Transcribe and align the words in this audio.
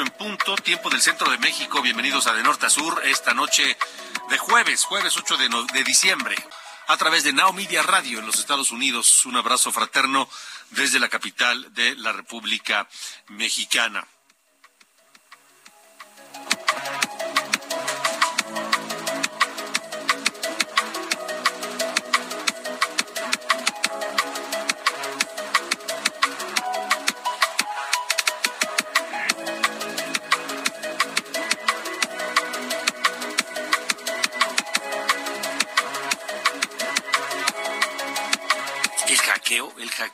en 0.00 0.10
punto, 0.10 0.54
tiempo 0.56 0.88
del 0.88 1.02
centro 1.02 1.30
de 1.30 1.36
México. 1.38 1.82
Bienvenidos 1.82 2.26
a 2.26 2.32
De 2.32 2.42
Norte 2.42 2.66
a 2.66 2.70
Sur 2.70 3.02
esta 3.04 3.34
noche 3.34 3.76
de 4.30 4.38
jueves, 4.38 4.84
jueves 4.84 5.14
8 5.16 5.36
de, 5.36 5.48
de 5.74 5.84
diciembre, 5.84 6.36
a 6.86 6.96
través 6.96 7.22
de 7.22 7.34
Now 7.34 7.52
Media 7.52 7.82
Radio 7.82 8.18
en 8.18 8.26
los 8.26 8.38
Estados 8.38 8.70
Unidos. 8.70 9.26
Un 9.26 9.36
abrazo 9.36 9.72
fraterno 9.72 10.28
desde 10.70 11.00
la 11.00 11.10
capital 11.10 11.74
de 11.74 11.96
la 11.96 12.12
República 12.12 12.88
Mexicana. 13.28 14.06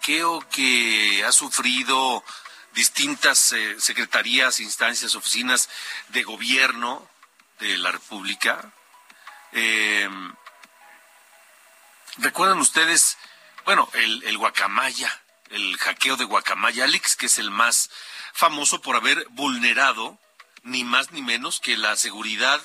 Hackeo 0.06 0.48
que 0.50 1.24
ha 1.26 1.32
sufrido 1.32 2.22
distintas 2.74 3.52
eh, 3.52 3.74
secretarías, 3.80 4.60
instancias, 4.60 5.16
oficinas 5.16 5.68
de 6.10 6.22
gobierno 6.22 7.08
de 7.58 7.76
la 7.78 7.90
República. 7.90 8.72
Eh, 9.50 10.08
¿Recuerdan 12.18 12.58
ustedes, 12.60 13.18
bueno, 13.64 13.88
el, 13.94 14.22
el 14.22 14.38
Guacamaya, 14.38 15.10
el 15.50 15.76
hackeo 15.76 16.16
de 16.16 16.24
Guacamaya 16.24 16.86
Leaks, 16.86 17.16
que 17.16 17.26
es 17.26 17.40
el 17.40 17.50
más 17.50 17.90
famoso 18.32 18.80
por 18.80 18.94
haber 18.94 19.26
vulnerado 19.30 20.20
ni 20.62 20.84
más 20.84 21.10
ni 21.10 21.20
menos 21.20 21.58
que 21.58 21.76
la 21.76 21.96
seguridad 21.96 22.60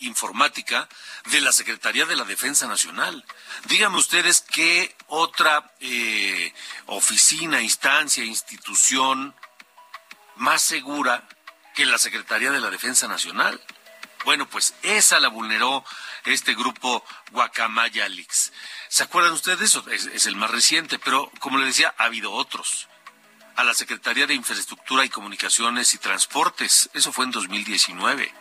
informática 0.00 0.88
de 1.26 1.40
la 1.40 1.52
Secretaría 1.52 2.06
de 2.06 2.16
la 2.16 2.24
Defensa 2.24 2.66
Nacional. 2.66 3.24
Díganme 3.66 3.98
ustedes 3.98 4.40
qué 4.42 4.94
otra 5.06 5.72
eh, 5.80 6.52
oficina, 6.86 7.60
instancia, 7.60 8.24
institución 8.24 9.34
más 10.36 10.62
segura 10.62 11.28
que 11.74 11.86
la 11.86 11.98
Secretaría 11.98 12.50
de 12.50 12.60
la 12.60 12.70
Defensa 12.70 13.08
Nacional. 13.08 13.60
Bueno, 14.24 14.48
pues 14.48 14.74
esa 14.82 15.18
la 15.18 15.28
vulneró 15.28 15.84
este 16.24 16.54
grupo 16.54 17.04
Guacamaya. 17.30 18.06
¿Se 18.88 19.02
acuerdan 19.02 19.32
ustedes? 19.32 19.78
Es, 19.90 20.06
es 20.06 20.26
el 20.26 20.36
más 20.36 20.50
reciente, 20.50 20.98
pero 20.98 21.30
como 21.40 21.58
le 21.58 21.66
decía, 21.66 21.94
ha 21.98 22.04
habido 22.04 22.32
otros. 22.32 22.88
A 23.56 23.64
la 23.64 23.74
Secretaría 23.74 24.26
de 24.26 24.34
Infraestructura 24.34 25.04
y 25.04 25.10
Comunicaciones 25.10 25.92
y 25.94 25.98
Transportes, 25.98 26.88
eso 26.94 27.12
fue 27.12 27.26
en 27.26 27.32
2019 27.32 28.32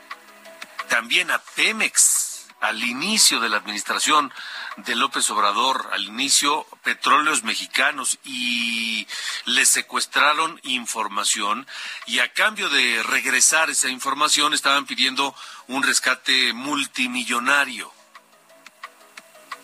también 0.91 1.31
a 1.31 1.38
Pemex, 1.38 2.47
al 2.59 2.84
inicio 2.84 3.40
de 3.40 3.47
la 3.47 3.56
administración 3.56 4.31
de 4.75 4.97
López 4.97 5.29
Obrador, 5.29 5.90
al 5.94 6.03
inicio 6.03 6.68
petróleos 6.84 7.44
mexicanos 7.44 8.19
y 8.25 9.07
le 9.46 9.66
secuestraron 9.66 10.59
información 10.63 11.66
y 12.07 12.19
a 12.19 12.34
cambio 12.34 12.68
de 12.68 13.03
regresar 13.03 13.69
esa 13.69 13.88
información 13.88 14.53
estaban 14.53 14.85
pidiendo 14.85 15.34
un 15.68 15.81
rescate 15.81 16.51
multimillonario. 16.51 17.90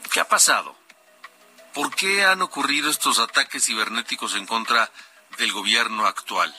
¿Qué 0.10 0.22
ha 0.22 0.30
pasado? 0.30 0.78
¿Por 1.74 1.94
qué 1.94 2.24
han 2.24 2.42
ocurrido 2.42 2.90
estos 2.90 3.20
ataques 3.20 3.66
cibernéticos 3.66 4.34
en 4.36 4.46
contra 4.46 4.90
del 5.38 5.52
gobierno 5.52 6.06
actual? 6.06 6.56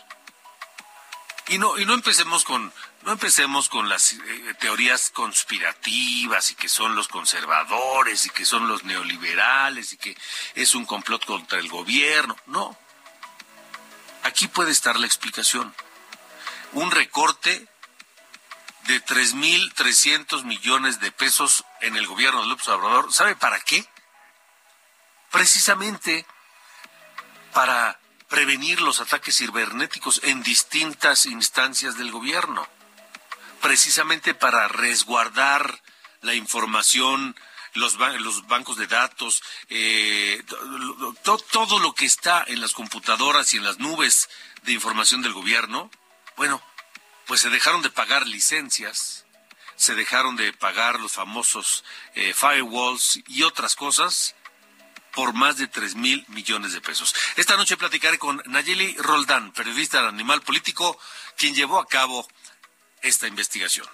Y 1.49 1.57
no, 1.57 1.79
y 1.79 1.87
no 1.87 1.95
empecemos 1.95 2.45
con, 2.45 2.71
no 3.03 3.13
empecemos 3.13 3.69
con 3.69 3.89
las 3.89 4.13
eh, 4.13 4.19
teorías 4.61 5.11
conspirativas 5.11 6.51
y 6.51 6.55
que 6.55 6.69
son 6.69 6.95
los 6.95 7.09
conservadores 7.09 8.27
y 8.27 8.31
que 8.31 8.45
son 8.45 8.69
los 8.69 8.85
neoliberales 8.85 9.93
y 9.93 9.97
que 9.97 10.17
es 10.55 10.75
un 10.75 10.85
complot 10.85 11.25
contra 11.25 11.59
el 11.59 11.69
gobierno. 11.69 12.37
No. 12.47 12.77
Aquí 14.25 14.49
puede 14.49 14.73
estar 14.73 14.99
la 14.99 15.07
explicación. 15.07 15.75
Un 16.73 16.91
recorte 16.91 17.67
de 18.89 19.05
3.300 19.05 20.45
millones 20.45 21.01
de 21.01 21.13
pesos 21.13 21.65
en 21.81 21.97
el 21.97 22.07
gobierno 22.07 22.43
de 22.43 22.49
López 22.49 22.69
Obrador. 22.69 23.13
¿Sabe 23.13 23.37
para 23.37 23.61
qué? 23.61 23.87
Precisamente 25.31 26.27
para 27.53 27.99
prevenir 28.29 28.81
los 28.81 29.01
ataques 29.01 29.37
cibernéticos 29.37 30.21
en 30.25 30.43
distintas 30.43 31.27
instancias 31.27 31.97
del 31.97 32.11
gobierno, 32.11 32.67
precisamente 33.61 34.35
para 34.35 34.69
resguardar 34.69 35.83
la 36.23 36.35
información, 36.35 37.37
los, 37.75 37.95
los 37.97 38.47
bancos 38.49 38.77
de 38.77 38.87
datos, 38.87 39.43
eh, 39.69 40.43
to- 40.49 41.15
to- 41.23 41.39
todo 41.51 41.79
lo 41.79 41.95
que 41.95 42.07
está 42.07 42.45
en 42.47 42.61
las 42.61 42.73
computadoras 42.73 43.53
y 43.55 43.59
en 43.59 43.65
las 43.65 43.79
nubes 43.79 44.29
de 44.63 44.73
información 44.73 45.23
del 45.23 45.33
gobierno, 45.33 45.91
bueno, 46.37 46.63
pues 47.27 47.41
se 47.41 47.51
dejaron 47.51 47.83
de 47.83 47.91
pagar 47.91 48.27
licencias, 48.27 49.27
se 49.77 49.95
dejaron 49.95 50.35
de 50.37 50.53
pagar 50.53 50.99
los 50.99 51.13
famosos 51.13 51.85
eh, 52.15 52.33
firewalls 52.35 53.21
y 53.29 53.43
otras 53.45 53.77
cosas 53.77 54.35
por 55.13 55.33
más 55.33 55.57
de 55.57 55.67
3 55.67 55.95
mil 55.97 56.25
millones 56.29 56.73
de 56.73 56.81
pesos. 56.81 57.15
Esta 57.37 57.57
noche 57.57 57.77
platicaré 57.77 58.19
con 58.19 58.43
Nayeli 58.47 58.97
Roldán, 58.99 59.53
periodista 59.53 60.03
de 60.03 60.09
Animal 60.09 60.43
Político, 60.43 60.99
quien 61.37 61.55
llevó 61.55 61.79
a 61.81 61.87
cabo 61.87 62.27
esta 63.03 63.27
investigación. 63.27 63.87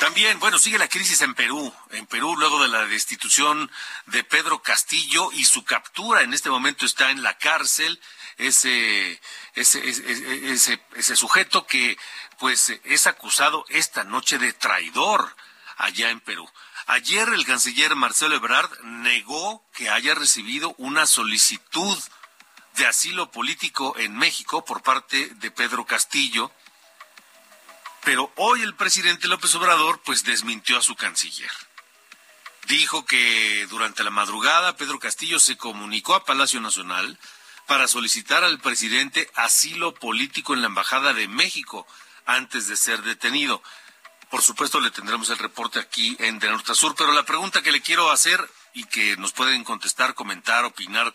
También, 0.00 0.38
bueno, 0.38 0.58
sigue 0.58 0.78
la 0.78 0.88
crisis 0.88 1.20
en 1.22 1.34
Perú. 1.34 1.72
En 1.90 2.06
Perú, 2.06 2.36
luego 2.36 2.62
de 2.62 2.68
la 2.68 2.86
destitución 2.86 3.70
de 4.06 4.24
Pedro 4.24 4.62
Castillo 4.62 5.32
y 5.32 5.44
su 5.44 5.64
captura, 5.64 6.22
en 6.22 6.34
este 6.34 6.50
momento 6.50 6.84
está 6.86 7.10
en 7.10 7.22
la 7.22 7.36
cárcel 7.38 8.00
ese, 8.36 9.20
ese, 9.54 9.88
ese, 9.88 10.80
ese, 10.94 11.16
sujeto 11.16 11.66
que, 11.66 11.96
pues, 12.38 12.78
es 12.84 13.06
acusado 13.06 13.64
esta 13.68 14.04
noche 14.04 14.38
de 14.38 14.52
traidor 14.52 15.34
allá 15.78 16.10
en 16.10 16.20
Perú. 16.20 16.48
Ayer 16.86 17.28
el 17.30 17.44
canciller 17.44 17.96
Marcelo 17.96 18.36
Ebrard 18.36 18.70
negó 18.82 19.66
que 19.74 19.90
haya 19.90 20.14
recibido 20.14 20.74
una 20.78 21.06
solicitud 21.06 21.98
de 22.76 22.86
asilo 22.86 23.30
político 23.30 23.94
en 23.98 24.16
México 24.16 24.64
por 24.64 24.82
parte 24.82 25.30
de 25.36 25.50
Pedro 25.50 25.86
Castillo, 25.86 26.50
pero 28.04 28.32
hoy 28.36 28.62
el 28.62 28.74
presidente 28.74 29.28
López 29.28 29.54
Obrador 29.54 30.00
pues 30.04 30.24
desmintió 30.24 30.78
a 30.78 30.82
su 30.82 30.94
canciller. 30.94 31.50
Dijo 32.66 33.04
que 33.06 33.66
durante 33.70 34.04
la 34.04 34.10
madrugada 34.10 34.76
Pedro 34.76 34.98
Castillo 34.98 35.38
se 35.38 35.56
comunicó 35.56 36.14
a 36.14 36.24
Palacio 36.24 36.60
Nacional 36.60 37.18
para 37.66 37.88
solicitar 37.88 38.44
al 38.44 38.60
presidente 38.60 39.30
asilo 39.34 39.94
político 39.94 40.54
en 40.54 40.60
la 40.60 40.68
Embajada 40.68 41.14
de 41.14 41.28
México 41.28 41.86
antes 42.26 42.68
de 42.68 42.76
ser 42.76 43.02
detenido. 43.02 43.62
por 44.30 44.42
supuesto 44.42 44.80
le 44.80 44.90
tendremos 44.90 45.30
el 45.30 45.38
reporte 45.38 45.78
aquí 45.78 46.16
en 46.18 46.40
De 46.40 46.48
Norte 46.48 46.72
a 46.72 46.74
Sur, 46.74 46.94
pero 46.96 47.12
la 47.12 47.24
pregunta 47.24 47.62
que 47.62 47.72
le 47.72 47.80
quiero 47.80 48.10
hacer 48.10 48.44
y 48.74 48.84
que 48.84 49.16
nos 49.16 49.32
pueden 49.32 49.64
contestar, 49.64 50.14
comentar, 50.14 50.64
opinar 50.64 51.12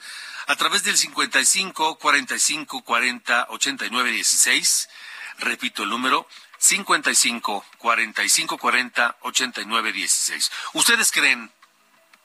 a 0.51 0.55
través 0.57 0.83
del 0.83 0.97
55 0.97 1.97
45 1.97 2.81
40 2.83 3.47
89 3.51 4.11
16. 4.11 4.89
Repito 5.37 5.83
el 5.83 5.89
número 5.89 6.27
55 6.57 7.65
45 7.77 8.57
40 8.57 9.17
89 9.21 9.93
16. 9.93 10.51
¿Ustedes 10.73 11.13
creen 11.13 11.53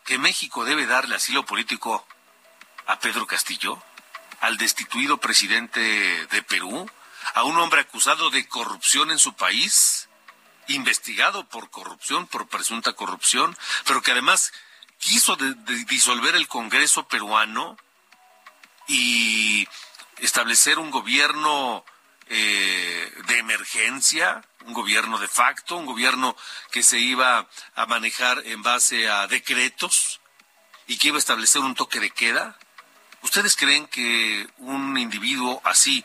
que 0.04 0.18
México 0.18 0.64
debe 0.64 0.86
darle 0.86 1.14
asilo 1.14 1.46
político 1.46 2.04
a 2.88 2.98
Pedro 2.98 3.28
Castillo, 3.28 3.80
al 4.40 4.56
destituido 4.56 5.18
presidente 5.18 5.80
de 6.26 6.42
Perú, 6.42 6.90
a 7.34 7.44
un 7.44 7.56
hombre 7.58 7.82
acusado 7.82 8.30
de 8.30 8.48
corrupción 8.48 9.12
en 9.12 9.20
su 9.20 9.34
país, 9.34 10.08
investigado 10.66 11.48
por 11.48 11.70
corrupción, 11.70 12.26
por 12.26 12.48
presunta 12.48 12.92
corrupción, 12.94 13.56
pero 13.84 14.02
que 14.02 14.10
además 14.10 14.52
quiso 14.98 15.36
disolver 15.86 16.34
el 16.34 16.48
Congreso 16.48 17.06
peruano 17.06 17.76
y 18.86 19.66
establecer 20.18 20.78
un 20.78 20.90
gobierno 20.90 21.84
eh, 22.28 23.12
de 23.28 23.38
emergencia, 23.38 24.44
un 24.64 24.72
gobierno 24.72 25.18
de 25.18 25.28
facto, 25.28 25.76
un 25.76 25.86
gobierno 25.86 26.36
que 26.70 26.82
se 26.82 26.98
iba 26.98 27.46
a 27.74 27.86
manejar 27.86 28.42
en 28.46 28.62
base 28.62 29.08
a 29.08 29.26
decretos 29.26 30.20
y 30.86 30.98
que 30.98 31.08
iba 31.08 31.16
a 31.16 31.18
establecer 31.18 31.62
un 31.62 31.74
toque 31.74 32.00
de 32.00 32.10
queda. 32.10 32.58
¿Ustedes 33.22 33.56
creen 33.56 33.86
que 33.86 34.48
un 34.58 34.96
individuo 34.98 35.60
así 35.64 36.04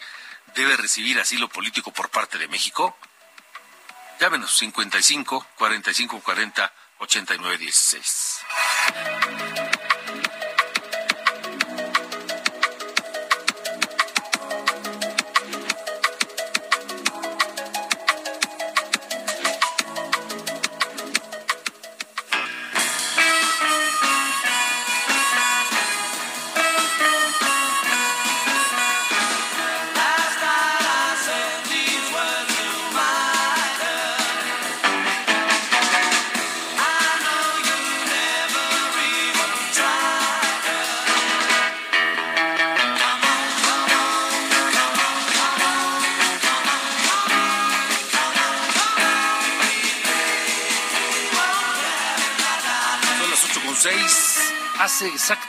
debe 0.55 0.77
recibir 0.77 1.19
asilo 1.19 1.49
político 1.49 1.91
por 1.91 2.09
parte 2.09 2.37
de 2.37 2.47
México? 2.47 2.97
Llámenos 4.19 4.55
55 4.57 5.47
45 5.57 6.19
40 6.21 6.73
89 6.99 7.57
16. 7.57 8.41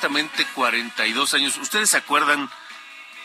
Exactamente 0.03 0.45
42 0.57 1.35
años, 1.35 1.57
¿ustedes 1.59 1.91
se 1.91 1.97
acuerdan, 1.97 2.51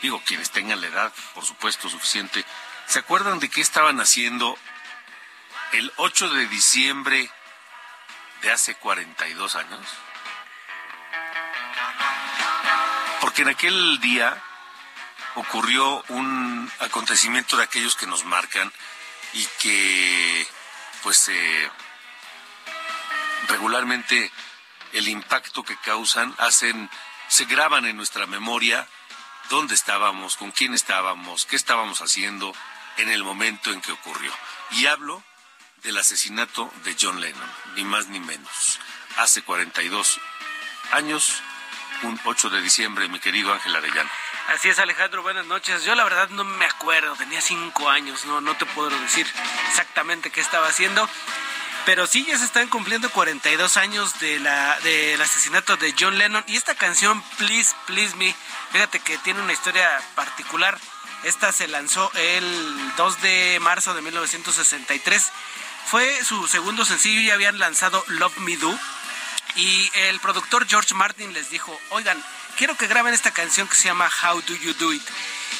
digo, 0.00 0.22
quienes 0.24 0.52
tengan 0.52 0.80
la 0.80 0.86
edad, 0.86 1.12
por 1.34 1.44
supuesto, 1.44 1.88
suficiente, 1.88 2.44
¿se 2.86 3.00
acuerdan 3.00 3.40
de 3.40 3.48
qué 3.48 3.60
estaban 3.60 4.00
haciendo 4.00 4.56
el 5.72 5.92
8 5.96 6.28
de 6.28 6.46
diciembre 6.46 7.28
de 8.42 8.52
hace 8.52 8.76
42 8.76 9.56
años? 9.56 9.80
Porque 13.22 13.42
en 13.42 13.48
aquel 13.48 13.98
día 13.98 14.40
ocurrió 15.34 16.04
un 16.10 16.70
acontecimiento 16.78 17.56
de 17.56 17.64
aquellos 17.64 17.96
que 17.96 18.06
nos 18.06 18.24
marcan 18.24 18.72
y 19.32 19.44
que, 19.60 20.46
pues, 21.02 21.26
eh, 21.26 21.70
regularmente 23.48 24.30
el 24.92 25.08
impacto 25.08 25.62
que 25.62 25.76
causan, 25.76 26.34
hacen, 26.38 26.90
se 27.28 27.44
graban 27.44 27.86
en 27.86 27.96
nuestra 27.96 28.26
memoria 28.26 28.86
dónde 29.50 29.74
estábamos, 29.74 30.36
con 30.36 30.50
quién 30.50 30.74
estábamos, 30.74 31.46
qué 31.46 31.56
estábamos 31.56 32.00
haciendo 32.00 32.54
en 32.98 33.10
el 33.10 33.24
momento 33.24 33.72
en 33.72 33.80
que 33.80 33.92
ocurrió. 33.92 34.32
Y 34.72 34.86
hablo 34.86 35.22
del 35.82 35.98
asesinato 35.98 36.72
de 36.84 36.96
John 37.00 37.20
Lennon, 37.20 37.50
ni 37.74 37.84
más 37.84 38.08
ni 38.08 38.20
menos. 38.20 38.80
Hace 39.16 39.42
42 39.42 40.20
años, 40.92 41.42
un 42.02 42.20
8 42.24 42.50
de 42.50 42.60
diciembre, 42.62 43.08
mi 43.08 43.20
querido 43.20 43.52
Ángel 43.52 43.74
Arellano. 43.74 44.10
Así 44.48 44.68
es, 44.70 44.78
Alejandro, 44.78 45.22
buenas 45.22 45.46
noches. 45.46 45.84
Yo 45.84 45.94
la 45.94 46.04
verdad 46.04 46.30
no 46.30 46.44
me 46.44 46.64
acuerdo, 46.64 47.14
tenía 47.16 47.40
cinco 47.40 47.90
años, 47.90 48.24
no, 48.24 48.40
no 48.40 48.56
te 48.56 48.64
puedo 48.66 48.90
decir 49.00 49.26
exactamente 49.68 50.30
qué 50.30 50.40
estaba 50.40 50.68
haciendo. 50.68 51.08
Pero 51.84 52.06
sí, 52.06 52.24
ya 52.26 52.36
se 52.38 52.44
están 52.44 52.68
cumpliendo 52.68 53.10
42 53.10 53.76
años 53.76 54.18
de 54.20 54.38
la, 54.40 54.78
del 54.80 55.20
asesinato 55.20 55.76
de 55.76 55.94
John 55.98 56.18
Lennon. 56.18 56.44
Y 56.46 56.56
esta 56.56 56.74
canción, 56.74 57.22
Please, 57.38 57.74
Please 57.86 58.14
Me, 58.16 58.34
fíjate 58.72 59.00
que 59.00 59.16
tiene 59.18 59.40
una 59.40 59.52
historia 59.52 59.88
particular. 60.14 60.78
Esta 61.24 61.50
se 61.50 61.66
lanzó 61.66 62.10
el 62.14 62.96
2 62.96 63.22
de 63.22 63.58
marzo 63.60 63.94
de 63.94 64.02
1963. 64.02 65.32
Fue 65.86 66.24
su 66.24 66.46
segundo 66.46 66.84
sencillo 66.84 67.20
y 67.20 67.30
habían 67.30 67.58
lanzado 67.58 68.04
Love 68.08 68.38
Me 68.38 68.56
Do. 68.56 68.78
Y 69.56 69.90
el 69.94 70.20
productor 70.20 70.68
George 70.68 70.94
Martin 70.94 71.32
les 71.32 71.50
dijo, 71.50 71.76
oigan, 71.90 72.22
quiero 72.56 72.76
que 72.76 72.86
graben 72.86 73.14
esta 73.14 73.30
canción 73.30 73.66
que 73.66 73.76
se 73.76 73.84
llama 73.84 74.10
How 74.22 74.42
Do 74.42 74.54
You 74.54 74.74
Do 74.74 74.92
It. 74.92 75.02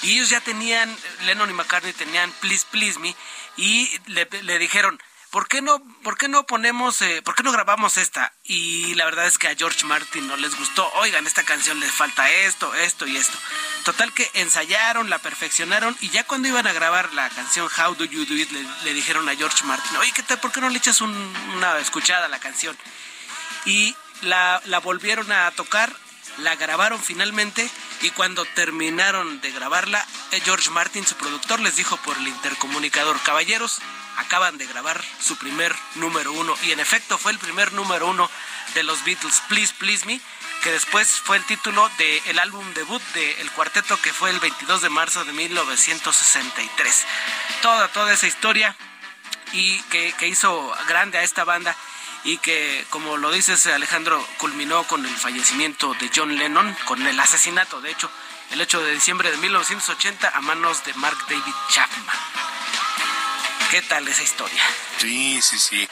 Y 0.03 0.13
ellos 0.13 0.29
ya 0.29 0.41
tenían, 0.41 0.95
Lennon 1.25 1.51
y 1.51 1.55
McCartney 1.55 1.93
tenían 1.93 2.31
Please 2.41 2.67
Please 2.71 2.99
Me, 2.99 3.17
y 3.57 3.91
le, 4.07 4.29
le 4.43 4.59
dijeron, 4.59 5.01
¿por 5.31 5.49
qué 5.49 5.63
no, 5.63 5.83
por 6.03 6.17
qué 6.17 6.29
no 6.29 6.45
ponemos, 6.47 7.03
eh, 7.03 7.23
por 7.23 7.35
qué 7.35 7.43
no 7.43 7.53
grabamos 7.53 7.97
esta? 7.97 8.33
Y 8.43 8.95
la 8.95 9.05
verdad 9.05 9.27
es 9.27 9.39
que 9.39 9.49
a 9.49 9.55
George 9.55 9.85
Martin 9.87 10.27
no 10.27 10.37
les 10.37 10.57
gustó, 10.57 10.91
oigan, 10.95 11.27
esta 11.27 11.43
canción 11.43 11.81
le 11.81 11.87
falta 11.87 12.31
esto, 12.31 12.75
esto 12.75 13.07
y 13.07 13.17
esto. 13.17 13.37
Total 13.85 14.13
que 14.13 14.31
ensayaron, 14.35 15.11
la 15.11 15.19
perfeccionaron 15.19 15.97
y 16.01 16.11
ya 16.11 16.25
cuando 16.25 16.49
iban 16.49 16.67
a 16.67 16.73
grabar 16.73 17.13
la 17.15 17.29
canción 17.31 17.69
How 17.69 17.95
Do 17.95 18.05
You 18.05 18.25
Do 18.25 18.35
It 18.35 18.51
le, 18.85 18.95
dijeron 18.95 19.29
a 19.29 19.37
George 19.37 19.65
Martin, 19.65 19.97
oye, 19.97 20.13
¿qué 20.13 20.23
tal? 20.23 20.41
¿Por 20.41 20.53
qué 20.53 20.61
no 20.61 20.69
le 20.69 20.79
echas 20.79 21.01
una 21.01 21.79
escuchada 21.79 22.27
a 22.27 22.29
la 22.29 22.41
canción? 22.41 22.77
Y 23.65 23.95
la 24.23 24.81
volvieron 24.83 25.31
a 25.31 25.51
tocar, 25.53 25.95
la 26.39 26.57
grabaron 26.57 27.03
finalmente 27.03 27.69
y 28.03 28.11
cuando 28.11 28.45
terminaron 28.45 29.41
de 29.41 29.51
grabarla, 29.51 30.05
eh, 30.33 30.41
George 30.45 30.71
Martin, 30.71 31.07
su 31.07 31.17
productor, 31.17 31.61
les 31.61 31.77
dijo 31.77 31.97
por 31.99 32.17
el 32.17 32.29
intercomunicador, 32.29 33.21
caballeros, 33.23 33.81
acaban 34.17 34.59
de 34.59 34.67
grabar 34.67 35.03
su 35.21 35.37
primer 35.37 35.75
número 35.95 36.33
uno 36.33 36.55
y 36.65 36.73
en 36.73 36.81
efecto 36.81 37.19
fue 37.19 37.33
el 37.33 37.39
primer 37.39 37.73
número 37.73 38.09
uno 38.09 38.31
de 38.75 38.83
los 38.83 39.05
Beatles, 39.05 39.43
Please 39.49 39.75
Please 39.79 40.07
Me, 40.07 40.21
que 40.63 40.73
después 40.73 41.09
fue 41.09 41.37
el 41.37 41.45
título 41.45 41.89
del 41.99 42.39
álbum 42.39 42.75
debut 42.75 43.03
del 43.15 43.51
cuarteto 43.53 44.01
que 44.03 44.13
fue 44.13 44.31
el 44.31 44.41
22 44.41 44.83
de 44.83 44.89
marzo 44.89 45.25
de 45.25 45.33
1963. 45.33 47.07
Toda, 47.63 47.89
toda 47.89 48.13
esa 48.13 48.27
historia 48.27 48.77
y 49.53 49.81
que, 49.85 50.13
que 50.19 50.29
hizo 50.29 50.75
grande 50.89 51.19
a 51.19 51.23
esta 51.23 51.45
banda 51.45 51.77
y 52.25 52.39
que, 52.39 52.85
como 52.91 53.17
lo 53.17 53.31
dices 53.31 53.67
Alejandro, 53.67 54.25
culminó 54.39 54.85
con 54.85 55.05
el 55.05 55.17
fallecimiento 55.17 55.95
de 55.95 56.11
John 56.15 56.37
Lennon, 56.37 56.77
con 56.85 57.07
el 57.07 57.19
asesinato, 57.19 57.81
de 57.81 57.91
hecho, 57.91 58.11
el 58.51 58.61
8 58.61 58.83
de 58.83 58.93
diciembre 58.93 59.31
de 59.31 59.37
1980 59.37 60.29
a 60.29 60.41
manos 60.41 60.85
de 60.85 60.95
Mark 60.95 61.19
David 61.29 61.55
Chapman. 61.71 62.17
¿Qué 63.71 63.83
tal 63.83 64.09
esa 64.09 64.23
historia? 64.23 64.63
Sí, 64.97 65.41
sí, 65.43 65.59
sí. 65.59 65.89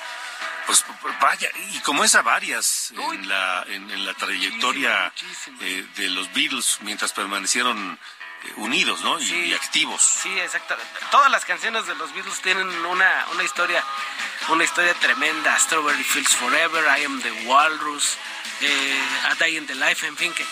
Pues 0.67 0.85
vaya, 1.21 1.49
y 1.73 1.79
como 1.81 2.03
esa 2.03 2.23
varias 2.23 2.93
en 3.13 3.29
la, 3.29 3.65
en, 3.69 4.05
la 4.05 4.15
trayectoria 4.15 5.13
eh, 5.61 5.87
de 5.95 6.11
los 6.11 6.33
Beatles 6.33 6.79
mientras 6.81 7.13
permanecieron 7.13 7.99
unidos, 8.57 9.01
¿no? 9.03 9.21
Y, 9.21 9.53
activos. 9.55 10.03
Sí, 10.03 10.39
exacto. 10.39 10.77
Todas 11.11 11.31
las 11.31 11.45
canciones 11.45 11.87
de 11.87 11.95
los 11.95 12.13
Beatles 12.13 12.41
tienen 12.41 12.69
una, 12.87 13.27
una 13.33 13.43
historia, 13.43 13.85
una 14.49 14.65
historia 14.65 14.95
tremenda. 14.95 15.59
Strawberry 15.59 16.05
Fields 16.05 16.35
Forever, 16.37 16.85
I 16.99 17.05
Am 17.05 17.21
the 17.23 17.33
Walrus, 17.47 18.17
eh, 18.61 19.01
A 19.31 19.35
Day 19.37 19.57
in 19.57 19.67
the 19.67 19.75
Life, 19.75 20.07
en 20.07 20.17
fin, 20.17 20.33
que 20.33 20.45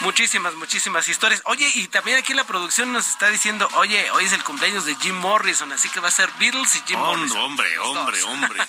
Muchísimas, 0.00 0.54
muchísimas 0.54 1.08
historias. 1.08 1.42
Oye, 1.44 1.68
y 1.74 1.88
también 1.88 2.18
aquí 2.18 2.32
la 2.32 2.44
producción 2.44 2.92
nos 2.92 3.08
está 3.08 3.30
diciendo, 3.30 3.68
oye, 3.74 4.10
hoy 4.12 4.24
es 4.24 4.32
el 4.32 4.44
cumpleaños 4.44 4.84
de 4.84 4.94
Jim 4.96 5.16
Morrison, 5.16 5.72
así 5.72 5.88
que 5.88 5.98
va 5.98 6.08
a 6.08 6.12
ser 6.12 6.30
Beatles 6.38 6.76
y 6.76 6.82
Jim 6.86 6.98
Morrison. 6.98 7.38
Hombre, 7.38 7.78
hombre, 7.80 8.22
hombre. 8.22 8.62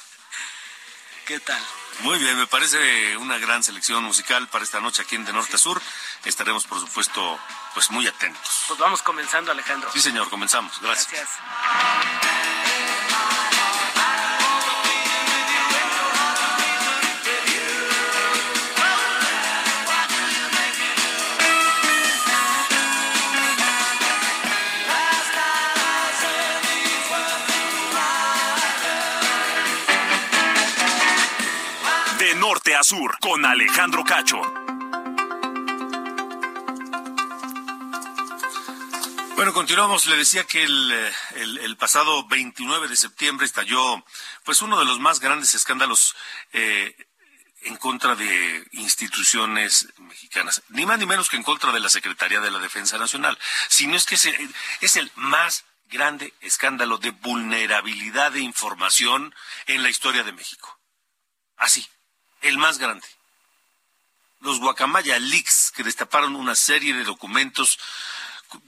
¿Qué 1.25 1.39
tal? 1.39 1.61
Muy 2.01 2.17
bien, 2.17 2.37
me 2.37 2.47
parece 2.47 3.17
una 3.17 3.37
gran 3.37 3.61
selección 3.63 4.03
musical 4.03 4.47
para 4.47 4.63
esta 4.63 4.79
noche 4.79 5.01
aquí 5.01 5.15
en 5.15 5.25
De 5.25 5.33
Norte 5.33 5.55
a 5.55 5.57
Sur. 5.57 5.81
Estaremos, 6.23 6.65
por 6.65 6.79
supuesto, 6.79 7.39
pues 7.73 7.91
muy 7.91 8.07
atentos. 8.07 8.63
Pues 8.67 8.79
vamos 8.79 9.01
comenzando, 9.01 9.51
Alejandro. 9.51 9.91
Sí, 9.91 9.99
señor, 9.99 10.29
comenzamos. 10.29 10.79
Gracias. 10.81 11.11
Gracias. 11.11 11.39
Norte 32.49 32.75
a 32.75 32.81
sur 32.83 33.15
con 33.19 33.45
Alejandro 33.45 34.03
Cacho. 34.03 34.41
Bueno, 39.35 39.53
continuamos. 39.53 40.07
Le 40.07 40.15
decía 40.17 40.45
que 40.45 40.63
el, 40.63 40.91
el, 41.35 41.77
pasado 41.77 42.27
29 42.27 42.87
de 42.87 42.95
septiembre 42.95 43.45
estalló 43.45 44.03
pues 44.43 44.63
uno 44.63 44.79
de 44.79 44.85
los 44.85 44.99
más 44.99 45.19
grandes 45.19 45.53
escándalos 45.53 46.15
eh, 46.51 46.95
en 47.65 47.75
contra 47.75 48.15
de 48.15 48.65
instituciones 48.71 49.87
mexicanas, 49.99 50.63
ni 50.69 50.87
más 50.87 50.97
ni 50.97 51.05
menos 51.05 51.29
que 51.29 51.37
en 51.37 51.43
contra 51.43 51.71
de 51.71 51.79
la 51.79 51.89
Secretaría 51.89 52.39
de 52.39 52.49
la 52.49 52.57
Defensa 52.57 52.97
Nacional, 52.97 53.37
sino 53.67 53.95
es 53.95 54.07
que 54.07 54.15
es 54.15 54.95
el 54.95 55.11
más 55.13 55.65
grande 55.85 56.33
escándalo 56.41 56.97
de 56.97 57.11
vulnerabilidad 57.11 58.31
de 58.31 58.39
información 58.39 59.35
en 59.67 59.83
la 59.83 59.89
historia 59.89 60.23
de 60.23 60.31
México. 60.31 60.79
Así, 61.57 61.87
el 62.41 62.57
más 62.57 62.77
grande. 62.77 63.07
Los 64.41 64.59
Guacamaya 64.59 65.19
Leaks, 65.19 65.71
que 65.75 65.83
destaparon 65.83 66.35
una 66.35 66.55
serie 66.55 66.93
de 66.93 67.03
documentos 67.03 67.77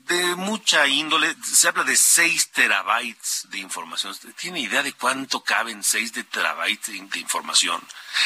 de 0.06 0.36
mucha 0.36 0.88
índole, 0.88 1.36
se 1.44 1.68
habla 1.68 1.84
de 1.84 1.96
6 1.96 2.52
terabytes 2.52 3.48
de 3.50 3.60
información. 3.60 4.16
¿Tiene 4.38 4.60
idea 4.60 4.84
de 4.84 4.94
cuánto 4.94 5.44
caben 5.44 5.84
6 5.84 6.14
de 6.14 6.24
terabytes 6.24 7.10
de 7.10 7.20
información 7.20 7.82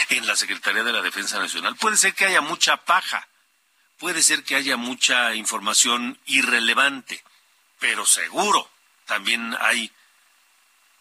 en 0.10 0.28
la 0.28 0.36
Secretaría 0.36 0.84
de 0.84 0.92
la 0.92 1.02
Defensa 1.02 1.40
Nacional? 1.40 1.76
Puede 1.76 1.98
ser 1.98 2.14
que 2.14 2.26
haya 2.26 2.42
mucha 2.42 2.78
paja, 2.78 3.28
puede 3.98 4.22
ser 4.22 4.44
que 4.44 4.56
haya 4.56 4.76
mucha 4.76 5.34
información 5.36 6.20
irrelevante, 6.26 7.24
pero 7.80 8.06
seguro 8.06 8.70
también 9.06 9.56
hay 9.62 9.92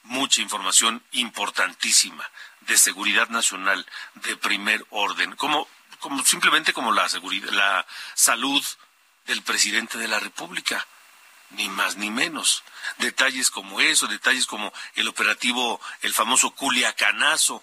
mucha 0.05 0.43
información 0.43 1.03
importantísima 1.13 2.31
de 2.67 2.79
seguridad 2.79 3.29
nacional 3.29 3.87
de 4.15 4.37
primer 4.37 4.85
orden, 4.91 5.35
como, 5.37 5.69
como 6.01 6.25
simplemente 6.25 6.73
como 6.73 6.93
la 6.93 7.09
seguridad, 7.09 7.51
la 7.51 7.87
salud 8.15 8.65
del 9.27 9.43
presidente 9.43 9.99
de 9.99 10.09
la 10.09 10.21
República, 10.21 10.87
ni 11.51 11.69
más 11.69 11.97
ni 11.97 12.11
menos. 12.11 12.63
Detalles 12.99 13.51
como 13.51 13.81
eso, 13.81 14.07
detalles 14.07 14.47
como 14.47 14.73
el 14.95 15.09
operativo, 15.09 15.81
el 16.03 16.13
famoso 16.13 16.51
Culiacanazo. 16.51 17.63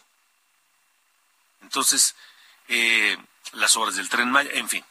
Entonces, 1.62 2.15
eh, 2.67 3.17
las 3.53 3.75
obras 3.75 3.96
del 3.96 4.10
tren 4.10 4.31
Maya, 4.31 4.51
en 4.53 4.70
fin. 4.70 4.86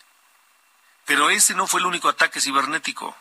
Pero 1.07 1.31
ese 1.31 1.55
no 1.55 1.67
fue 1.67 1.81
el 1.81 1.87
único 1.87 2.09
ataque 2.09 2.41
cibernético 2.41 3.17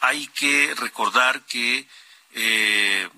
hay 0.00 0.26
que 0.28 0.74
recordar 0.76 1.42
que 1.42 1.88
eh, 2.32 3.08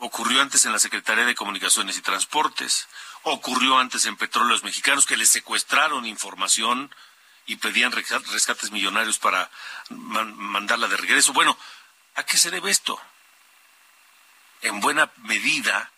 ocurrió 0.00 0.40
antes 0.40 0.64
en 0.64 0.72
la 0.72 0.78
Secretaría 0.78 1.24
de 1.24 1.34
Comunicaciones 1.34 1.96
y 1.96 2.02
Transportes, 2.02 2.88
ocurrió 3.22 3.78
antes 3.78 4.06
en 4.06 4.16
Petróleos 4.16 4.64
Mexicanos, 4.64 5.06
que 5.06 5.16
les 5.16 5.28
secuestraron 5.28 6.06
información 6.06 6.92
y 7.46 7.56
pedían 7.56 7.92
rescates 7.92 8.70
millonarios 8.70 9.18
para 9.18 9.50
mandarla 9.90 10.88
de 10.88 10.96
regreso. 10.96 11.32
Bueno, 11.32 11.56
¿a 12.14 12.22
qué 12.22 12.38
se 12.38 12.50
debe 12.50 12.70
esto? 12.70 12.98
En 14.62 14.80
buena 14.80 15.10
medida 15.18 15.90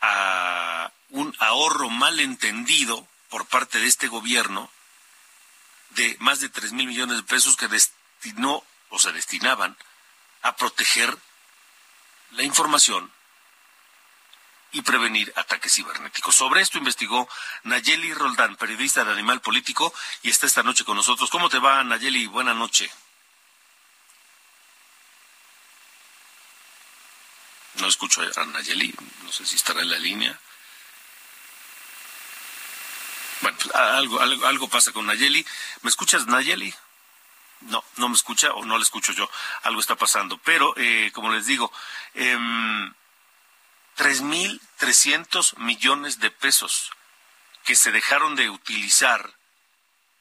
a 0.00 0.90
un 1.10 1.34
ahorro 1.38 1.90
mal 1.90 2.18
entendido 2.20 3.06
por 3.28 3.46
parte 3.46 3.78
de 3.78 3.86
este 3.86 4.08
gobierno 4.08 4.70
de 5.90 6.16
más 6.20 6.40
de 6.40 6.48
tres 6.48 6.72
mil 6.72 6.86
millones 6.86 7.16
de 7.16 7.22
pesos 7.22 7.56
que 7.56 7.68
destinó 7.68 8.62
o 8.90 8.98
se 8.98 9.12
destinaban 9.12 9.76
a 10.42 10.56
proteger 10.56 11.16
la 12.32 12.42
información 12.42 13.10
y 14.76 14.82
prevenir 14.82 15.32
ataques 15.36 15.72
cibernéticos. 15.74 16.36
Sobre 16.36 16.60
esto 16.60 16.76
investigó 16.76 17.26
Nayeli 17.64 18.12
Roldán, 18.12 18.56
periodista 18.56 19.04
de 19.04 19.12
Animal 19.12 19.40
Político, 19.40 19.92
y 20.22 20.28
está 20.28 20.44
esta 20.44 20.62
noche 20.62 20.84
con 20.84 20.96
nosotros. 20.96 21.30
¿Cómo 21.30 21.48
te 21.48 21.58
va, 21.58 21.82
Nayeli? 21.82 22.26
Buena 22.26 22.52
noche. 22.52 22.90
No 27.76 27.88
escucho 27.88 28.20
a 28.20 28.44
Nayeli, 28.44 28.94
no 29.22 29.32
sé 29.32 29.46
si 29.46 29.56
estará 29.56 29.80
en 29.80 29.90
la 29.90 29.98
línea. 29.98 30.38
Bueno, 33.40 33.56
pues, 33.58 33.74
algo, 33.74 34.20
algo, 34.20 34.46
algo 34.46 34.68
pasa 34.68 34.92
con 34.92 35.06
Nayeli. 35.06 35.46
¿Me 35.80 35.88
escuchas, 35.88 36.26
Nayeli? 36.26 36.74
No, 37.62 37.82
no 37.96 38.10
me 38.10 38.14
escucha 38.14 38.52
o 38.52 38.66
no 38.66 38.76
le 38.76 38.82
escucho 38.82 39.14
yo. 39.14 39.30
Algo 39.62 39.80
está 39.80 39.96
pasando. 39.96 40.36
Pero, 40.44 40.74
eh, 40.76 41.10
como 41.14 41.32
les 41.32 41.46
digo, 41.46 41.72
eh, 42.12 42.36
3.300 44.80 45.58
millones 45.58 46.20
de 46.20 46.30
pesos 46.30 46.90
que 47.64 47.76
se 47.76 47.92
dejaron 47.92 48.36
de 48.36 48.50
utilizar 48.50 49.34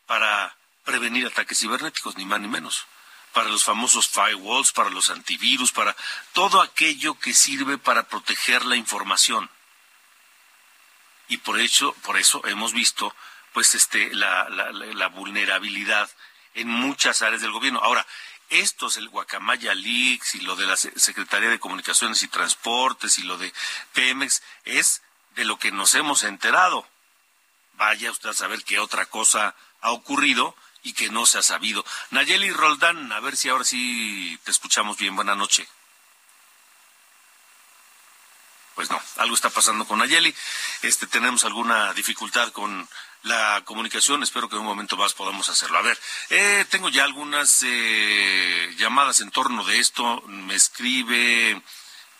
para 0.05 0.55
prevenir 0.83 1.25
ataques 1.25 1.59
cibernéticos, 1.59 2.17
ni 2.17 2.25
más 2.25 2.39
ni 2.39 2.47
menos. 2.47 2.85
Para 3.33 3.49
los 3.49 3.63
famosos 3.63 4.07
firewalls, 4.07 4.71
para 4.71 4.89
los 4.89 5.09
antivirus, 5.09 5.71
para 5.71 5.95
todo 6.33 6.61
aquello 6.61 7.19
que 7.19 7.33
sirve 7.33 7.77
para 7.77 8.07
proteger 8.07 8.65
la 8.65 8.75
información. 8.75 9.49
Y 11.27 11.37
por 11.37 11.59
eso, 11.59 11.93
por 12.03 12.17
eso 12.17 12.41
hemos 12.45 12.73
visto 12.73 13.13
pues 13.51 13.73
este 13.73 14.13
la, 14.13 14.49
la, 14.49 14.71
la 14.71 15.07
vulnerabilidad 15.07 16.09
en 16.53 16.67
muchas 16.67 17.21
áreas 17.21 17.41
del 17.41 17.51
gobierno. 17.51 17.79
Ahora, 17.79 18.05
esto 18.49 18.87
es 18.87 18.97
el 18.97 19.09
Guacamaya 19.09 19.73
Leaks 19.73 20.35
y 20.35 20.41
lo 20.41 20.55
de 20.55 20.65
la 20.65 20.77
Secretaría 20.77 21.49
de 21.49 21.59
Comunicaciones 21.59 22.21
y 22.23 22.27
Transportes 22.27 23.17
y 23.17 23.23
lo 23.23 23.37
de 23.37 23.53
Pemex 23.93 24.41
es 24.65 25.01
de 25.35 25.45
lo 25.45 25.57
que 25.57 25.71
nos 25.71 25.95
hemos 25.95 26.23
enterado. 26.23 26.87
Vaya 27.73 28.11
usted 28.11 28.29
a 28.29 28.33
saber 28.33 28.63
qué 28.63 28.79
otra 28.79 29.05
cosa 29.05 29.55
ha 29.81 29.91
ocurrido 29.91 30.55
y 30.83 30.93
que 30.93 31.09
no 31.09 31.25
se 31.25 31.39
ha 31.39 31.41
sabido. 31.41 31.83
Nayeli 32.11 32.51
Roldán, 32.51 33.11
a 33.11 33.19
ver 33.19 33.35
si 33.35 33.49
ahora 33.49 33.63
sí 33.63 34.39
te 34.43 34.51
escuchamos 34.51 34.97
bien. 34.97 35.15
Buenas 35.15 35.35
noches. 35.35 35.67
Pues 38.75 38.89
no, 38.89 39.01
algo 39.17 39.35
está 39.35 39.49
pasando 39.49 39.85
con 39.85 39.99
Nayeli. 39.99 40.35
Este, 40.81 41.07
tenemos 41.07 41.43
alguna 41.45 41.93
dificultad 41.93 42.51
con 42.51 42.87
la 43.25 43.61
comunicación. 43.65 44.23
Espero 44.23 44.47
que 44.47 44.55
en 44.55 44.61
un 44.61 44.67
momento 44.67 44.95
más 44.97 45.13
podamos 45.13 45.49
hacerlo. 45.49 45.77
A 45.77 45.81
ver, 45.81 45.97
eh, 46.29 46.65
tengo 46.69 46.89
ya 46.89 47.03
algunas 47.03 47.63
eh, 47.63 48.73
llamadas 48.77 49.19
en 49.19 49.31
torno 49.31 49.63
de 49.65 49.79
esto. 49.79 50.21
Me 50.27 50.55
escribe, 50.55 51.61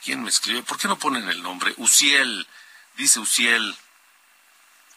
¿quién 0.03 0.23
me 0.23 0.29
escribe? 0.29 0.63
¿Por 0.63 0.77
qué 0.77 0.87
no 0.87 0.99
ponen 0.99 1.29
el 1.29 1.41
nombre? 1.41 1.73
Uciel, 1.77 2.47
dice 2.97 3.19
Uciel, 3.19 3.75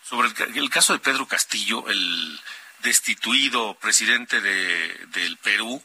sobre 0.02 0.28
el, 0.54 0.70
caso 0.70 0.94
de 0.94 0.98
Pedro 0.98 1.28
Castillo, 1.28 1.86
el 1.88 2.40
destituido 2.82 3.74
presidente 3.74 4.40
de, 4.40 5.06
del 5.08 5.36
Perú 5.36 5.82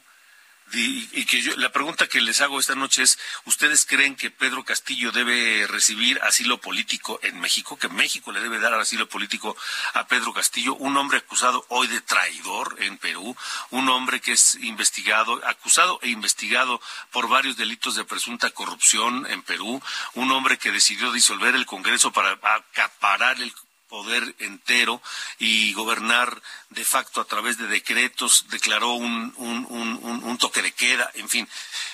y, 0.73 1.25
que 1.25 1.41
yo, 1.41 1.55
la 1.57 1.71
pregunta 1.71 2.07
que 2.07 2.21
les 2.21 2.41
hago 2.41 2.59
esta 2.59 2.75
noche 2.75 3.03
es, 3.03 3.19
¿ustedes 3.45 3.85
creen 3.85 4.15
que 4.15 4.31
Pedro 4.31 4.63
Castillo 4.63 5.11
debe 5.11 5.67
recibir 5.67 6.19
asilo 6.23 6.59
político 6.59 7.19
en 7.23 7.39
México? 7.39 7.77
¿Que 7.77 7.89
México 7.89 8.31
le 8.31 8.41
debe 8.41 8.59
dar 8.59 8.73
asilo 8.73 9.07
político 9.07 9.55
a 9.93 10.07
Pedro 10.07 10.33
Castillo? 10.33 10.75
Un 10.75 10.97
hombre 10.97 11.19
acusado 11.19 11.65
hoy 11.69 11.87
de 11.87 12.01
traidor 12.01 12.75
en 12.79 12.97
Perú, 12.97 13.35
un 13.69 13.89
hombre 13.89 14.21
que 14.21 14.33
es 14.33 14.55
investigado, 14.55 15.41
acusado 15.45 15.99
e 16.01 16.09
investigado 16.09 16.81
por 17.11 17.27
varios 17.27 17.57
delitos 17.57 17.95
de 17.95 18.05
presunta 18.05 18.49
corrupción 18.51 19.27
en 19.29 19.43
Perú, 19.43 19.81
un 20.13 20.31
hombre 20.31 20.57
que 20.57 20.71
decidió 20.71 21.11
disolver 21.11 21.55
el 21.55 21.65
Congreso 21.65 22.11
para 22.11 22.31
acaparar 22.31 23.41
el 23.41 23.53
poder 23.93 24.35
entero 24.39 25.03
y 25.37 25.71
gobernar 25.73 26.41
de 26.71 26.83
facto 26.83 27.21
a 27.21 27.25
través 27.25 27.59
de 27.59 27.67
decretos, 27.67 28.47
declaró 28.49 28.93
un, 28.93 29.31
un, 29.37 30.37
toque 30.39 30.63
de 30.63 30.71
queda, 30.71 31.11
en 31.13 31.29
fin. 31.29 31.47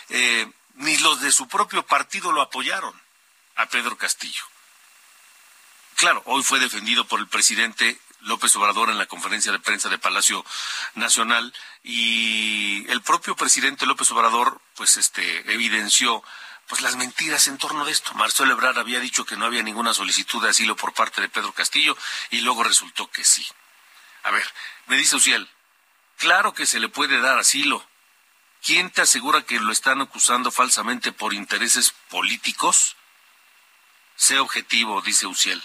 Eh, 0.07 0.49
ni 0.75 0.95
los 0.99 1.19
de 1.19 1.33
su 1.33 1.49
propio 1.49 1.85
partido 1.85 2.31
lo 2.31 2.41
apoyaron 2.41 2.93
a 3.57 3.65
Pedro 3.65 3.97
Castillo. 3.97 4.43
Claro, 5.95 6.23
hoy 6.27 6.41
fue 6.41 6.61
defendido 6.61 7.03
por 7.05 7.19
el 7.19 7.27
presidente 7.27 7.99
López 8.21 8.55
Obrador 8.55 8.89
en 8.89 8.97
la 8.97 9.07
conferencia 9.07 9.51
de 9.51 9.59
prensa 9.59 9.89
de 9.89 9.97
Palacio 9.97 10.45
Nacional 10.95 11.53
y 11.83 12.89
el 12.89 13.01
propio 13.01 13.35
presidente 13.35 13.85
López 13.85 14.09
Obrador 14.11 14.61
pues 14.75 14.95
este 14.95 15.51
evidenció 15.51 16.23
pues 16.69 16.81
las 16.81 16.95
mentiras 16.95 17.47
en 17.47 17.57
torno 17.57 17.83
de 17.83 17.91
esto. 17.91 18.13
Marcelo 18.13 18.53
Ebrard 18.53 18.77
había 18.77 18.99
dicho 18.99 19.25
que 19.25 19.35
no 19.35 19.45
había 19.45 19.63
ninguna 19.63 19.93
solicitud 19.93 20.41
de 20.41 20.49
asilo 20.49 20.75
por 20.75 20.93
parte 20.93 21.19
de 21.19 21.27
Pedro 21.27 21.51
Castillo 21.51 21.97
y 22.29 22.41
luego 22.41 22.63
resultó 22.63 23.09
que 23.09 23.25
sí. 23.25 23.45
A 24.21 24.29
ver, 24.29 24.45
me 24.85 24.95
dice 24.95 25.15
Uciel, 25.15 25.49
claro 26.17 26.53
que 26.53 26.67
se 26.67 26.79
le 26.79 26.87
puede 26.87 27.19
dar 27.19 27.39
asilo. 27.39 27.83
¿Quién 28.61 28.91
te 28.91 29.01
asegura 29.01 29.41
que 29.41 29.59
lo 29.59 29.71
están 29.71 29.99
acusando 30.01 30.51
falsamente 30.51 31.11
por 31.11 31.33
intereses 31.33 31.91
políticos? 32.09 32.95
Sé 34.15 34.37
objetivo, 34.37 35.01
dice 35.01 35.25
Uciel. 35.25 35.63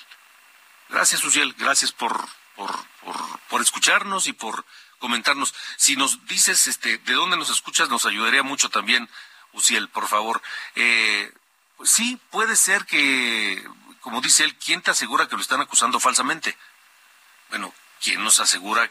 Gracias, 0.88 1.22
Uciel, 1.22 1.52
gracias 1.58 1.92
por, 1.92 2.26
por, 2.56 2.72
por, 3.02 3.40
por 3.50 3.60
escucharnos 3.60 4.26
y 4.26 4.32
por 4.32 4.64
comentarnos. 4.98 5.54
Si 5.76 5.96
nos 5.96 6.24
dices 6.26 6.66
este, 6.66 6.96
de 6.96 7.12
dónde 7.12 7.36
nos 7.36 7.50
escuchas, 7.50 7.90
nos 7.90 8.06
ayudaría 8.06 8.42
mucho 8.42 8.70
también 8.70 9.10
Uciel, 9.54 9.88
por 9.88 10.06
favor. 10.06 10.42
Eh, 10.74 11.32
sí, 11.82 12.20
puede 12.30 12.54
ser 12.56 12.84
que 12.86 13.64
como 14.04 14.20
dice 14.20 14.44
él, 14.44 14.54
¿quién 14.56 14.82
te 14.82 14.90
asegura 14.90 15.26
que 15.26 15.34
lo 15.34 15.40
están 15.40 15.62
acusando 15.62 15.98
falsamente? 15.98 16.54
Bueno, 17.48 17.74
¿quién 18.02 18.22
nos 18.22 18.38
asegura 18.38 18.90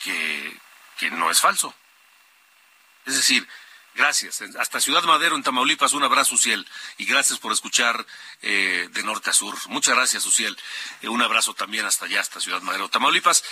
que, 0.00 0.60
que 0.98 1.12
no 1.12 1.30
es 1.30 1.40
falso? 1.40 1.72
Es 3.06 3.14
decir, 3.14 3.48
Gracias. 3.92 4.40
Hasta 4.58 4.80
Ciudad 4.80 5.02
Madero, 5.02 5.34
en 5.34 5.42
Tamaulipas, 5.42 5.94
un 5.94 6.04
abrazo, 6.04 6.36
Uciel. 6.36 6.66
Y 6.96 7.06
gracias 7.06 7.40
por 7.40 7.52
escuchar 7.52 8.06
eh, 8.40 8.88
de 8.92 9.02
norte 9.02 9.30
a 9.30 9.32
sur. 9.32 9.56
Muchas 9.66 9.96
gracias, 9.96 10.24
Uciel. 10.26 10.56
Eh, 11.02 11.08
un 11.08 11.20
abrazo 11.20 11.54
también 11.54 11.84
hasta 11.84 12.04
allá, 12.06 12.20
hasta 12.20 12.40
Ciudad 12.40 12.62
Madero, 12.62 12.88
Tamaulipas. 12.88 13.42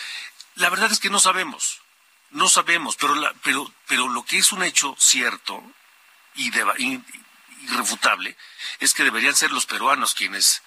La 0.55 0.71
verdad 0.71 0.93
es 0.93 1.01
que 1.01 1.11
no 1.11 1.19
sabemos. 1.19 1.83
No 2.31 2.49
sabemos, 2.49 2.97
pero, 2.97 3.15
pero, 3.43 3.73
pero 3.89 4.09
lo 4.09 4.25
que 4.25 4.39
es 4.39 4.53
un 4.53 4.63
hecho 4.63 4.95
cierto 4.99 5.63
y, 6.39 7.03
irrefutable 7.65 8.37
es 8.79 8.95
que 8.95 9.05
deberían 9.05 9.35
ser 9.35 9.51
los 9.51 9.67
peruanos 9.67 10.15
quienes 10.15 10.63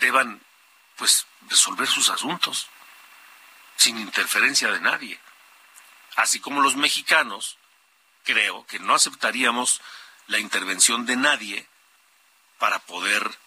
deban, 0.00 0.40
pues, 0.96 1.26
resolver 1.48 1.88
sus 1.88 2.08
asuntos 2.08 2.68
sin 3.76 3.98
interferencia 3.98 4.70
de 4.70 4.80
nadie. 4.80 5.20
Así 6.16 6.40
como 6.40 6.60
los 6.60 6.76
mexicanos 6.76 7.58
creo 8.24 8.66
que 8.66 8.78
no 8.78 8.94
aceptaríamos 8.94 9.80
la 10.26 10.38
intervención 10.38 11.06
de 11.06 11.16
nadie 11.16 11.68
para 12.58 12.78
poder 12.80 13.38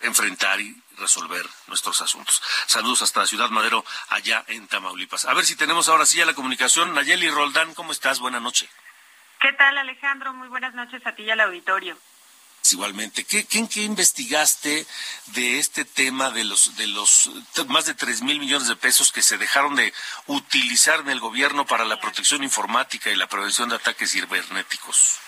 enfrentar 0.00 0.60
y 0.60 0.82
resolver 0.98 1.48
nuestros 1.66 2.00
asuntos. 2.00 2.42
Saludos 2.66 3.02
hasta 3.02 3.26
Ciudad 3.26 3.50
Madero, 3.50 3.84
allá 4.08 4.44
en 4.48 4.68
Tamaulipas. 4.68 5.24
A 5.24 5.34
ver 5.34 5.46
si 5.46 5.56
tenemos 5.56 5.88
ahora 5.88 6.06
sí 6.06 6.18
ya 6.18 6.26
la 6.26 6.34
comunicación. 6.34 6.94
Nayeli 6.94 7.30
Roldán, 7.30 7.74
¿cómo 7.74 7.92
estás? 7.92 8.18
Buenas 8.18 8.42
noches. 8.42 8.68
¿Qué 9.42 9.52
tal, 9.54 9.76
Alejandro? 9.76 10.32
Muy 10.32 10.46
buenas 10.46 10.72
noches 10.72 11.04
a 11.04 11.16
ti 11.16 11.24
y 11.24 11.30
al 11.30 11.40
auditorio 11.40 11.96
igualmente. 12.72 13.24
¿Qué, 13.24 13.44
qué, 13.44 13.68
qué 13.68 13.82
investigaste 13.82 14.86
de 15.34 15.58
este 15.58 15.84
tema 15.84 16.30
de 16.30 16.44
los, 16.44 16.76
de 16.76 16.86
los 16.86 17.30
más 17.68 17.86
de 17.86 17.94
tres 17.94 18.22
mil 18.22 18.38
millones 18.38 18.68
de 18.68 18.76
pesos 18.76 19.12
que 19.12 19.20
se 19.20 19.36
dejaron 19.36 19.74
de 19.74 19.92
utilizar 20.26 21.00
en 21.00 21.10
el 21.10 21.20
gobierno 21.20 21.66
para 21.66 21.84
la 21.84 22.00
protección 22.00 22.42
informática 22.42 23.10
y 23.10 23.16
la 23.16 23.26
prevención 23.26 23.68
de 23.68 23.76
ataques 23.76 24.12
cibernéticos? 24.12 25.18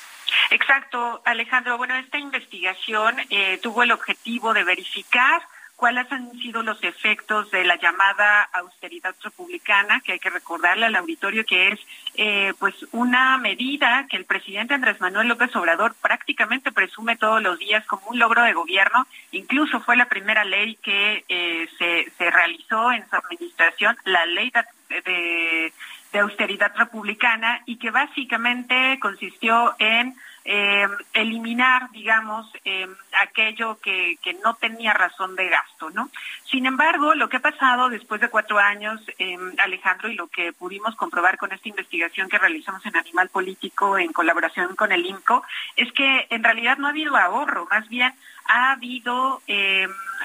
Exacto, 0.50 1.20
Alejandro. 1.24 1.76
Bueno, 1.76 1.96
esta 1.96 2.18
investigación 2.18 3.16
eh, 3.30 3.58
tuvo 3.62 3.82
el 3.82 3.92
objetivo 3.92 4.54
de 4.54 4.64
verificar 4.64 5.42
cuáles 5.76 6.10
han 6.12 6.32
sido 6.38 6.62
los 6.62 6.82
efectos 6.82 7.50
de 7.50 7.64
la 7.64 7.76
llamada 7.76 8.42
austeridad 8.52 9.14
republicana, 9.22 10.00
que 10.00 10.12
hay 10.12 10.18
que 10.18 10.30
recordarle 10.30 10.86
al 10.86 10.96
auditorio 10.96 11.44
que 11.44 11.68
es 11.68 11.80
eh, 12.14 12.52
pues 12.58 12.74
una 12.92 13.38
medida 13.38 14.06
que 14.08 14.16
el 14.16 14.24
presidente 14.24 14.74
Andrés 14.74 15.00
Manuel 15.00 15.28
López 15.28 15.54
Obrador 15.56 15.94
prácticamente 16.00 16.72
presume 16.72 17.16
todos 17.16 17.42
los 17.42 17.58
días 17.58 17.84
como 17.86 18.06
un 18.08 18.18
logro 18.18 18.42
de 18.42 18.52
gobierno. 18.52 19.06
Incluso 19.32 19.80
fue 19.80 19.96
la 19.96 20.08
primera 20.08 20.44
ley 20.44 20.76
que 20.76 21.24
eh, 21.28 21.68
se, 21.78 22.10
se 22.16 22.30
realizó 22.30 22.92
en 22.92 23.08
su 23.08 23.16
administración, 23.16 23.96
la 24.04 24.24
ley 24.26 24.52
de, 24.88 25.72
de 26.12 26.18
austeridad 26.18 26.72
republicana, 26.76 27.62
y 27.66 27.76
que 27.76 27.90
básicamente 27.90 28.98
consistió 29.00 29.74
en 29.78 30.14
eh, 30.46 30.86
eliminar, 31.14 31.90
digamos, 31.90 32.46
eh, 32.64 32.86
aquello 33.22 33.78
que, 33.80 34.18
no 34.42 34.54
tenía 34.54 34.92
razón 34.92 35.36
de 35.36 35.48
gasto, 35.48 35.88
¿no? 35.90 36.10
Sin 36.50 36.66
embargo, 36.66 37.14
lo 37.14 37.28
que 37.28 37.38
ha 37.38 37.40
pasado 37.40 37.88
después 37.88 38.20
de 38.20 38.28
cuatro 38.28 38.58
años, 38.58 39.00
eh, 39.18 39.38
Alejandro, 39.58 40.08
y 40.08 40.14
lo 40.14 40.26
que 40.26 40.52
pudimos 40.52 40.96
comprobar 40.96 41.38
con 41.38 41.52
esta 41.52 41.68
investigación 41.68 42.28
que 42.28 42.38
realizamos 42.38 42.84
en 42.84 42.96
Animal 42.96 43.30
Político 43.30 43.96
en 43.96 44.12
colaboración 44.12 44.76
con 44.76 44.92
el 44.92 45.06
INCO, 45.06 45.44
es 45.76 45.90
que 45.92 46.26
en 46.28 46.44
realidad 46.44 46.76
no 46.76 46.88
ha 46.88 46.90
habido 46.90 47.16
ahorro, 47.16 47.66
más 47.70 47.88
bien 47.88 48.12
ha 48.46 48.72
habido 48.72 49.40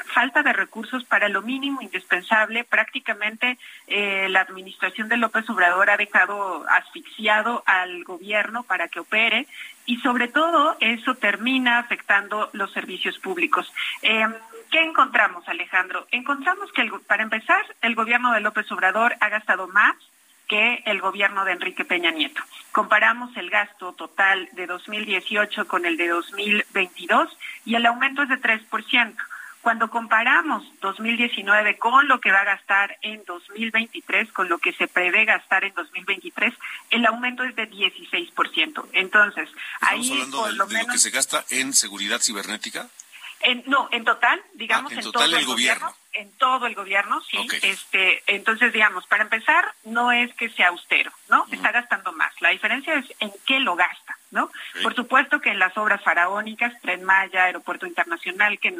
falta 0.05 0.43
de 0.43 0.53
recursos 0.53 1.03
para 1.03 1.29
lo 1.29 1.41
mínimo 1.41 1.81
indispensable. 1.81 2.63
Prácticamente 2.63 3.57
eh, 3.87 4.27
la 4.29 4.41
administración 4.41 5.09
de 5.09 5.17
López 5.17 5.49
Obrador 5.49 5.89
ha 5.89 5.97
dejado 5.97 6.65
asfixiado 6.69 7.63
al 7.65 8.03
gobierno 8.03 8.63
para 8.63 8.87
que 8.87 8.99
opere 8.99 9.47
y 9.85 9.97
sobre 9.97 10.27
todo 10.27 10.77
eso 10.79 11.15
termina 11.15 11.79
afectando 11.79 12.49
los 12.53 12.71
servicios 12.71 13.17
públicos. 13.19 13.71
Eh, 14.01 14.27
¿Qué 14.71 14.81
encontramos, 14.81 15.47
Alejandro? 15.47 16.05
Encontramos 16.11 16.71
que, 16.71 16.89
para 17.07 17.23
empezar, 17.23 17.63
el 17.81 17.95
gobierno 17.95 18.31
de 18.33 18.41
López 18.41 18.71
Obrador 18.71 19.15
ha 19.19 19.29
gastado 19.29 19.67
más 19.67 19.95
que 20.47 20.81
el 20.85 20.99
gobierno 20.99 21.45
de 21.45 21.53
Enrique 21.53 21.85
Peña 21.85 22.11
Nieto. 22.11 22.41
Comparamos 22.71 23.35
el 23.37 23.49
gasto 23.49 23.93
total 23.93 24.49
de 24.53 24.65
2018 24.65 25.67
con 25.67 25.85
el 25.85 25.95
de 25.95 26.07
2022 26.09 27.37
y 27.65 27.75
el 27.75 27.85
aumento 27.85 28.23
es 28.23 28.29
de 28.29 28.41
3%. 28.41 29.15
Cuando 29.61 29.89
comparamos 29.89 30.63
2019 30.81 31.77
con 31.77 32.07
lo 32.07 32.21
que 32.21 32.31
va 32.31 32.41
a 32.41 32.45
gastar 32.45 32.97
en 33.01 33.23
2023, 33.25 34.31
con 34.31 34.47
lo 34.47 34.57
que 34.57 34.71
se 34.73 34.87
prevé 34.87 35.25
gastar 35.25 35.65
en 35.65 35.73
2023, 35.73 36.53
el 36.91 37.05
aumento 37.05 37.43
es 37.43 37.55
de 37.55 37.69
16%. 37.69 38.87
Entonces, 38.93 39.49
ahí 39.81 40.09
por 40.31 40.53
lo 40.53 40.67
menos... 40.67 40.87
lo 40.87 40.93
que 40.93 40.99
se 40.99 41.09
gasta 41.09 41.43
en 41.49 41.73
seguridad 41.73 42.21
cibernética? 42.21 42.89
En, 43.41 43.63
no, 43.67 43.87
en 43.91 44.03
total, 44.03 44.41
digamos, 44.53 44.91
ah, 44.91 44.99
en, 44.99 45.11
todo 45.11 45.37
el 45.37 45.45
gobierno. 45.45 45.95
En 46.11 46.31
todo 46.33 46.65
el 46.65 46.75
gobierno, 46.75 47.21
sí. 47.21 47.37
Este, 47.61 48.21
entonces, 48.27 48.73
digamos, 48.73 49.05
para 49.07 49.23
empezar, 49.23 49.73
no 49.85 50.11
es 50.11 50.33
que 50.33 50.49
sea 50.49 50.69
austero, 50.69 51.11
¿no? 51.29 51.45
Está 51.51 51.71
gastando 51.71 52.11
más. 52.11 52.33
La 52.41 52.49
diferencia 52.49 52.95
es 52.95 53.05
en 53.19 53.31
qué 53.45 53.59
lo 53.59 53.75
gasta, 53.75 54.17
¿no? 54.31 54.51
Por 54.83 54.95
supuesto 54.95 55.39
que 55.39 55.51
en 55.51 55.59
las 55.59 55.77
obras 55.77 56.03
faraónicas, 56.03 56.79
Tren 56.81 57.03
Maya, 57.03 57.43
Aeropuerto 57.43 57.85
Internacional, 57.85 58.59
que 58.59 58.75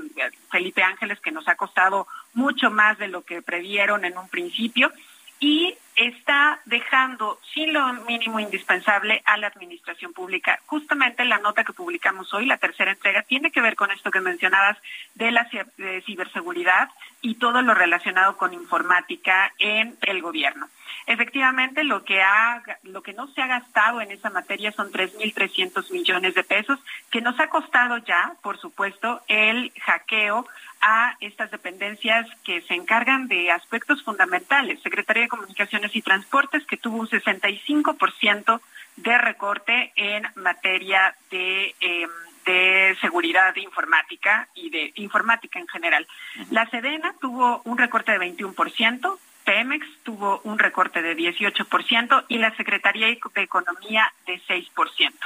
Felipe 0.52 0.84
Ángeles, 0.84 1.20
que 1.22 1.32
nos 1.32 1.48
ha 1.48 1.56
costado 1.56 2.08
mucho 2.34 2.70
más 2.70 2.98
de 2.98 3.08
lo 3.08 3.24
que 3.24 3.42
previeron 3.42 4.04
en 4.04 4.18
un 4.18 4.28
principio, 4.28 4.92
y 5.40 5.76
está 5.96 6.60
dejando 6.66 7.40
sin 7.54 7.74
lo 7.74 7.92
mínimo 8.06 8.40
indispensable 8.40 9.22
a 9.26 9.38
la 9.38 9.48
administración 9.48 10.14
pública. 10.14 10.60
Justamente 10.66 11.26
la 11.26 11.40
nota 11.40 11.64
que 11.64 11.74
publicamos 11.74 12.34
hoy, 12.34 12.46
la 12.46 12.58
tercera 12.58 12.92
entrega, 12.92 13.24
tiene 13.24 13.52
que 13.52 13.62
ver 13.62 13.76
con 13.76 13.92
esto 13.92 14.12
que 14.12 14.22
mencionabas 14.22 14.78
de 15.16 15.32
la 15.32 15.50
ciberseguridad 16.06 16.90
y 17.22 17.36
todo 17.36 17.62
lo 17.62 17.74
relacionado 17.74 18.38
con 18.38 18.54
informática 18.54 19.54
en 19.60 19.98
el 20.02 20.22
gobierno. 20.22 20.70
Efectivamente, 21.06 21.84
lo 21.84 22.04
que 22.04 22.22
ha, 22.22 22.62
lo 22.84 23.02
que 23.02 23.14
no 23.14 23.28
se 23.28 23.42
ha 23.42 23.48
gastado 23.48 24.00
en 24.00 24.12
esa 24.12 24.30
materia 24.30 24.72
son 24.72 24.92
3.300 24.92 25.92
millones 25.92 26.36
de 26.36 26.44
pesos, 26.44 26.80
que 27.10 27.20
nos 27.20 27.40
ha 27.40 27.50
costado 27.50 27.98
ya, 27.98 28.36
por 28.44 28.60
supuesto, 28.60 29.22
el 29.28 29.74
hackeo 29.82 30.46
a 30.82 31.16
estas 31.20 31.52
dependencias 31.52 32.28
que 32.44 32.62
se 32.62 32.74
encargan 32.74 33.28
de 33.28 33.52
aspectos 33.52 34.04
fundamentales. 34.04 34.82
Secretaría 34.82 35.24
de 35.24 35.30
Comunicaciones 35.30 35.96
y 35.96 36.02
Transportes, 36.02 36.66
que 36.66 36.78
tuvo 36.78 36.98
un 36.98 37.08
65% 37.08 38.62
de 38.98 39.18
recorte 39.18 39.92
en 39.96 40.28
materia 40.36 41.16
de, 41.32 41.76
em, 41.80 42.10
de 42.46 42.98
seguridad 43.02 43.56
informática 43.56 44.48
y 44.56 44.70
de 44.70 44.92
informática 44.96 45.60
en 45.60 45.68
general. 45.68 46.08
La 46.50 46.70
Sedena 46.70 47.14
tuvo 47.20 47.62
un 47.66 47.78
recorte 47.78 48.12
de 48.12 48.20
21%, 48.20 49.20
Pemex 49.44 49.86
tuvo 50.04 50.42
un 50.44 50.60
recorte 50.60 51.02
de 51.02 51.16
18% 51.16 52.26
y 52.28 52.38
la 52.38 52.56
Secretaría 52.56 53.08
de 53.08 53.20
Economía 53.42 54.14
de 54.28 54.40
6%. 54.48 55.26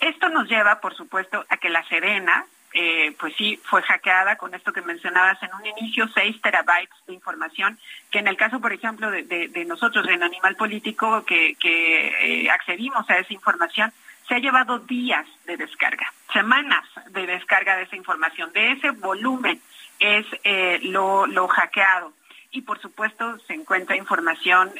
Esto 0.00 0.28
nos 0.28 0.48
lleva, 0.48 0.80
por 0.80 0.94
supuesto, 0.94 1.44
a 1.48 1.56
que 1.56 1.70
la 1.70 1.82
Sedena, 1.88 2.46
eh, 2.78 3.16
pues 3.18 3.34
sí, 3.38 3.58
fue 3.64 3.80
hackeada 3.80 4.36
con 4.36 4.54
esto 4.54 4.70
que 4.70 4.82
mencionabas 4.82 5.42
en 5.42 5.48
un 5.54 5.64
inicio, 5.64 6.06
6 6.08 6.42
terabytes 6.42 6.94
de 7.06 7.14
información, 7.14 7.78
que 8.10 8.18
en 8.18 8.28
el 8.28 8.36
caso, 8.36 8.60
por 8.60 8.70
ejemplo, 8.70 9.10
de, 9.10 9.64
nosotros 9.66 10.06
en 10.08 10.22
Animal 10.22 10.56
Político, 10.56 11.24
que, 11.24 11.56
eh, 11.64 12.50
accedimos 12.50 13.08
a 13.08 13.16
esa 13.16 13.32
información, 13.32 13.94
se 14.28 14.34
ha 14.34 14.40
llevado 14.40 14.78
días 14.80 15.26
de 15.46 15.56
descarga, 15.56 16.12
semanas 16.34 16.84
de 17.12 17.26
descarga 17.26 17.78
de 17.78 17.84
esa 17.84 17.96
información, 17.96 18.52
de 18.52 18.72
ese 18.72 18.90
volumen 18.90 19.58
es 19.98 20.26
eh, 20.44 20.78
lo, 20.82 21.26
lo 21.26 21.48
hackeado 21.48 22.12
y 22.50 22.60
por 22.60 22.78
supuesto 22.78 23.38
se 23.46 23.54
encuentra 23.54 23.96
información 23.96 24.70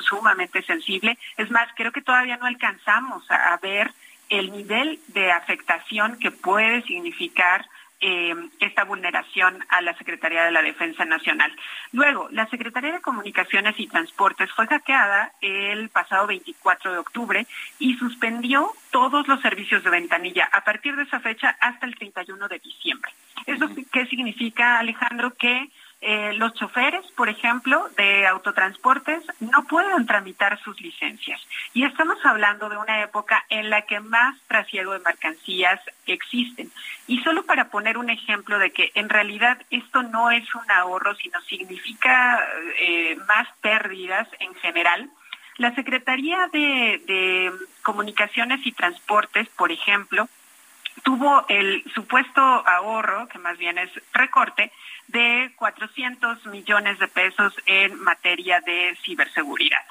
sumamente 0.00 0.62
sensible. 0.62 1.18
Es 1.36 1.50
más, 1.50 1.68
creo 1.74 1.90
que 1.90 2.00
todavía 2.00 2.36
no 2.36 2.46
alcanzamos 2.46 3.28
a 3.28 3.56
ver 3.58 3.92
el 4.28 4.52
nivel 4.52 5.00
de 5.08 5.32
afectación 5.32 6.18
que 6.18 6.30
puede 6.30 6.82
significar 6.82 7.66
eh, 8.00 8.34
esta 8.60 8.84
vulneración 8.84 9.64
a 9.70 9.80
la 9.80 9.96
Secretaría 9.96 10.44
de 10.44 10.52
la 10.52 10.60
Defensa 10.60 11.06
Nacional. 11.06 11.50
Luego, 11.92 12.28
la 12.32 12.46
Secretaría 12.50 12.92
de 12.92 13.00
Comunicaciones 13.00 13.78
y 13.78 13.86
Transportes 13.86 14.50
fue 14.52 14.66
hackeada 14.66 15.32
el 15.40 15.88
pasado 15.88 16.26
24 16.26 16.92
de 16.92 16.98
octubre 16.98 17.46
y 17.78 17.94
suspendió 17.94 18.72
todos 18.90 19.26
los 19.26 19.40
servicios 19.40 19.82
de 19.84 19.90
ventanilla 19.90 20.50
a 20.52 20.64
partir 20.64 20.96
de 20.96 21.04
esa 21.04 21.20
fecha 21.20 21.56
hasta 21.60 21.86
el 21.86 21.94
31 21.94 22.46
de 22.48 22.58
diciembre. 22.58 23.10
¿Eso 23.46 23.70
qué 23.90 24.06
significa, 24.06 24.78
Alejandro? 24.78 25.32
Que 25.34 25.70
eh, 26.06 26.34
los 26.34 26.52
choferes, 26.52 27.02
por 27.12 27.30
ejemplo, 27.30 27.88
de 27.96 28.26
autotransportes 28.26 29.22
no 29.40 29.64
pueden 29.64 30.04
tramitar 30.04 30.60
sus 30.62 30.78
licencias. 30.78 31.40
Y 31.72 31.84
estamos 31.86 32.18
hablando 32.26 32.68
de 32.68 32.76
una 32.76 33.02
época 33.02 33.42
en 33.48 33.70
la 33.70 33.82
que 33.86 34.00
más 34.00 34.38
trasiego 34.46 34.92
de 34.92 34.98
mercancías 34.98 35.80
existen. 36.06 36.70
Y 37.06 37.22
solo 37.22 37.46
para 37.46 37.70
poner 37.70 37.96
un 37.96 38.10
ejemplo 38.10 38.58
de 38.58 38.70
que 38.70 38.92
en 38.94 39.08
realidad 39.08 39.62
esto 39.70 40.02
no 40.02 40.30
es 40.30 40.44
un 40.54 40.70
ahorro, 40.70 41.14
sino 41.14 41.40
significa 41.40 42.38
eh, 42.80 43.16
más 43.26 43.48
pérdidas 43.62 44.28
en 44.40 44.54
general, 44.56 45.08
la 45.56 45.74
Secretaría 45.74 46.48
de 46.52 47.50
Comunicaciones 47.82 48.60
y 48.66 48.72
Transportes, 48.72 49.48
por 49.56 49.72
ejemplo, 49.72 50.28
tuvo 51.02 51.44
el 51.48 51.84
supuesto 51.94 52.40
ahorro, 52.40 53.28
que 53.28 53.38
más 53.38 53.58
bien 53.58 53.78
es 53.78 53.90
recorte, 54.12 54.72
de 55.08 55.52
400 55.56 56.46
millones 56.46 56.98
de 56.98 57.08
pesos 57.08 57.54
en 57.66 58.00
materia 58.02 58.60
de 58.60 58.96
ciberseguridad. 59.04 59.82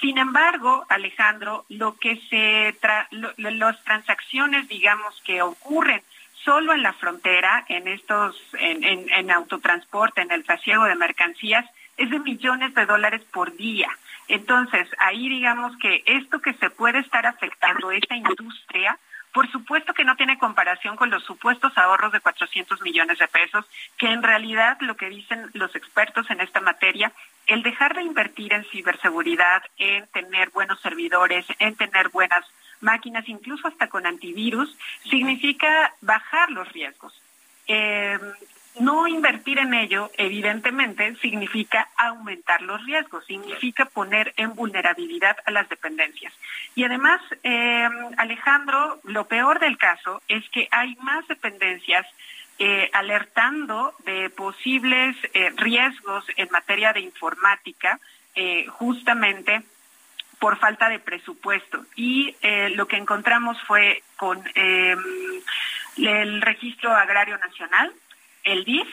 Sin 0.00 0.18
embargo, 0.18 0.84
Alejandro, 0.88 1.64
lo 1.68 1.96
que 1.96 2.20
se 2.28 2.76
las 3.10 3.84
transacciones, 3.84 4.68
digamos, 4.68 5.20
que 5.22 5.40
ocurren 5.40 6.02
solo 6.44 6.74
en 6.74 6.82
la 6.82 6.92
frontera, 6.92 7.64
en 7.68 7.88
estos, 7.88 8.36
en, 8.58 8.84
en 8.84 9.30
autotransporte, 9.30 10.20
en 10.20 10.30
el 10.30 10.44
trasiego 10.44 10.84
de 10.84 10.94
mercancías, 10.94 11.64
es 11.96 12.10
de 12.10 12.18
millones 12.18 12.74
de 12.74 12.86
dólares 12.86 13.22
por 13.32 13.56
día. 13.56 13.88
Entonces, 14.28 14.88
ahí 14.98 15.28
digamos 15.28 15.76
que 15.78 16.02
esto 16.06 16.40
que 16.40 16.54
se 16.54 16.70
puede 16.70 16.98
estar 16.98 17.26
afectando, 17.26 17.90
esta 17.90 18.16
industria, 18.16 18.98
por 19.34 19.50
supuesto 19.50 19.92
que 19.92 20.04
no 20.04 20.14
tiene 20.14 20.38
comparación 20.38 20.94
con 20.94 21.10
los 21.10 21.24
supuestos 21.24 21.76
ahorros 21.76 22.12
de 22.12 22.20
400 22.20 22.80
millones 22.82 23.18
de 23.18 23.26
pesos, 23.26 23.66
que 23.98 24.06
en 24.06 24.22
realidad 24.22 24.78
lo 24.80 24.96
que 24.96 25.10
dicen 25.10 25.50
los 25.54 25.74
expertos 25.74 26.30
en 26.30 26.40
esta 26.40 26.60
materia, 26.60 27.12
el 27.48 27.64
dejar 27.64 27.96
de 27.96 28.02
invertir 28.02 28.52
en 28.52 28.64
ciberseguridad, 28.66 29.64
en 29.76 30.06
tener 30.06 30.50
buenos 30.50 30.80
servidores, 30.80 31.44
en 31.58 31.74
tener 31.74 32.10
buenas 32.10 32.46
máquinas, 32.80 33.28
incluso 33.28 33.66
hasta 33.66 33.88
con 33.88 34.06
antivirus, 34.06 34.72
significa 35.02 35.92
bajar 36.00 36.50
los 36.50 36.72
riesgos. 36.72 37.20
Eh, 37.66 38.18
no 38.80 39.06
invertir 39.06 39.58
en 39.58 39.72
ello, 39.72 40.10
evidentemente, 40.16 41.14
significa 41.16 41.88
aumentar 41.96 42.60
los 42.62 42.84
riesgos, 42.84 43.24
significa 43.26 43.84
poner 43.84 44.32
en 44.36 44.54
vulnerabilidad 44.54 45.36
a 45.46 45.50
las 45.52 45.68
dependencias. 45.68 46.32
Y 46.74 46.84
además, 46.84 47.20
eh, 47.42 47.88
Alejandro, 48.16 49.00
lo 49.04 49.26
peor 49.26 49.60
del 49.60 49.78
caso 49.78 50.22
es 50.28 50.48
que 50.50 50.68
hay 50.70 50.96
más 50.96 51.26
dependencias 51.28 52.06
eh, 52.58 52.90
alertando 52.92 53.94
de 54.04 54.30
posibles 54.30 55.16
eh, 55.32 55.52
riesgos 55.56 56.24
en 56.36 56.48
materia 56.50 56.92
de 56.92 57.00
informática, 57.00 58.00
justamente 58.68 59.62
por 60.40 60.58
falta 60.58 60.88
de 60.88 60.98
presupuesto. 60.98 61.86
Y 61.94 62.34
lo 62.74 62.88
que 62.88 62.96
encontramos 62.96 63.56
fue 63.62 64.02
con 64.16 64.42
el 64.56 66.42
Registro 66.42 66.92
Agrario 66.92 67.38
Nacional, 67.38 67.92
el 68.44 68.64
DIF, 68.64 68.88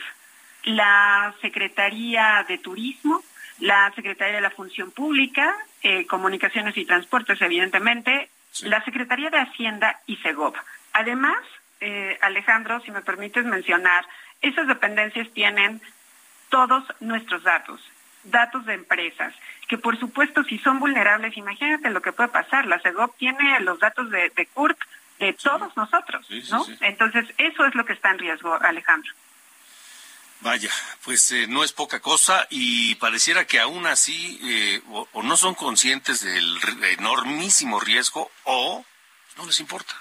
la 0.63 1.33
Secretaría 1.41 2.45
de 2.47 2.57
Turismo, 2.57 3.23
la 3.59 3.91
Secretaría 3.93 4.35
de 4.35 4.41
la 4.41 4.49
Función 4.49 4.91
Pública, 4.91 5.55
eh, 5.83 6.05
Comunicaciones 6.07 6.77
y 6.77 6.85
Transportes, 6.85 7.41
evidentemente, 7.41 8.29
la 8.63 8.83
Secretaría 8.83 9.29
de 9.29 9.39
Hacienda 9.39 9.99
y 10.07 10.17
SEGOP. 10.17 10.55
Además, 10.93 11.37
eh, 11.79 12.17
Alejandro, 12.21 12.79
si 12.81 12.91
me 12.91 13.01
permites 13.01 13.45
mencionar, 13.45 14.05
esas 14.41 14.67
dependencias 14.67 15.29
tienen 15.33 15.81
todos 16.49 16.83
nuestros 16.99 17.43
datos, 17.43 17.81
datos 18.23 18.65
de 18.65 18.73
empresas, 18.73 19.33
que 19.67 19.77
por 19.77 19.97
supuesto 19.99 20.43
si 20.43 20.57
son 20.59 20.79
vulnerables, 20.79 21.37
imagínate 21.37 21.89
lo 21.89 22.01
que 22.01 22.11
puede 22.11 22.29
pasar. 22.29 22.65
La 22.65 22.79
SEGOP 22.79 23.15
tiene 23.17 23.59
los 23.61 23.79
datos 23.79 24.09
de, 24.09 24.29
de 24.35 24.45
CURP 24.47 24.79
de 25.19 25.33
todos 25.33 25.75
nosotros, 25.77 26.27
¿no? 26.49 26.65
Entonces, 26.81 27.25
eso 27.37 27.65
es 27.65 27.75
lo 27.75 27.85
que 27.85 27.93
está 27.93 28.09
en 28.09 28.17
riesgo, 28.17 28.59
Alejandro. 28.59 29.13
Vaya, 30.41 30.71
pues 31.05 31.31
eh, 31.31 31.45
no 31.47 31.63
es 31.63 31.71
poca 31.71 31.99
cosa 31.99 32.47
y 32.49 32.95
pareciera 32.95 33.45
que 33.45 33.59
aún 33.59 33.85
así 33.85 34.39
eh, 34.43 34.81
o, 34.89 35.21
no 35.21 35.37
son 35.37 35.53
conscientes 35.53 36.21
del 36.21 36.57
enormísimo 36.97 37.79
riesgo 37.79 38.31
o 38.43 38.83
no 39.37 39.45
les 39.45 39.59
importa. 39.59 39.93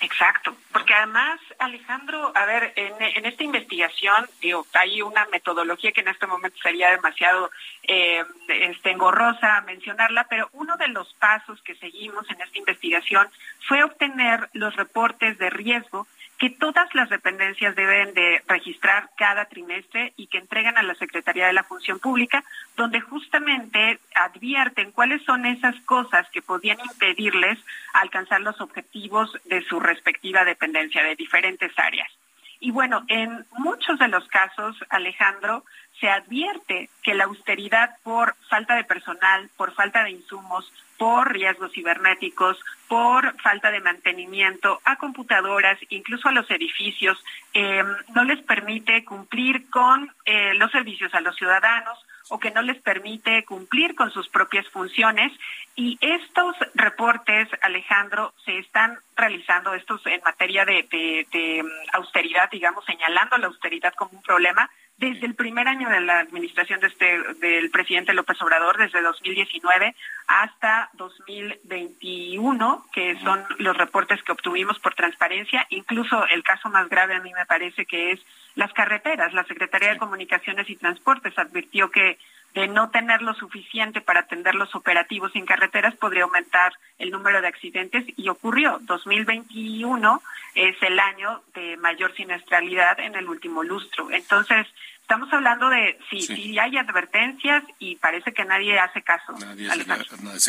Exacto, 0.00 0.56
porque 0.72 0.94
además, 0.94 1.38
Alejandro, 1.60 2.32
a 2.34 2.44
ver, 2.44 2.72
en, 2.74 3.24
esta 3.24 3.44
investigación, 3.44 4.28
digo, 4.40 4.66
hay 4.72 5.00
una 5.00 5.26
metodología 5.26 5.92
que 5.92 6.00
en 6.00 6.08
este 6.08 6.26
momento 6.26 6.56
sería 6.60 6.90
demasiado 6.90 7.52
eh, 7.84 8.24
este, 8.48 8.90
engorrosa 8.90 9.60
mencionarla, 9.60 10.24
pero 10.24 10.48
uno 10.54 10.76
de 10.76 10.88
los 10.88 11.14
pasos 11.14 11.62
que 11.62 11.76
seguimos 11.76 12.28
en 12.30 12.40
esta 12.40 12.58
investigación 12.58 13.28
fue 13.68 13.84
obtener 13.84 14.48
los 14.54 14.74
reportes 14.74 15.38
de 15.38 15.50
riesgo 15.50 16.08
que 16.42 16.50
todas 16.50 16.92
las 16.92 17.08
dependencias 17.08 17.76
deben 17.76 18.14
de 18.14 18.42
registrar 18.48 19.10
cada 19.16 19.44
trimestre 19.44 20.12
y 20.16 20.26
que 20.26 20.38
entregan 20.38 20.76
a 20.76 20.82
la 20.82 20.96
Secretaría 20.96 21.46
de 21.46 21.52
la 21.52 21.62
Función 21.62 22.00
Pública, 22.00 22.42
donde 22.76 23.00
justamente 23.00 24.00
advierten 24.16 24.90
cuáles 24.90 25.22
son 25.22 25.46
esas 25.46 25.80
cosas 25.82 26.28
que 26.30 26.42
podían 26.42 26.78
impedirles 26.80 27.60
alcanzar 27.92 28.40
los 28.40 28.60
objetivos 28.60 29.30
de 29.44 29.62
su 29.62 29.78
respectiva 29.78 30.44
dependencia 30.44 31.04
de 31.04 31.14
diferentes 31.14 31.70
áreas. 31.78 32.10
Y 32.58 32.72
bueno, 32.72 33.04
en 33.06 33.46
muchos 33.58 34.00
de 34.00 34.08
los 34.08 34.26
casos, 34.26 34.76
Alejandro, 34.90 35.64
se 36.00 36.08
advierte 36.08 36.90
que 37.04 37.14
la 37.14 37.24
austeridad 37.24 37.98
por 38.02 38.34
falta 38.50 38.74
de 38.74 38.82
personal, 38.82 39.48
por 39.56 39.74
falta 39.74 40.02
de 40.02 40.10
insumos, 40.10 40.72
por 40.98 41.32
riesgos 41.32 41.72
cibernéticos, 41.72 42.58
por 42.92 43.40
falta 43.40 43.70
de 43.70 43.80
mantenimiento 43.80 44.78
a 44.84 44.96
computadoras, 44.96 45.78
incluso 45.88 46.28
a 46.28 46.32
los 46.32 46.50
edificios, 46.50 47.16
em, 47.54 47.86
no 48.14 48.22
les 48.24 48.42
permite 48.42 49.02
cumplir 49.02 49.70
con 49.70 50.12
eh, 50.26 50.52
los 50.56 50.70
servicios 50.70 51.14
a 51.14 51.22
los 51.22 51.34
ciudadanos 51.36 51.98
o 52.28 52.38
que 52.38 52.50
no 52.50 52.60
les 52.60 52.78
permite 52.82 53.46
cumplir 53.46 53.94
con 53.94 54.10
sus 54.10 54.28
propias 54.28 54.68
funciones. 54.68 55.32
Y 55.74 55.96
estos 56.02 56.54
reportes, 56.74 57.48
Alejandro, 57.62 58.34
se 58.44 58.58
están 58.58 58.98
realizando, 59.16 59.72
estos 59.72 60.04
en 60.04 60.20
materia 60.22 60.66
de, 60.66 60.86
em, 61.32 61.66
austeridad, 61.94 62.50
digamos, 62.50 62.84
señalando 62.84 63.38
la 63.38 63.46
austeridad 63.46 63.94
como 63.94 64.10
un 64.18 64.22
problema, 64.22 64.68
desde 65.02 65.26
el 65.26 65.34
primer 65.34 65.66
año 65.66 65.88
de 65.88 66.00
la 66.00 66.20
administración 66.20 66.78
de 66.78 66.86
este, 66.86 67.18
del 67.40 67.70
presidente 67.70 68.14
López 68.14 68.40
Obrador, 68.40 68.78
desde 68.78 69.02
2019 69.02 69.96
hasta 70.28 70.90
2021, 70.92 72.86
que 72.92 73.18
son 73.18 73.44
los 73.58 73.76
reportes 73.76 74.22
que 74.22 74.30
obtuvimos 74.30 74.78
por 74.78 74.94
transparencia. 74.94 75.66
Incluso 75.70 76.24
el 76.28 76.44
caso 76.44 76.68
más 76.68 76.88
grave 76.88 77.16
a 77.16 77.20
mí 77.20 77.32
me 77.34 77.46
parece 77.46 77.84
que 77.84 78.12
es 78.12 78.20
las 78.54 78.72
carreteras. 78.72 79.34
La 79.34 79.42
Secretaría 79.42 79.90
de 79.90 79.98
Comunicaciones 79.98 80.70
y 80.70 80.76
Transportes 80.76 81.36
advirtió 81.36 81.90
que 81.90 82.18
de 82.54 82.68
no 82.68 82.90
tener 82.90 83.22
lo 83.22 83.34
suficiente 83.34 84.00
para 84.00 84.20
atender 84.20 84.54
los 84.54 84.74
operativos 84.74 85.34
en 85.34 85.46
carreteras 85.46 85.94
podría 85.96 86.24
aumentar 86.24 86.72
el 86.98 87.10
número 87.10 87.40
de 87.40 87.48
accidentes 87.48 88.04
y 88.16 88.28
ocurrió. 88.28 88.78
2021 88.82 90.22
es 90.54 90.76
el 90.82 90.98
año 90.98 91.42
de 91.54 91.76
mayor 91.78 92.14
siniestralidad 92.14 93.00
en 93.00 93.14
el 93.14 93.28
último 93.28 93.62
lustro. 93.62 94.10
Entonces, 94.10 94.66
Estamos 95.02 95.30
hablando 95.32 95.68
de 95.68 95.98
si 96.08 96.22
sí, 96.22 96.58
hay 96.58 96.78
advertencias 96.78 97.62
y 97.78 97.96
parece 97.96 98.32
que 98.32 98.44
nadie 98.44 98.78
hace 98.78 99.02
caso. 99.02 99.32
Nadie 99.32 99.68
hace, 99.68 99.84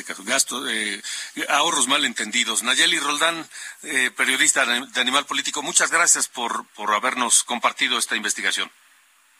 caso. 0.06 0.24
Gasto, 0.24 0.70
eh, 0.70 1.02
ahorros 1.50 1.88
malentendidos. 1.90 2.64
Nayeli 2.64 2.98
Roldán, 3.00 3.46
eh, 3.82 4.12
periodista 4.16 4.66
de 4.66 5.02
Animal 5.02 5.26
Político, 5.26 5.64
muchas 5.64 5.92
gracias 5.92 6.30
por, 6.30 6.66
por 6.76 6.94
habernos 6.94 7.44
compartido 7.44 7.98
esta 7.98 8.16
investigación. 8.16 8.72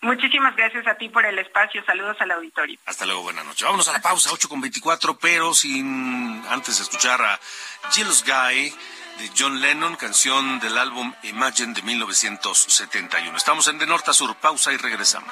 Muchísimas 0.04 0.54
gracias 0.58 0.86
a 0.86 0.96
ti 0.96 1.08
por 1.08 1.26
el 1.26 1.40
espacio. 1.40 1.84
Saludos 1.86 2.18
al 2.20 2.32
auditorio. 2.32 2.78
Hasta 2.86 3.06
luego, 3.06 3.24
buenas 3.24 3.46
noches. 3.46 3.64
Vámonos 3.64 3.88
a 3.88 3.94
la 3.94 4.02
pausa, 4.02 4.32
8 4.34 4.50
con 4.50 4.60
24, 4.60 5.18
pero 5.18 5.54
sin 5.54 6.44
antes 6.50 6.80
escuchar 6.82 7.22
a 7.22 7.40
Jill's 7.92 8.24
Guy 8.26 8.74
de 9.20 9.32
John 9.38 9.62
Lennon, 9.62 9.96
canción 9.96 10.60
del 10.60 10.78
álbum 10.78 11.14
Imagine 11.24 11.74
de 11.74 11.82
1971. 11.84 13.38
Estamos 13.38 13.68
en 13.70 13.78
De 13.78 13.86
Norte 13.86 14.12
a 14.12 14.14
Sur, 14.14 14.36
pausa 14.36 14.74
y 14.74 14.78
regresamos. 14.78 15.32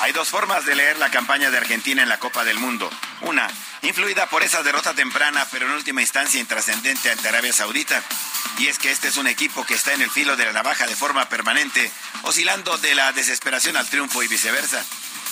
Hay 0.00 0.12
dos 0.12 0.28
formas 0.28 0.66
de 0.66 0.74
leer 0.74 0.98
la 0.98 1.10
campaña 1.10 1.50
de 1.50 1.56
Argentina 1.56 2.02
en 2.02 2.08
la 2.08 2.18
Copa 2.18 2.44
del 2.44 2.58
Mundo. 2.58 2.90
Una, 3.22 3.48
influida 3.82 4.26
por 4.26 4.42
esa 4.42 4.62
derrota 4.62 4.94
temprana, 4.94 5.46
pero 5.50 5.66
en 5.66 5.72
última 5.72 6.02
instancia 6.02 6.38
intrascendente 6.38 7.10
ante 7.10 7.28
Arabia 7.28 7.52
Saudita. 7.52 8.02
Y 8.58 8.68
es 8.68 8.78
que 8.78 8.90
este 8.90 9.08
es 9.08 9.16
un 9.16 9.26
equipo 9.26 9.64
que 9.64 9.74
está 9.74 9.94
en 9.94 10.02
el 10.02 10.10
filo 10.10 10.36
de 10.36 10.44
la 10.44 10.52
navaja 10.52 10.86
de 10.86 10.96
forma 10.96 11.28
permanente, 11.28 11.90
oscilando 12.22 12.76
de 12.78 12.94
la 12.94 13.12
desesperación 13.12 13.76
al 13.76 13.88
triunfo 13.88 14.22
y 14.22 14.28
viceversa. 14.28 14.84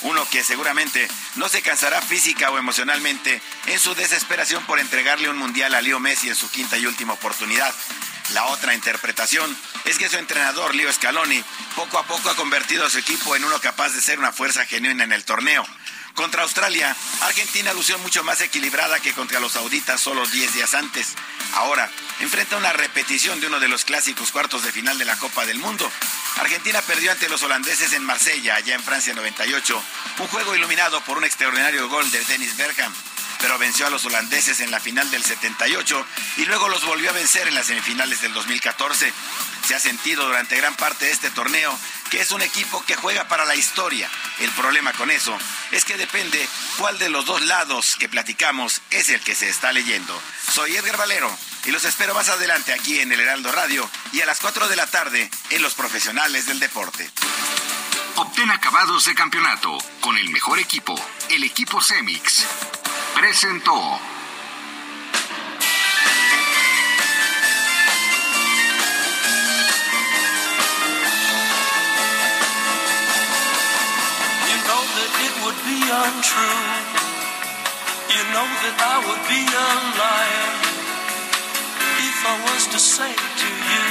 Uno 0.04 0.28
que 0.28 0.44
seguramente 0.44 1.08
no 1.36 1.48
se 1.48 1.62
cansará 1.62 2.00
física 2.02 2.50
o 2.50 2.58
emocionalmente 2.58 3.40
en 3.66 3.80
su 3.80 3.94
desesperación 3.94 4.64
por 4.66 4.78
entregarle 4.78 5.30
un 5.30 5.38
mundial 5.38 5.74
a 5.74 5.80
Leo 5.80 5.98
Messi 5.98 6.28
en 6.28 6.34
su 6.34 6.50
quinta 6.50 6.76
y 6.76 6.86
última 6.86 7.14
oportunidad. 7.14 7.74
La 8.34 8.44
otra 8.46 8.74
interpretación 8.74 9.56
es 9.84 9.98
que 9.98 10.08
su 10.08 10.16
entrenador, 10.16 10.74
Leo 10.74 10.92
Scaloni, 10.92 11.42
poco 11.74 11.98
a 11.98 12.06
poco 12.06 12.28
ha 12.28 12.36
convertido 12.36 12.84
a 12.84 12.90
su 12.90 12.98
equipo 12.98 13.34
en 13.34 13.44
uno 13.44 13.58
capaz 13.60 13.94
de 13.94 14.00
ser 14.00 14.18
una 14.18 14.32
fuerza 14.32 14.66
genuina 14.66 15.04
en 15.04 15.12
el 15.12 15.24
torneo. 15.24 15.66
Contra 16.14 16.42
Australia, 16.42 16.96
Argentina 17.22 17.72
lució 17.72 17.98
mucho 17.98 18.22
más 18.22 18.40
equilibrada 18.40 19.00
que 19.00 19.12
contra 19.12 19.40
los 19.40 19.52
sauditas 19.52 20.00
solo 20.00 20.24
10 20.24 20.54
días 20.54 20.74
antes. 20.74 21.14
Ahora, 21.54 21.90
enfrenta 22.20 22.56
una 22.56 22.72
repetición 22.72 23.40
de 23.40 23.48
uno 23.48 23.58
de 23.58 23.66
los 23.66 23.84
clásicos 23.84 24.30
cuartos 24.30 24.62
de 24.62 24.70
final 24.70 24.96
de 24.96 25.06
la 25.06 25.18
Copa 25.18 25.44
del 25.44 25.58
Mundo. 25.58 25.90
Argentina 26.36 26.80
perdió 26.82 27.10
ante 27.10 27.28
los 27.28 27.42
holandeses 27.42 27.92
en 27.92 28.04
Marsella, 28.04 28.54
allá 28.54 28.76
en 28.76 28.82
Francia 28.82 29.12
98, 29.12 29.82
un 30.20 30.26
juego 30.28 30.54
iluminado 30.54 31.00
por 31.00 31.18
un 31.18 31.24
extraordinario 31.24 31.88
gol 31.88 32.08
de 32.12 32.24
Dennis 32.24 32.56
Bergkamp 32.56 32.94
pero 33.44 33.58
venció 33.58 33.86
a 33.86 33.90
los 33.90 34.06
holandeses 34.06 34.60
en 34.60 34.70
la 34.70 34.80
final 34.80 35.10
del 35.10 35.22
78 35.22 36.06
y 36.38 36.46
luego 36.46 36.70
los 36.70 36.82
volvió 36.86 37.10
a 37.10 37.12
vencer 37.12 37.46
en 37.46 37.54
las 37.54 37.66
semifinales 37.66 38.22
del 38.22 38.32
2014. 38.32 39.12
Se 39.68 39.74
ha 39.74 39.78
sentido 39.78 40.24
durante 40.24 40.56
gran 40.56 40.74
parte 40.76 41.04
de 41.04 41.10
este 41.10 41.28
torneo 41.28 41.78
que 42.08 42.22
es 42.22 42.30
un 42.30 42.40
equipo 42.40 42.82
que 42.86 42.96
juega 42.96 43.28
para 43.28 43.44
la 43.44 43.54
historia. 43.54 44.08
El 44.40 44.50
problema 44.52 44.94
con 44.94 45.10
eso 45.10 45.36
es 45.72 45.84
que 45.84 45.98
depende 45.98 46.48
cuál 46.78 46.98
de 46.98 47.10
los 47.10 47.26
dos 47.26 47.42
lados 47.42 47.96
que 47.98 48.08
platicamos 48.08 48.80
es 48.90 49.10
el 49.10 49.20
que 49.20 49.34
se 49.34 49.50
está 49.50 49.72
leyendo. 49.72 50.18
Soy 50.50 50.74
Edgar 50.76 50.96
Valero 50.96 51.30
y 51.66 51.70
los 51.70 51.84
espero 51.84 52.14
más 52.14 52.30
adelante 52.30 52.72
aquí 52.72 53.00
en 53.00 53.12
el 53.12 53.20
Heraldo 53.20 53.52
Radio 53.52 53.86
y 54.12 54.22
a 54.22 54.26
las 54.26 54.40
4 54.40 54.68
de 54.68 54.76
la 54.76 54.86
tarde 54.86 55.30
en 55.50 55.60
Los 55.60 55.74
Profesionales 55.74 56.46
del 56.46 56.60
Deporte. 56.60 57.10
Obtén 58.16 58.50
acabados 58.50 59.04
de 59.04 59.14
campeonato 59.14 59.76
con 60.00 60.16
el 60.16 60.30
mejor 60.30 60.58
equipo, 60.60 60.94
el 61.28 61.44
equipo 61.44 61.82
Cemix 61.82 62.46
presentó. 63.24 63.72
You 63.72 63.76
know 74.68 74.82
that 74.96 75.12
it 75.24 75.34
would 75.42 75.60
be 75.64 75.80
untrue. 76.04 76.68
You 78.12 78.22
know 78.34 78.48
that 78.60 78.76
I 78.92 78.94
would 79.08 79.24
be 79.32 79.40
a 79.40 79.68
liar 80.00 80.52
if 82.04 82.18
I 82.28 82.30
was 82.44 82.62
to 82.74 82.78
say 82.78 83.08
to 83.08 83.48
you, 83.70 83.86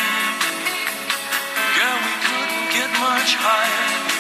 girl, 1.74 1.98
we 2.06 2.14
couldn't 2.28 2.68
get 2.78 2.90
much 3.02 3.34
higher. 3.42 4.13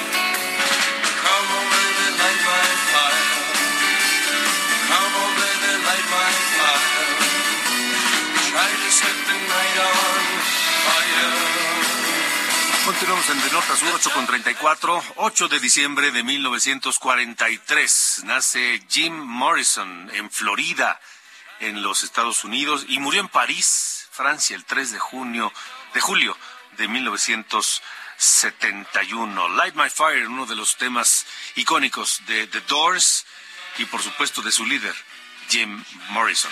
Continuamos 12.86 13.29
en 13.29 13.41
De 13.41 13.49
Sur 13.49 13.63
8 13.95 14.12
con 14.13 14.27
34, 14.27 15.03
8 15.15 15.47
de 15.47 15.59
diciembre 15.62 16.12
de 16.12 16.21
1943. 16.21 18.23
Nace 18.25 18.83
Jim 18.89 19.13
Morrison 19.13 20.12
en 20.13 20.29
Florida, 20.29 20.99
en 21.62 21.81
los 21.81 22.03
Estados 22.03 22.43
Unidos, 22.43 22.86
y 22.89 22.99
murió 22.99 23.21
en 23.21 23.29
París, 23.29 24.09
Francia, 24.12 24.53
el 24.55 24.65
3 24.65 24.91
de 24.91 24.99
junio, 24.99 25.53
de 25.93 26.01
julio 26.01 26.38
de 26.77 26.89
1971. 26.89 29.47
Light 29.49 29.75
My 29.75 29.89
Fire, 29.89 30.27
uno 30.27 30.45
de 30.45 30.55
los 30.55 30.75
temas 30.75 31.25
icónicos 31.55 32.21
de 32.27 32.47
The 32.47 32.59
Doors 32.67 33.25
y 33.77 33.86
por 33.86 34.01
supuesto 34.01 34.41
de 34.41 34.51
su 34.51 34.65
líder, 34.65 34.93
Jim 35.49 35.83
Morrison. 36.09 36.51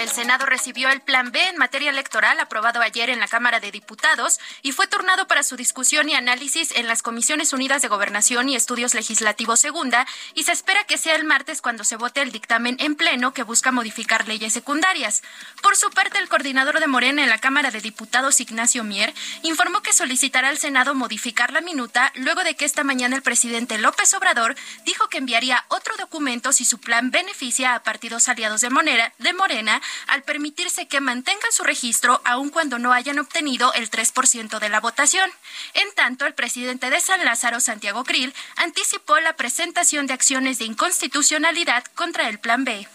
El 0.00 0.08
Senado 0.08 0.46
recibió 0.46 0.88
el 0.88 1.02
Plan 1.02 1.30
B 1.30 1.46
en 1.50 1.58
materia 1.58 1.90
electoral 1.90 2.40
aprobado 2.40 2.80
ayer 2.80 3.10
en 3.10 3.20
la 3.20 3.28
Cámara 3.28 3.60
de 3.60 3.70
Diputados 3.70 4.40
y 4.62 4.72
fue 4.72 4.86
turnado 4.86 5.26
para 5.26 5.42
su 5.42 5.56
discusión 5.56 6.08
y 6.08 6.14
análisis 6.14 6.70
en 6.74 6.86
las 6.86 7.02
Comisiones 7.02 7.52
Unidas 7.52 7.82
de 7.82 7.88
Gobernación 7.88 8.48
y 8.48 8.56
Estudios 8.56 8.94
Legislativos 8.94 9.60
Segunda 9.60 10.06
y 10.32 10.44
se 10.44 10.52
espera 10.52 10.84
que 10.84 10.96
sea 10.96 11.16
el 11.16 11.24
martes 11.24 11.60
cuando 11.60 11.84
se 11.84 11.96
vote 11.96 12.22
el 12.22 12.32
dictamen 12.32 12.78
en 12.80 12.94
pleno 12.94 13.34
que 13.34 13.42
busca 13.42 13.72
modificar 13.72 14.26
leyes 14.26 14.54
secundarias. 14.54 15.22
Por 15.60 15.76
su 15.76 15.90
parte, 15.90 16.18
el 16.18 16.30
coordinador 16.30 16.80
de 16.80 16.86
Morena 16.86 17.22
en 17.22 17.28
la 17.28 17.36
Cámara 17.36 17.70
de 17.70 17.82
Diputados, 17.82 18.40
Ignacio 18.40 18.84
Mier, 18.84 19.12
informó 19.42 19.82
que 19.82 19.92
solicitará 19.92 20.48
al 20.48 20.56
Senado 20.56 20.94
modificar 20.94 21.52
la 21.52 21.60
minuta 21.60 22.10
luego 22.14 22.42
de 22.42 22.56
que 22.56 22.64
esta 22.64 22.84
mañana 22.84 23.16
el 23.16 23.22
presidente 23.22 23.76
López 23.76 24.14
Obrador 24.14 24.56
dijo 24.86 25.10
que 25.10 25.18
enviaría 25.18 25.66
otro 25.68 25.94
documento 25.98 26.54
si 26.54 26.64
su 26.64 26.78
plan 26.78 27.10
beneficia 27.10 27.74
a 27.74 27.82
partidos 27.82 28.30
aliados 28.30 28.62
de 28.62 28.70
Morena, 28.70 29.12
de 29.18 29.34
Morena 29.34 29.82
al 30.06 30.22
permitirse 30.22 30.88
que 30.88 31.00
mantengan 31.00 31.52
su 31.52 31.62
registro 31.64 32.20
aun 32.24 32.50
cuando 32.50 32.78
no 32.78 32.92
hayan 32.92 33.18
obtenido 33.18 33.72
el 33.74 33.90
3% 33.90 34.58
de 34.58 34.68
la 34.68 34.80
votación. 34.80 35.30
En 35.74 35.92
tanto, 35.94 36.26
el 36.26 36.34
presidente 36.34 36.90
de 36.90 37.00
San 37.00 37.24
Lázaro, 37.24 37.60
Santiago 37.60 38.04
Krill, 38.04 38.34
anticipó 38.56 39.18
la 39.20 39.36
presentación 39.36 40.06
de 40.06 40.14
acciones 40.14 40.58
de 40.58 40.64
inconstitucionalidad 40.64 41.84
contra 41.94 42.28
el 42.28 42.38
Plan 42.38 42.64
B. 42.64 42.86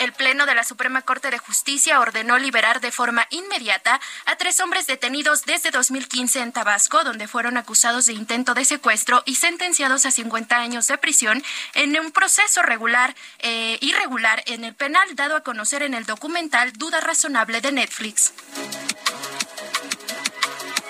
El 0.00 0.12
Pleno 0.12 0.46
de 0.46 0.54
la 0.54 0.62
Suprema 0.62 1.02
Corte 1.02 1.30
de 1.30 1.38
Justicia 1.38 1.98
ordenó 1.98 2.38
liberar 2.38 2.80
de 2.80 2.92
forma 2.92 3.26
inmediata 3.30 4.00
a 4.26 4.36
tres 4.36 4.60
hombres 4.60 4.86
detenidos 4.86 5.44
desde 5.44 5.72
2015 5.72 6.40
en 6.40 6.52
Tabasco, 6.52 7.02
donde 7.02 7.26
fueron 7.26 7.56
acusados 7.56 8.06
de 8.06 8.12
intento 8.12 8.54
de 8.54 8.64
secuestro 8.64 9.24
y 9.26 9.34
sentenciados 9.34 10.06
a 10.06 10.12
50 10.12 10.56
años 10.56 10.86
de 10.86 10.98
prisión 10.98 11.42
en 11.74 11.98
un 11.98 12.12
proceso 12.12 12.62
regular 12.62 13.16
eh, 13.40 13.78
irregular 13.80 14.44
en 14.46 14.64
el 14.64 14.74
penal 14.74 15.16
dado 15.16 15.34
a 15.34 15.42
conocer 15.42 15.82
en 15.82 15.94
el 15.94 16.06
documental 16.06 16.72
Duda 16.74 17.00
Razonable 17.00 17.60
de 17.60 17.72
Netflix. 17.72 18.32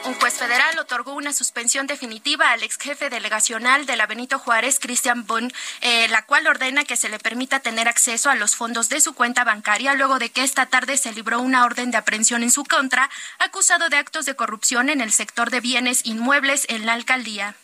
Un 0.09 0.15
juez 0.15 0.39
federal 0.39 0.79
otorgó 0.79 1.13
una 1.13 1.35
suspensión 1.35 1.87
definitiva 1.87 2.53
al 2.53 2.63
ex 2.63 2.79
jefe 2.79 3.11
delegacional 3.11 3.85
de 3.85 3.95
la 3.95 4.07
Benito 4.07 4.39
Juárez, 4.39 4.81
Cristian 4.81 5.27
Bon, 5.27 5.53
eh, 5.83 6.09
la 6.09 6.25
cual 6.25 6.47
ordena 6.47 6.87
que 6.87 6.97
se 6.97 7.11
le 7.11 7.19
permita 7.19 7.61
tener 7.61 7.89
acceso 7.89 8.31
a 8.31 8.35
los 8.35 8.57
fondos 8.57 8.89
de 8.89 9.03
su 9.03 9.13
cuenta 9.13 9.45
bancaria 9.45 9.93
luego 9.93 10.19
de 10.19 10.31
que 10.31 10.45
esta 10.45 10.65
tarde 10.65 10.97
se 10.97 11.13
libró 11.13 11.41
una 11.41 11.67
orden 11.67 11.91
de 11.91 11.99
aprehensión 11.99 12.43
en 12.43 12.51
su 12.51 12.65
contra, 12.65 13.11
acusado 13.39 13.91
de 13.91 13.99
actos 13.99 14.25
de 14.25 14.35
corrupción 14.35 14.89
en 14.89 15.03
el 15.03 15.13
sector 15.13 15.51
de 15.51 15.61
bienes 15.61 16.01
inmuebles 16.07 16.65
en 16.71 16.87
la 16.87 16.95
alcaldía. 16.95 17.55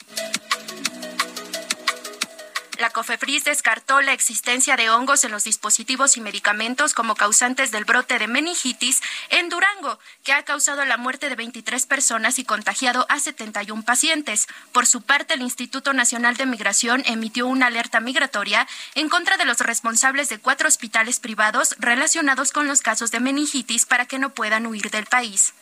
La 2.79 2.91
COFEPRIS 2.91 3.45
descartó 3.45 4.01
la 4.01 4.13
existencia 4.13 4.77
de 4.77 4.91
hongos 4.91 5.25
en 5.25 5.31
los 5.31 5.45
dispositivos 5.45 6.17
y 6.17 6.21
medicamentos 6.21 6.93
como 6.93 7.15
causantes 7.15 7.71
del 7.71 7.85
brote 7.85 8.19
de 8.19 8.27
meningitis 8.27 9.01
en 9.31 9.49
Durango, 9.49 9.99
que 10.25 10.33
ha 10.33 10.43
causado 10.43 10.85
la 10.85 10.97
muerte 10.97 11.29
de 11.29 11.37
23 11.37 11.87
personas 11.87 12.39
y 12.39 12.45
contagiado 12.45 13.07
a 13.09 13.21
71 13.21 13.83
pacientes. 13.85 14.49
Por 14.73 14.87
su 14.87 15.03
parte, 15.03 15.35
el 15.35 15.43
Instituto 15.43 15.93
Nacional 15.93 16.37
de 16.37 16.47
Migración 16.47 17.03
emitió 17.07 17.47
una 17.47 17.67
alerta 17.67 18.01
migratoria 18.01 18.67
en 18.95 19.09
contra 19.09 19.37
de 19.37 19.45
los 19.45 19.61
responsables 19.61 20.29
de 20.29 20.39
cuatro 20.39 20.67
hospitales 20.67 21.21
privados 21.21 21.77
relacionados 21.79 22.51
con 22.51 22.67
los 22.67 22.83
casos 22.83 23.11
de 23.11 23.21
meningitis 23.21 23.87
para 23.87 24.07
que 24.07 24.19
no 24.19 24.31
puedan 24.31 24.67
huir 24.67 24.91
del 24.91 25.07
país. 25.07 25.55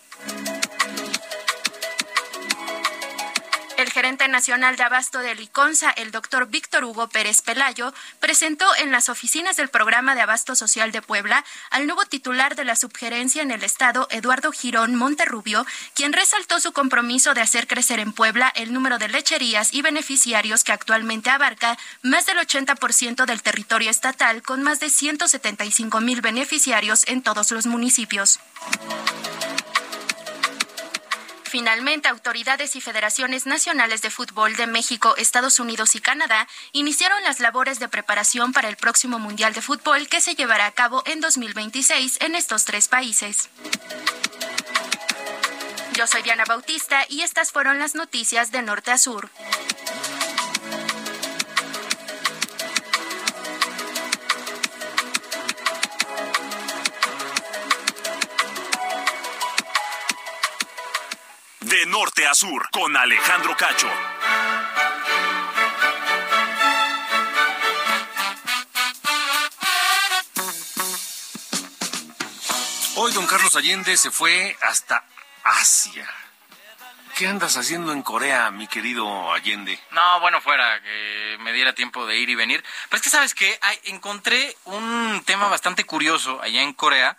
Gerente 3.92 4.26
nacional 4.26 4.76
de 4.76 4.82
abasto 4.82 5.20
de 5.20 5.34
Liconza, 5.34 5.90
el 5.90 6.10
doctor 6.10 6.48
Víctor 6.48 6.84
Hugo 6.84 7.08
Pérez 7.08 7.42
Pelayo, 7.42 7.92
presentó 8.18 8.66
en 8.76 8.90
las 8.90 9.08
oficinas 9.08 9.56
del 9.56 9.68
programa 9.68 10.14
de 10.14 10.22
abasto 10.22 10.56
social 10.56 10.90
de 10.90 11.02
Puebla 11.02 11.44
al 11.70 11.86
nuevo 11.86 12.04
titular 12.06 12.56
de 12.56 12.64
la 12.64 12.74
subgerencia 12.74 13.42
en 13.42 13.50
el 13.50 13.62
estado, 13.62 14.08
Eduardo 14.10 14.50
Girón 14.50 14.96
Monterrubio, 14.96 15.66
quien 15.94 16.12
resaltó 16.12 16.58
su 16.58 16.72
compromiso 16.72 17.34
de 17.34 17.42
hacer 17.42 17.68
crecer 17.68 18.00
en 18.00 18.12
Puebla 18.12 18.50
el 18.56 18.72
número 18.72 18.98
de 18.98 19.08
lecherías 19.08 19.72
y 19.74 19.82
beneficiarios 19.82 20.64
que 20.64 20.72
actualmente 20.72 21.30
abarca 21.30 21.78
más 22.02 22.26
del 22.26 22.38
80% 22.38 23.26
del 23.26 23.42
territorio 23.42 23.90
estatal, 23.90 24.42
con 24.42 24.62
más 24.62 24.80
de 24.80 24.88
175 24.88 26.00
mil 26.00 26.22
beneficiarios 26.22 27.06
en 27.06 27.22
todos 27.22 27.50
los 27.52 27.66
municipios. 27.66 28.40
Finalmente, 31.52 32.08
autoridades 32.08 32.76
y 32.76 32.80
federaciones 32.80 33.44
nacionales 33.44 34.00
de 34.00 34.08
fútbol 34.08 34.56
de 34.56 34.66
México, 34.66 35.14
Estados 35.18 35.60
Unidos 35.60 35.94
y 35.94 36.00
Canadá 36.00 36.48
iniciaron 36.72 37.22
las 37.24 37.40
labores 37.40 37.78
de 37.78 37.90
preparación 37.90 38.54
para 38.54 38.70
el 38.70 38.76
próximo 38.76 39.18
Mundial 39.18 39.52
de 39.52 39.60
Fútbol 39.60 40.08
que 40.08 40.22
se 40.22 40.34
llevará 40.34 40.64
a 40.64 40.70
cabo 40.70 41.02
en 41.04 41.20
2026 41.20 42.22
en 42.22 42.36
estos 42.36 42.64
tres 42.64 42.88
países. 42.88 43.50
Yo 45.92 46.06
soy 46.06 46.22
Diana 46.22 46.46
Bautista 46.46 47.04
y 47.10 47.20
estas 47.20 47.52
fueron 47.52 47.78
las 47.78 47.94
noticias 47.94 48.50
de 48.50 48.62
norte 48.62 48.90
a 48.90 48.96
sur. 48.96 49.28
De 61.72 61.86
norte 61.86 62.26
a 62.26 62.34
sur, 62.34 62.68
con 62.70 62.94
Alejandro 62.94 63.56
Cacho. 63.56 63.88
Hoy 72.96 73.12
don 73.14 73.26
Carlos 73.26 73.56
Allende 73.56 73.96
se 73.96 74.10
fue 74.10 74.54
hasta 74.60 75.02
Asia. 75.44 76.06
¿Qué 77.16 77.26
andas 77.26 77.56
haciendo 77.56 77.92
en 77.94 78.02
Corea, 78.02 78.50
mi 78.50 78.66
querido 78.66 79.32
Allende? 79.32 79.80
No, 79.92 80.20
bueno, 80.20 80.42
fuera, 80.42 80.78
que 80.82 81.38
me 81.40 81.54
diera 81.54 81.74
tiempo 81.74 82.04
de 82.04 82.18
ir 82.18 82.28
y 82.28 82.34
venir. 82.34 82.62
Pero 82.90 82.98
es 82.98 83.02
que, 83.02 83.08
¿sabes 83.08 83.34
qué? 83.34 83.58
encontré 83.84 84.54
un 84.66 85.22
tema 85.24 85.48
bastante 85.48 85.84
curioso 85.84 86.38
allá 86.42 86.60
en 86.60 86.74
Corea, 86.74 87.16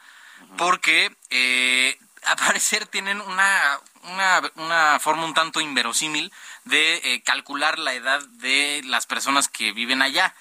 porque 0.57 1.11
eh, 1.31 1.97
a 2.25 2.35
parecer 2.35 2.87
tienen 2.87 3.21
una, 3.21 3.79
una, 4.03 4.41
una, 4.55 4.99
forma 4.99 5.25
un 5.25 5.33
tanto 5.33 5.61
inverosímil 5.61 6.31
de 6.65 6.95
eh, 7.03 7.21
calcular 7.23 7.79
la 7.79 7.93
edad 7.93 8.21
de 8.23 8.81
las 8.85 9.05
personas 9.05 9.47
que 9.47 9.71
viven 9.71 10.01
allá. 10.01 10.33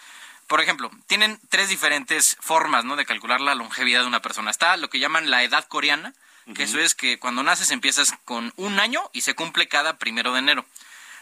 Por 0.47 0.61
ejemplo, 0.61 0.91
tienen 1.07 1.41
tres 1.49 1.69
diferentes 1.69 2.37
formas 2.41 2.85
¿no? 2.85 2.97
de 2.97 3.07
calcular 3.07 3.41
la 3.41 3.55
longevidad 3.55 4.01
de 4.01 4.07
una 4.07 4.21
persona. 4.21 4.51
Está 4.51 4.77
lo 4.77 4.91
que 4.91 4.99
llaman 4.99 5.31
la 5.31 5.43
edad 5.43 5.65
coreana, 5.67 6.13
que 6.55 6.65
eso 6.65 6.81
es 6.81 6.95
que 6.95 7.19
cuando 7.19 7.43
naces 7.43 7.71
empiezas 7.71 8.15
con 8.25 8.53
un 8.57 8.81
año 8.81 9.09
y 9.13 9.21
se 9.21 9.35
cumple 9.35 9.69
cada 9.69 9.97
primero 9.97 10.33
de 10.33 10.41
enero. 10.41 10.67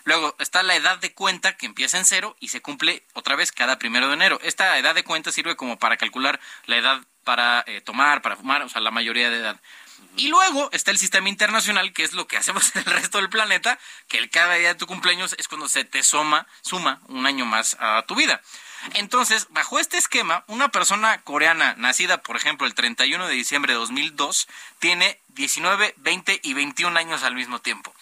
Luego 0.05 0.35
está 0.39 0.63
la 0.63 0.75
edad 0.75 0.99
de 0.99 1.13
cuenta 1.13 1.57
que 1.57 1.67
empieza 1.67 1.99
en 1.99 2.07
cero 2.07 2.37
y 2.41 2.49
se 2.49 2.63
cumple 2.63 3.05
otra 3.13 3.37
vez 3.37 3.53
cada 3.53 3.79
primero 3.79 4.09
de 4.09 4.15
enero. 4.15 4.41
Esta 4.43 4.79
edad 4.79 4.95
de 4.95 5.05
cuenta 5.05 5.31
sirve 5.31 5.57
como 5.57 5.79
para 5.79 5.99
calcular 5.99 6.41
la 6.67 6.77
edad 6.77 7.03
para 7.25 7.63
eh, 7.67 7.81
tomar, 7.83 8.23
para 8.23 8.37
fumar, 8.37 8.63
o 8.63 8.69
sea, 8.69 8.81
la 8.81 8.91
mayoría 8.91 9.31
de 9.31 9.37
edad. 9.37 9.61
Y 10.17 10.29
luego 10.29 10.69
está 10.73 10.91
el 10.91 10.99
sistema 10.99 11.29
internacional, 11.29 11.93
que 11.93 12.05
es 12.05 12.13
lo 12.13 12.27
que 12.27 12.37
hacemos 12.37 12.75
en 12.77 12.83
el 12.87 12.93
resto 12.93 13.19
del 13.19 13.31
planeta, 13.31 13.79
que 14.09 14.19
el 14.19 14.31
cada 14.31 14.55
día 14.55 14.69
de 14.69 14.75
tu 14.75 14.87
cumpleaños 14.87 15.35
es 15.39 15.49
cuando 15.49 15.69
se 15.69 15.85
te 15.85 16.03
suma, 16.03 16.47
suma 16.63 17.01
un 17.09 17.27
año 17.27 17.47
más 17.47 17.77
a 17.81 18.03
tu 18.07 18.15
vida. 18.15 18.43
Entonces, 18.95 19.47
bajo 19.51 19.79
este 19.79 19.99
esquema, 19.99 20.45
una 20.47 20.71
persona 20.71 21.21
coreana 21.23 21.75
nacida, 21.77 22.23
por 22.23 22.37
ejemplo, 22.37 22.67
el 22.67 22.75
31 22.75 23.27
de 23.27 23.35
diciembre 23.35 23.73
de 23.75 23.79
2002, 23.79 24.49
tiene 24.79 25.21
19, 25.29 25.95
20 25.99 26.41
y 26.43 26.55
21 26.55 26.99
años 26.99 27.23
al 27.23 27.35
mismo 27.35 27.61
tiempo. 27.61 27.95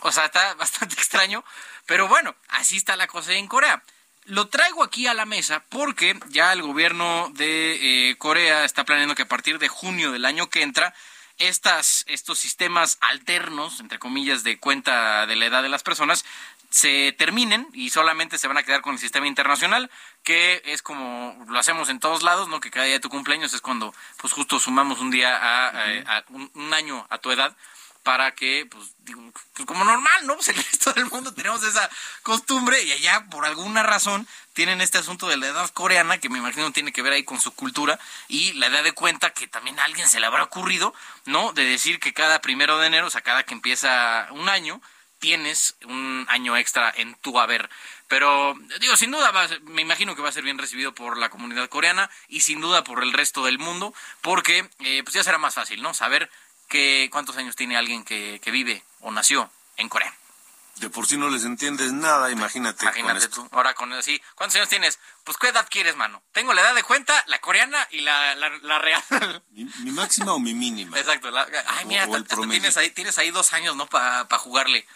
O 0.00 0.12
sea, 0.12 0.26
está 0.26 0.54
bastante 0.54 0.94
extraño, 0.98 1.44
pero 1.86 2.08
bueno, 2.08 2.34
así 2.48 2.76
está 2.76 2.96
la 2.96 3.06
cosa 3.06 3.32
en 3.32 3.46
Corea. 3.46 3.82
Lo 4.28 4.48
traigo 4.48 4.82
aquí 4.82 5.06
a 5.06 5.14
la 5.14 5.24
mesa 5.24 5.64
porque 5.70 6.18
ya 6.28 6.52
el 6.52 6.60
gobierno 6.60 7.30
de 7.34 8.10
eh, 8.10 8.16
Corea 8.18 8.64
está 8.64 8.84
planeando 8.84 9.14
que 9.14 9.22
a 9.22 9.28
partir 9.28 9.58
de 9.58 9.68
junio 9.68 10.12
del 10.12 10.26
año 10.26 10.50
que 10.50 10.60
entra, 10.60 10.94
estas, 11.38 12.04
estos 12.08 12.38
sistemas 12.38 12.98
alternos, 13.00 13.80
entre 13.80 13.98
comillas, 13.98 14.44
de 14.44 14.58
cuenta 14.58 15.26
de 15.26 15.34
la 15.34 15.46
edad 15.46 15.62
de 15.62 15.70
las 15.70 15.82
personas, 15.82 16.26
se 16.68 17.12
terminen 17.12 17.68
y 17.72 17.88
solamente 17.88 18.36
se 18.36 18.48
van 18.48 18.58
a 18.58 18.64
quedar 18.64 18.82
con 18.82 18.92
el 18.92 18.98
sistema 18.98 19.26
internacional, 19.26 19.90
que 20.24 20.60
es 20.66 20.82
como 20.82 21.42
lo 21.48 21.58
hacemos 21.58 21.88
en 21.88 21.98
todos 21.98 22.22
lados, 22.22 22.48
¿no? 22.48 22.60
Que 22.60 22.70
cada 22.70 22.84
día 22.84 22.96
de 22.96 23.00
tu 23.00 23.08
cumpleaños 23.08 23.54
es 23.54 23.62
cuando, 23.62 23.94
pues 24.18 24.34
justo 24.34 24.60
sumamos 24.60 25.00
un 25.00 25.10
día 25.10 25.38
a, 25.40 26.24
un, 26.28 26.74
año 26.74 27.06
a 27.08 27.16
tu 27.16 27.30
edad 27.30 27.56
para 28.02 28.34
que, 28.34 28.66
pues, 28.70 28.94
digo, 28.98 29.22
pues 29.54 29.66
como 29.66 29.84
normal, 29.84 30.26
¿no? 30.26 30.34
Pues 30.34 30.48
el 30.48 30.56
resto 30.70 30.92
del 30.92 31.06
mundo 31.06 31.32
tenemos 31.34 31.62
esa 31.62 31.88
costumbre 32.22 32.82
y 32.82 32.92
allá, 32.92 33.26
por 33.30 33.44
alguna 33.44 33.82
razón, 33.82 34.26
tienen 34.52 34.80
este 34.80 34.98
asunto 34.98 35.28
de 35.28 35.36
la 35.36 35.48
edad 35.48 35.68
coreana, 35.70 36.18
que 36.18 36.28
me 36.28 36.38
imagino 36.38 36.72
tiene 36.72 36.92
que 36.92 37.02
ver 37.02 37.12
ahí 37.12 37.24
con 37.24 37.40
su 37.40 37.54
cultura, 37.54 37.98
y 38.28 38.52
la 38.54 38.66
edad 38.66 38.82
de 38.82 38.92
cuenta 38.92 39.30
que 39.30 39.46
también 39.46 39.78
a 39.78 39.84
alguien 39.84 40.08
se 40.08 40.20
le 40.20 40.26
habrá 40.26 40.44
ocurrido, 40.44 40.94
¿no? 41.26 41.52
De 41.52 41.64
decir 41.64 42.00
que 42.00 42.12
cada 42.12 42.40
primero 42.40 42.78
de 42.78 42.86
enero, 42.86 43.06
o 43.06 43.10
sea, 43.10 43.20
cada 43.20 43.44
que 43.44 43.54
empieza 43.54 44.28
un 44.32 44.48
año, 44.48 44.80
tienes 45.18 45.76
un 45.84 46.26
año 46.28 46.56
extra 46.56 46.92
en 46.96 47.14
tu 47.16 47.38
haber. 47.38 47.68
Pero, 48.06 48.54
digo, 48.80 48.96
sin 48.96 49.10
duda, 49.10 49.32
me 49.64 49.82
imagino 49.82 50.16
que 50.16 50.22
va 50.22 50.30
a 50.30 50.32
ser 50.32 50.44
bien 50.44 50.58
recibido 50.58 50.94
por 50.94 51.18
la 51.18 51.28
comunidad 51.28 51.68
coreana 51.68 52.10
y 52.28 52.40
sin 52.40 52.60
duda 52.60 52.82
por 52.82 53.02
el 53.02 53.12
resto 53.12 53.44
del 53.44 53.58
mundo, 53.58 53.94
porque 54.22 54.68
eh, 54.80 55.02
pues 55.04 55.14
ya 55.14 55.22
será 55.22 55.38
más 55.38 55.54
fácil, 55.54 55.82
¿no? 55.82 55.92
Saber 55.92 56.30
que, 56.68 57.08
cuántos 57.10 57.36
años 57.36 57.56
tiene 57.56 57.76
alguien 57.76 58.04
que, 58.04 58.40
que 58.42 58.50
vive 58.50 58.82
o 59.00 59.10
nació 59.10 59.50
en 59.76 59.88
Corea. 59.88 60.14
De 60.80 60.90
por 60.90 61.06
sí 61.06 61.16
no 61.16 61.28
les 61.28 61.44
entiendes 61.44 61.92
nada, 61.92 62.30
imagínate. 62.30 62.84
Imagínate 62.84 63.28
tú. 63.28 63.48
Ahora 63.50 63.74
con 63.74 63.92
así, 63.94 64.20
¿cuántos 64.36 64.56
años 64.56 64.68
tienes? 64.68 65.00
Pues 65.24 65.36
¿qué 65.36 65.48
edad 65.48 65.66
quieres, 65.68 65.96
mano? 65.96 66.22
Tengo 66.30 66.54
la 66.54 66.60
edad 66.60 66.74
de 66.74 66.84
cuenta, 66.84 67.24
la 67.26 67.40
coreana 67.40 67.86
y 67.90 68.00
la, 68.00 68.36
la, 68.36 68.78
real. 68.78 69.02
¿Mi, 69.50 69.90
máxima 69.90 70.32
o 70.34 70.38
mi 70.38 70.54
mínima? 70.54 70.96
Exacto. 70.96 71.30
ay, 71.66 71.84
mira, 71.86 72.06
tienes, 72.48 72.76
ahí, 72.76 72.90
tienes 72.90 73.18
ahí 73.18 73.30
dos 73.32 73.52
años, 73.52 73.74
¿no? 73.74 73.86
Para 73.86 74.38
jugarle. 74.38 74.86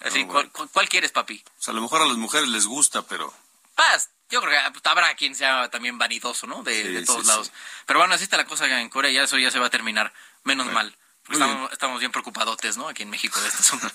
Así, 0.00 0.26
¿cuál, 0.26 0.88
quieres, 0.88 1.12
papi? 1.12 1.42
O 1.58 1.62
sea, 1.62 1.72
a 1.72 1.74
lo 1.74 1.82
mejor 1.82 2.02
a 2.02 2.06
las 2.06 2.16
mujeres 2.16 2.48
les 2.48 2.66
gusta, 2.66 3.02
pero... 3.02 3.32
Paz, 3.74 4.10
yo 4.30 4.40
creo 4.42 4.72
que 4.72 4.88
habrá 4.88 5.14
quien 5.14 5.34
sea 5.34 5.70
también 5.70 5.96
vanidoso, 5.98 6.46
¿no? 6.46 6.62
De, 6.62 7.02
todos 7.04 7.26
lados. 7.26 7.50
Pero 7.86 7.98
bueno, 7.98 8.14
así 8.14 8.24
está 8.24 8.36
la 8.36 8.46
cosa 8.46 8.66
en 8.80 8.88
Corea, 8.90 9.10
ya 9.10 9.22
eso 9.22 9.38
ya 9.38 9.50
se 9.50 9.58
va 9.58 9.66
a 9.66 9.70
terminar. 9.70 10.12
Menos 10.44 10.66
mal. 10.66 10.94
Estamos, 11.30 11.72
estamos, 11.72 12.00
bien 12.00 12.12
preocupadotes, 12.12 12.76
¿no? 12.76 12.88
Aquí 12.88 13.02
en 13.02 13.10
México 13.10 13.40
de 13.40 13.48
esta 13.48 13.62
zona. 13.62 13.92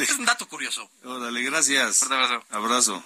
Es 0.00 0.18
un 0.18 0.24
dato 0.24 0.46
curioso. 0.48 0.90
Órale, 1.04 1.42
gracias. 1.42 2.02
Un 2.02 2.12
abrazo. 2.12 2.44
Abrazo. 2.50 3.04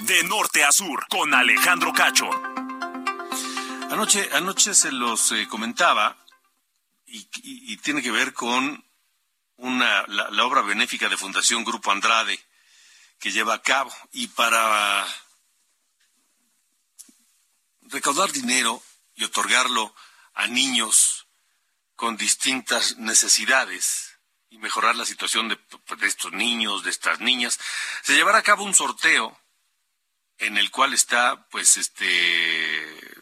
De 0.00 0.24
norte 0.24 0.64
a 0.64 0.72
sur, 0.72 1.06
con 1.08 1.34
Alejandro 1.34 1.92
Cacho. 1.92 2.30
Anoche, 3.90 4.28
anoche 4.32 4.74
se 4.74 4.92
los 4.92 5.32
eh, 5.32 5.46
comentaba 5.48 6.16
y, 7.06 7.76
tiene 7.78 8.02
que 8.02 8.10
ver 8.10 8.32
con 8.32 8.84
una, 9.58 10.04
la 10.06 10.44
obra 10.44 10.62
benéfica 10.62 11.08
de 11.08 11.16
Fundación 11.16 11.64
Grupo 11.64 11.92
Andrade 11.92 12.38
que 13.18 13.30
lleva 13.30 13.54
a 13.54 13.62
cabo. 13.62 13.94
Y 14.12 14.28
para 14.28 15.06
recaudar 17.82 18.32
dinero 18.32 18.82
y 19.14 19.24
otorgarlo 19.24 19.94
a 20.34 20.46
niños 20.46 21.26
con 21.96 22.16
distintas 22.16 22.96
necesidades 22.98 24.18
y 24.50 24.58
mejorar 24.58 24.96
la 24.96 25.04
situación 25.04 25.48
de, 25.48 25.58
estos 26.02 26.32
niños, 26.32 26.84
de 26.84 26.90
estas 26.90 27.20
niñas, 27.20 27.58
se 28.02 28.14
llevará 28.14 28.38
a 28.38 28.42
cabo 28.42 28.64
un 28.64 28.74
sorteo 28.74 29.38
en 30.38 30.56
el 30.56 30.70
cual 30.70 30.94
está, 30.94 31.48
pues, 31.48 31.76
este, 31.76 33.20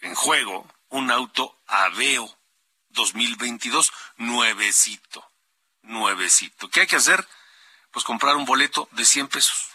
en 0.00 0.14
juego 0.14 0.70
un 0.90 1.10
auto 1.10 1.58
Aveo 1.66 2.38
2022 2.90 3.92
nuevecito, 4.18 5.27
nuevecito. 5.88 6.70
¿Qué 6.70 6.82
hay 6.82 6.86
que 6.86 6.96
hacer? 6.96 7.26
pues 7.90 8.04
comprar 8.04 8.36
un 8.36 8.44
boleto 8.44 8.88
de 8.92 9.04
100 9.04 9.26
pesos, 9.28 9.70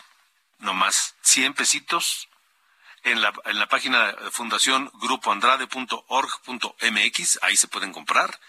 no 0.59 0.73
más, 0.73 1.15
100 1.21 1.53
pesitos 1.53 2.29
en 3.03 3.21
la, 3.21 3.33
en 3.45 3.59
la 3.59 3.67
página 3.67 4.15
fundación 4.31 4.91
grupoandrade.org.mx, 4.93 7.39
ahí 7.41 7.57
se 7.57 7.67
pueden 7.67 7.91
comprar. 7.91 8.39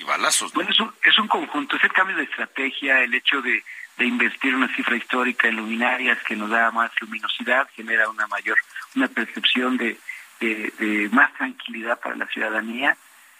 balazos. 0.07 0.55
Bueno, 0.55 0.70
es 0.70 0.80
un, 0.80 0.95
es 1.05 1.18
un 1.18 1.28
conjunto, 1.28 1.76
es 1.76 1.84
el 1.84 1.93
cambio 1.93 2.16
de 2.16 2.22
estrategia, 2.22 3.03
el 3.03 3.12
hecho 3.12 3.43
de, 3.43 3.62
de 3.99 4.07
invertir 4.07 4.55
una 4.55 4.74
cifra 4.74 4.97
histórica 4.97 5.47
en 5.47 5.57
luminarias 5.57 6.18
que 6.22 6.34
nos 6.36 6.49
da 6.49 6.70
más 6.70 6.91
luminosidad, 7.03 7.68
genera 7.76 8.09
una 8.09 8.26
mayor, 8.26 8.57
una 8.97 9.09
percepción 9.09 9.76
de, 9.76 9.99
de, 10.41 11.09
más 11.12 11.32
tranquilidad 11.34 12.01
para 12.01 12.16
la 12.16 12.26
ciudadanía 12.28 12.97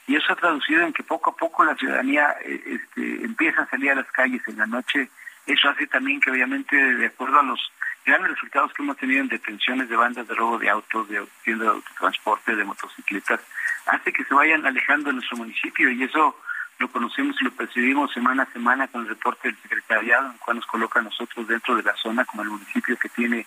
y 0.07 0.17
eso 0.17 0.33
ha 0.33 0.37
traducido 0.37 0.83
en 0.83 0.93
que 0.93 1.03
poco 1.03 1.31
a 1.31 1.37
poco 1.37 1.65
la 1.65 1.77
ciudadanía 1.77 2.37
eh, 2.45 2.63
este, 2.67 3.25
empieza 3.25 3.63
a 3.63 3.71
salir 3.71 3.93
a 3.93 3.95
las 3.95 4.11
calles 4.13 4.43
en 4.47 4.59
la 4.59 4.67
noche 4.67 5.09
eso 5.53 5.69
hace 5.69 5.87
también 5.87 6.21
que 6.21 6.31
obviamente, 6.31 6.77
de 6.77 7.07
acuerdo 7.07 7.41
a 7.41 7.43
los 7.43 7.61
grandes 8.05 8.33
resultados 8.33 8.73
que 8.73 8.83
hemos 8.83 8.97
tenido 8.97 9.21
en 9.21 9.29
detenciones 9.29 9.89
de 9.89 9.97
bandas 9.97 10.27
de 10.27 10.35
robo 10.35 10.59
de 10.59 10.71
autos, 10.71 11.09
de, 11.09 11.27
de 11.45 11.67
autotransporte, 11.67 12.57
de 12.57 12.65
motocicletas, 12.65 13.41
hace 13.87 14.13
que 14.13 14.25
se 14.25 14.35
vayan 14.35 14.67
alejando 14.67 15.11
de 15.11 15.15
nuestro 15.15 15.37
municipio 15.37 15.91
y 15.91 16.03
eso 16.05 16.37
lo 16.79 16.89
conocemos 16.91 17.37
y 17.41 17.45
lo 17.45 17.51
percibimos 17.53 18.13
semana 18.13 18.45
a 18.45 18.53
semana 18.53 18.89
con 18.89 19.03
el 19.03 19.09
reporte 19.09 19.49
del 19.49 19.59
secretariado, 19.59 20.27
en 20.27 20.33
el 20.33 20.39
cual 20.39 20.57
nos 20.57 20.67
coloca 20.67 21.01
a 21.01 21.03
nosotros 21.03 21.47
dentro 21.47 21.77
de 21.77 21.83
la 21.83 21.95
zona 21.97 22.25
como 22.25 22.43
el 22.43 22.49
municipio 22.49 22.97
que 22.97 23.11
tiene 23.11 23.47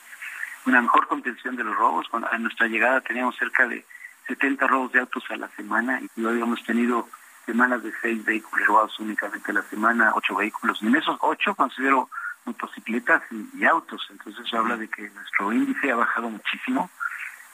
una 0.66 0.82
mejor 0.82 1.08
contención 1.08 1.56
de 1.56 1.64
los 1.64 1.76
robos. 1.76 2.08
A 2.32 2.38
nuestra 2.38 2.68
llegada 2.68 3.02
teníamos 3.02 3.36
cerca 3.36 3.68
de 3.68 3.84
70 4.28 4.68
robos 4.68 4.92
de 4.92 5.00
autos 5.00 5.24
a 5.30 5.36
la 5.36 5.48
semana 5.50 6.00
y 6.16 6.24
hoy 6.24 6.42
hemos 6.42 6.64
tenido 6.64 7.10
semanas 7.46 7.84
de 7.84 7.92
seis 8.02 8.24
vehículos 8.24 8.68
robados 8.68 9.00
únicamente 9.00 9.52
a 9.52 9.56
la 9.56 9.64
semana, 9.64 10.12
ocho 10.16 10.36
vehículos. 10.36 10.82
Y 10.82 10.88
en 10.88 10.96
esos 10.96 11.18
ocho 11.22 11.56
considero 11.56 12.10
motocicletas 12.46 13.24
y, 13.32 13.66
autos. 13.66 14.06
Entonces 14.10 14.46
eso 14.46 14.58
habla 14.58 14.78
de 14.78 14.88
que 14.88 15.10
nuestro 15.10 15.54
índice 15.54 15.92
ha 15.92 15.96
bajado 15.96 16.30
muchísimo, 16.30 16.90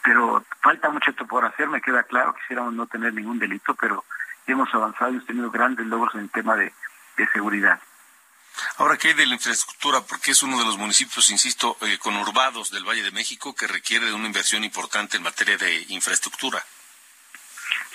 pero 0.03 0.43
falta 0.61 0.89
mucho 0.89 1.13
por 1.27 1.45
hacer, 1.45 1.67
me 1.67 1.81
queda 1.81 2.03
claro, 2.03 2.33
quisiéramos 2.35 2.73
no 2.73 2.87
tener 2.87 3.13
ningún 3.13 3.39
delito, 3.39 3.75
pero 3.75 4.03
hemos 4.47 4.73
avanzado 4.73 5.11
y 5.11 5.15
hemos 5.15 5.27
tenido 5.27 5.51
grandes 5.51 5.85
logros 5.85 6.15
en 6.15 6.21
el 6.21 6.29
tema 6.29 6.55
de, 6.55 6.73
seguridad. 7.33 7.77
Ahora, 8.77 8.95
¿qué 8.95 9.09
hay 9.09 9.13
de 9.13 9.25
la 9.25 9.33
infraestructura? 9.33 9.99
Porque 10.07 10.31
es 10.31 10.41
uno 10.41 10.57
de 10.57 10.63
los 10.63 10.77
municipios, 10.77 11.29
insisto, 11.29 11.75
eh, 11.81 11.97
conurbados 11.97 12.71
del 12.71 12.85
Valle 12.85 13.03
de 13.03 13.11
México 13.11 13.53
que 13.53 13.67
requiere 13.67 14.05
de 14.05 14.13
una 14.13 14.27
inversión 14.27 14.63
importante 14.63 15.17
en 15.17 15.23
materia 15.23 15.57
de 15.57 15.85
infraestructura. 15.89 16.63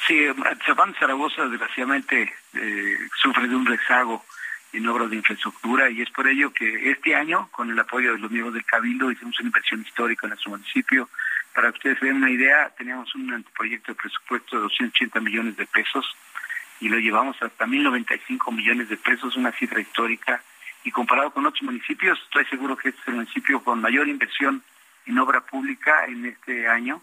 Sí, 0.06 0.26
Zapán 0.66 0.94
Zaragoza 0.94 1.46
desgraciadamente 1.48 2.34
eh, 2.52 2.98
sufre 3.22 3.48
de 3.48 3.56
un 3.56 3.64
rezago 3.64 4.22
en 4.74 4.86
obras 4.86 5.08
de 5.08 5.16
infraestructura 5.16 5.88
y 5.88 6.02
es 6.02 6.10
por 6.10 6.28
ello 6.28 6.52
que 6.52 6.90
este 6.90 7.14
año, 7.14 7.48
con 7.50 7.70
el 7.70 7.78
apoyo 7.78 8.12
de 8.12 8.18
los 8.18 8.30
miembros 8.30 8.52
del 8.52 8.66
Cabildo, 8.66 9.10
hicimos 9.10 9.38
una 9.38 9.48
inversión 9.48 9.80
histórica 9.80 10.26
en 10.26 10.30
nuestro 10.30 10.50
municipio. 10.50 11.08
Para 11.54 11.70
que 11.70 11.78
ustedes 11.78 12.00
den 12.00 12.16
una 12.16 12.30
idea, 12.30 12.70
teníamos 12.76 13.14
un 13.14 13.32
anteproyecto 13.32 13.92
de 13.92 13.96
presupuesto 13.96 14.56
de 14.56 14.62
280 14.62 15.20
millones 15.20 15.56
de 15.56 15.66
pesos 15.66 16.04
y 16.80 16.88
lo 16.88 16.98
llevamos 16.98 17.40
hasta 17.40 17.64
1.095 17.64 18.52
millones 18.52 18.88
de 18.90 18.96
pesos, 18.98 19.36
una 19.36 19.52
cifra 19.52 19.80
histórica. 19.80 20.42
Y 20.82 20.90
comparado 20.90 21.30
con 21.30 21.46
otros 21.46 21.62
municipios, 21.62 22.18
estoy 22.24 22.44
seguro 22.46 22.76
que 22.76 22.90
este 22.90 23.00
es 23.00 23.08
el 23.08 23.14
municipio 23.14 23.64
con 23.64 23.80
mayor 23.80 24.06
inversión 24.08 24.62
en 25.06 25.18
obra 25.18 25.40
pública 25.40 26.04
en 26.06 26.26
este 26.26 26.68
año. 26.68 27.00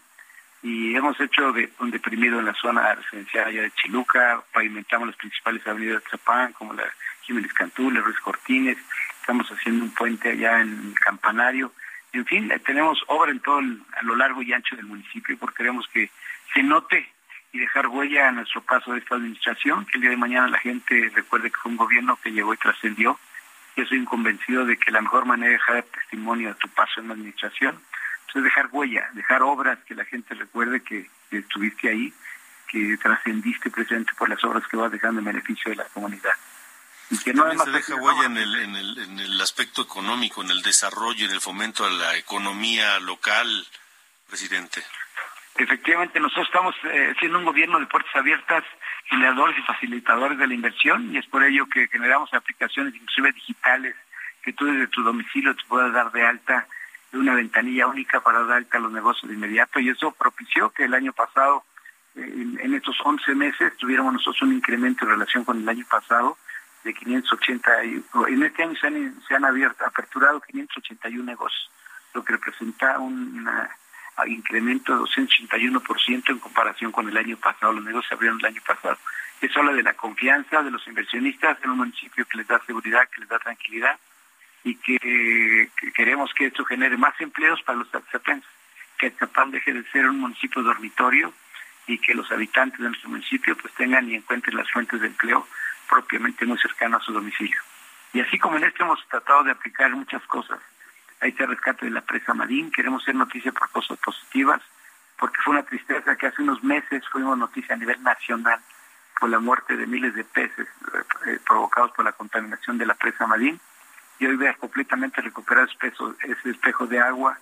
Y 0.62 0.94
hemos 0.94 1.18
hecho 1.20 1.52
de, 1.52 1.72
un 1.80 1.90
deprimido 1.90 2.38
en 2.38 2.46
la 2.46 2.54
zona 2.54 2.94
residencial 2.94 3.48
allá 3.48 3.62
de 3.62 3.72
Chiluca, 3.72 4.42
pavimentamos 4.52 5.08
las 5.08 5.16
principales 5.16 5.66
avenidas 5.66 6.04
de 6.04 6.10
Chapán, 6.10 6.52
como 6.52 6.72
la 6.72 6.84
Jiménez 7.22 7.52
Cantú, 7.52 7.90
la 7.90 8.00
Ruiz 8.00 8.18
Cortines, 8.20 8.78
estamos 9.20 9.48
haciendo 9.50 9.84
un 9.84 9.90
puente 9.92 10.30
allá 10.30 10.60
en 10.60 10.88
el 10.88 10.94
Campanario. 11.00 11.72
En 12.12 12.24
fin, 12.26 12.50
eh, 12.52 12.60
tenemos 12.60 13.02
obra 13.08 13.32
en 13.32 13.40
todo 13.40 13.58
a 13.58 14.02
lo 14.02 14.14
largo 14.14 14.40
y 14.42 14.52
ancho 14.52 14.76
del 14.76 14.86
municipio 14.86 15.36
porque 15.36 15.56
queremos 15.56 15.88
que 15.88 16.10
se 16.54 16.62
note 16.62 17.08
y 17.52 17.58
dejar 17.58 17.88
huella 17.88 18.28
a 18.28 18.32
nuestro 18.32 18.62
paso 18.62 18.92
de 18.92 19.00
esta 19.00 19.16
administración, 19.16 19.84
que 19.86 19.98
el 19.98 20.02
día 20.02 20.10
de 20.10 20.16
mañana 20.16 20.46
la 20.46 20.58
gente 20.58 21.10
recuerde 21.14 21.50
que 21.50 21.56
fue 21.56 21.72
un 21.72 21.76
gobierno 21.76 22.18
que 22.22 22.30
llegó 22.30 22.54
y 22.54 22.58
trascendió. 22.58 23.18
Yo 23.76 23.84
soy 23.86 24.04
convencido 24.04 24.64
de 24.64 24.76
que 24.76 24.92
la 24.92 25.00
mejor 25.00 25.26
manera 25.26 25.48
de 25.48 25.54
dejar 25.54 25.82
testimonio 25.82 26.48
de 26.48 26.54
tu 26.54 26.68
paso 26.68 27.00
en 27.00 27.08
la 27.08 27.14
administración 27.14 27.80
es 28.38 28.44
dejar 28.44 28.68
huella, 28.72 29.08
dejar 29.14 29.42
obras 29.42 29.78
que 29.86 29.94
la 29.94 30.04
gente 30.04 30.34
recuerde 30.34 30.82
que, 30.82 31.10
estuviste 31.30 31.88
ahí, 31.88 32.12
que 32.68 32.96
trascendiste 32.98 33.70
presente 33.70 34.12
por 34.18 34.28
las 34.28 34.42
obras 34.44 34.66
que 34.68 34.76
vas 34.76 34.92
dejando 34.92 35.20
en 35.20 35.26
beneficio 35.26 35.70
de 35.70 35.76
la 35.76 35.84
comunidad. 35.84 36.34
Y 37.10 37.18
que 37.18 37.34
no 37.34 37.50
se 37.58 37.70
deja 37.70 37.94
huella 37.96 38.26
en 38.26 38.36
el, 38.36 38.56
en, 38.56 38.76
el, 38.76 38.98
en 38.98 39.18
el 39.20 39.40
aspecto 39.40 39.82
económico, 39.82 40.42
en 40.42 40.50
el 40.50 40.62
desarrollo, 40.62 41.26
en 41.26 41.32
el 41.32 41.40
fomento 41.40 41.84
a 41.84 41.90
la 41.90 42.16
economía 42.16 42.98
local, 43.00 43.66
presidente. 44.28 44.82
Efectivamente, 45.56 46.18
nosotros 46.18 46.46
estamos 46.46 46.74
eh, 46.84 47.14
siendo 47.18 47.38
un 47.38 47.44
gobierno 47.44 47.78
de 47.78 47.86
puertas 47.86 48.14
abiertas, 48.16 48.64
generadores 49.10 49.58
y 49.58 49.62
facilitadores 49.62 50.38
de 50.38 50.46
la 50.46 50.54
inversión, 50.54 51.14
y 51.14 51.18
es 51.18 51.26
por 51.26 51.44
ello 51.44 51.66
que 51.66 51.88
generamos 51.88 52.32
aplicaciones 52.32 52.94
inclusive 52.94 53.32
digitales 53.32 53.94
que 54.42 54.52
tú 54.52 54.66
desde 54.66 54.88
tu 54.88 55.02
domicilio 55.02 55.54
te 55.54 55.64
puedas 55.64 55.92
dar 55.92 56.10
de 56.12 56.26
alta 56.26 56.66
de 57.12 57.18
una 57.18 57.34
ventanilla 57.34 57.86
única 57.86 58.20
para 58.20 58.42
dar 58.44 58.58
alta 58.58 58.78
a 58.78 58.80
los 58.80 58.90
negocios 58.90 59.28
de 59.28 59.36
inmediato, 59.36 59.78
y 59.78 59.90
eso 59.90 60.12
propició 60.12 60.70
que 60.70 60.84
el 60.84 60.94
año 60.94 61.12
pasado, 61.12 61.64
eh, 62.16 62.56
en, 62.60 62.74
estos 62.74 62.96
11 63.04 63.34
meses, 63.34 63.76
tuviéramos 63.76 64.14
nosotros 64.14 64.42
un 64.42 64.54
incremento 64.54 65.04
en 65.04 65.12
relación 65.12 65.44
con 65.44 65.60
el 65.60 65.68
año 65.68 65.84
pasado 65.88 66.38
de 66.84 66.94
580, 66.94 67.84
y, 67.84 68.04
en 68.28 68.42
este 68.42 68.62
año 68.62 68.74
se 69.28 69.34
han, 69.34 69.44
abierto, 69.44 69.84
aperturado 69.84 70.40
581 70.40 71.22
negocios, 71.22 71.70
lo 72.14 72.24
que 72.24 72.32
representa 72.32 72.98
una 72.98 73.70
incremento 74.26 74.92
de 74.92 75.00
281% 75.02 76.30
en 76.30 76.38
comparación 76.38 76.92
con 76.92 77.08
el 77.08 77.16
año 77.16 77.36
pasado. 77.38 77.72
Los 77.72 77.84
negocios 77.84 78.12
abrieron 78.12 78.38
el 78.40 78.46
año 78.46 78.62
pasado. 78.64 78.98
Eso 79.40 79.58
habla 79.58 79.72
de 79.72 79.82
la 79.82 79.94
confianza 79.94 80.62
de 80.62 80.70
los 80.70 80.86
inversionistas 80.86 81.58
en 81.62 81.70
un 81.70 81.78
municipio 81.78 82.24
que 82.26 82.38
les 82.38 82.46
da 82.46 82.60
seguridad, 82.66 83.08
que 83.08 83.20
les 83.20 83.28
da 83.28 83.38
tranquilidad 83.38 83.98
y 84.64 84.76
que, 84.76 85.70
queremos 85.94 86.32
que 86.34 86.46
esto 86.46 86.64
genere 86.64 86.96
más 86.96 87.20
empleos 87.20 87.62
para 87.62 87.78
los 87.78 87.94
atzapenses, 87.94 88.50
que 88.98 89.08
Atzapán 89.08 89.50
deje 89.50 89.72
de 89.72 89.84
ser 89.90 90.08
un 90.08 90.20
municipio 90.20 90.62
dormitorio 90.62 91.32
y 91.86 91.98
que 91.98 92.14
los 92.14 92.30
habitantes 92.30 92.78
de 92.78 92.88
nuestro 92.88 93.10
municipio 93.10 93.56
pues 93.56 93.74
tengan 93.74 94.08
y 94.08 94.14
encuentren 94.14 94.56
las 94.56 94.70
fuentes 94.70 95.00
de 95.00 95.08
empleo 95.08 95.46
propiamente 95.88 96.46
muy 96.46 96.58
cercanas 96.58 97.02
a 97.02 97.04
su 97.04 97.12
domicilio. 97.12 97.60
Y 98.12 98.20
así 98.20 98.38
como 98.38 98.56
en 98.56 98.64
esto 98.64 98.84
hemos 98.84 99.06
tratado 99.08 99.42
de 99.42 99.50
aplicar 99.50 99.90
muchas 99.90 100.22
cosas 100.26 100.60
Ahí 101.22 101.32
el 101.38 101.48
rescate 101.48 101.86
de 101.86 101.92
la 101.92 102.00
presa 102.00 102.34
Marín. 102.34 102.72
Queremos 102.72 103.04
ser 103.04 103.14
noticia 103.14 103.52
por 103.52 103.70
cosas 103.70 103.96
positivas, 103.98 104.60
porque 105.16 105.40
fue 105.44 105.52
una 105.52 105.62
tristeza 105.62 106.16
que 106.16 106.26
hace 106.26 106.42
unos 106.42 106.64
meses 106.64 107.08
fuimos 107.12 107.38
noticia 107.38 107.76
a 107.76 107.78
nivel 107.78 108.02
nacional 108.02 108.58
por 109.20 109.30
la 109.30 109.38
muerte 109.38 109.76
de 109.76 109.86
miles 109.86 110.16
de 110.16 110.24
peces 110.24 110.66
eh, 110.66 111.02
eh, 111.26 111.38
provocados 111.46 111.92
por 111.92 112.04
la 112.04 112.10
contaminación 112.10 112.76
de 112.76 112.86
la 112.86 112.94
presa 112.94 113.28
Marín. 113.28 113.60
Y 114.22 114.26
hoy 114.26 114.36
vea 114.36 114.54
completamente 114.54 115.20
recuperar 115.20 115.68
ese 115.68 116.50
espejo 116.50 116.86
de 116.86 117.00
agua 117.00 117.36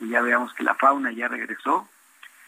y 0.00 0.08
ya 0.08 0.20
veamos 0.20 0.52
que 0.54 0.64
la 0.64 0.74
fauna 0.74 1.12
ya 1.12 1.28
regresó 1.28 1.88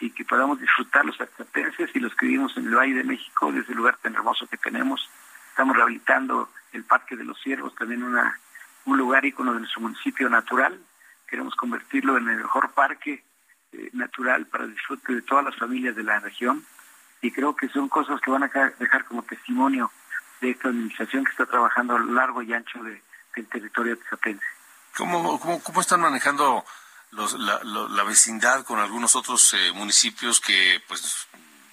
y 0.01 0.09
que 0.09 0.25
podamos 0.25 0.59
disfrutar 0.59 1.05
los 1.05 1.21
actapenses 1.21 1.89
y 1.93 1.99
los 2.01 2.13
que 2.15 2.25
vivimos 2.25 2.57
en 2.57 2.67
el 2.67 2.75
Valle 2.75 2.95
de 2.95 3.05
México, 3.05 3.49
desde 3.49 3.71
el 3.71 3.77
lugar 3.77 3.95
tan 3.95 4.13
hermoso 4.13 4.45
que 4.47 4.57
tenemos. 4.57 5.09
Estamos 5.51 5.73
rehabilitando 5.77 6.49
el 6.73 6.83
Parque 6.83 7.15
de 7.15 7.23
los 7.23 7.39
Ciervos, 7.41 7.73
también 7.75 8.03
una 8.03 8.37
un 8.83 8.97
lugar 8.97 9.23
ícono 9.23 9.53
de 9.53 9.61
nuestro 9.61 9.79
municipio 9.83 10.29
natural. 10.29 10.77
Queremos 11.25 11.55
convertirlo 11.55 12.17
en 12.17 12.27
el 12.27 12.39
mejor 12.39 12.71
parque 12.71 13.23
eh, 13.71 13.89
natural 13.93 14.47
para 14.47 14.65
el 14.65 14.73
disfrute 14.73 15.15
de 15.15 15.21
todas 15.21 15.45
las 15.45 15.55
familias 15.55 15.95
de 15.95 16.03
la 16.03 16.19
región 16.19 16.65
y 17.21 17.31
creo 17.31 17.55
que 17.55 17.69
son 17.69 17.87
cosas 17.87 18.19
que 18.19 18.31
van 18.31 18.43
a 18.43 18.49
dejar 18.79 19.05
como 19.05 19.23
testimonio 19.23 19.89
de 20.41 20.49
esta 20.49 20.67
administración 20.67 21.23
que 21.23 21.31
está 21.31 21.45
trabajando 21.45 21.95
a 21.95 21.99
lo 21.99 22.11
largo 22.11 22.41
y 22.41 22.53
ancho 22.53 22.83
de, 22.83 23.01
del 23.37 23.47
territorio 23.47 23.97
¿Cómo, 24.95 25.39
cómo, 25.39 25.63
cómo 25.63 25.81
están 25.81 26.01
manejando 26.01 26.65
los, 27.11 27.33
la, 27.33 28.03
vecindad 28.03 28.65
con 28.65 28.79
algunos 28.79 29.15
otros 29.15 29.53
eh, 29.53 29.71
municipios 29.73 30.39
que 30.39 30.81
pues 30.87 31.27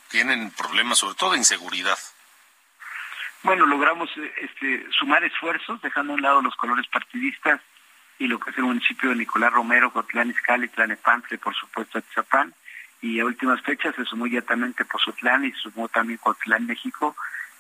tienen 0.09 0.51
problemas, 0.51 0.99
sobre 0.99 1.15
todo 1.15 1.33
de 1.33 1.39
inseguridad? 1.39 1.99
bueno, 3.43 3.67
logramos 3.67 4.09
eh, 4.17 4.33
este, 4.39 4.87
sumar 4.91 5.23
esfuerzos, 5.25 5.81
dejando 5.83 6.13
a 6.13 6.17
un 6.17 6.23
lado 6.23 6.43
los 6.43 6.57
colores 6.57 6.87
partidistas 6.89 7.61
y 8.19 8.27
lo 8.27 8.39
que 8.39 8.51
es 8.51 8.59
el 8.59 8.65
municipio 8.65 9.11
de 9.11 9.17
Nicolás 9.17 9.53
Romero, 9.53 9.93
Cotlán 9.93 10.31
Izcalli, 10.31 10.69
Tlanepantla 10.69 11.37
por 11.39 11.55
supuesto 11.55 11.99
Atzapán, 11.99 12.55
y 13.03 13.21
a 13.21 13.25
últimas 13.25 13.61
fechas 13.61 13.95
se 13.97 14.05
sumó 14.05 14.27
inmediatamente 14.27 14.87
Pozotlán 14.87 15.45
y 15.45 15.53
se 15.53 15.59
sumó 15.59 15.89
también 15.89 16.19
Cotlán, 16.19 16.67
México. 16.67 17.15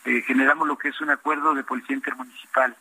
Eh, 0.06 0.22
generamos 0.26 0.66
lo 0.66 0.78
que 0.78 0.88
es 0.88 1.00
un 1.02 1.10
acuerdo 1.10 1.54
de 1.54 1.64
policía 1.64 1.96
intermunicipal 1.96 2.74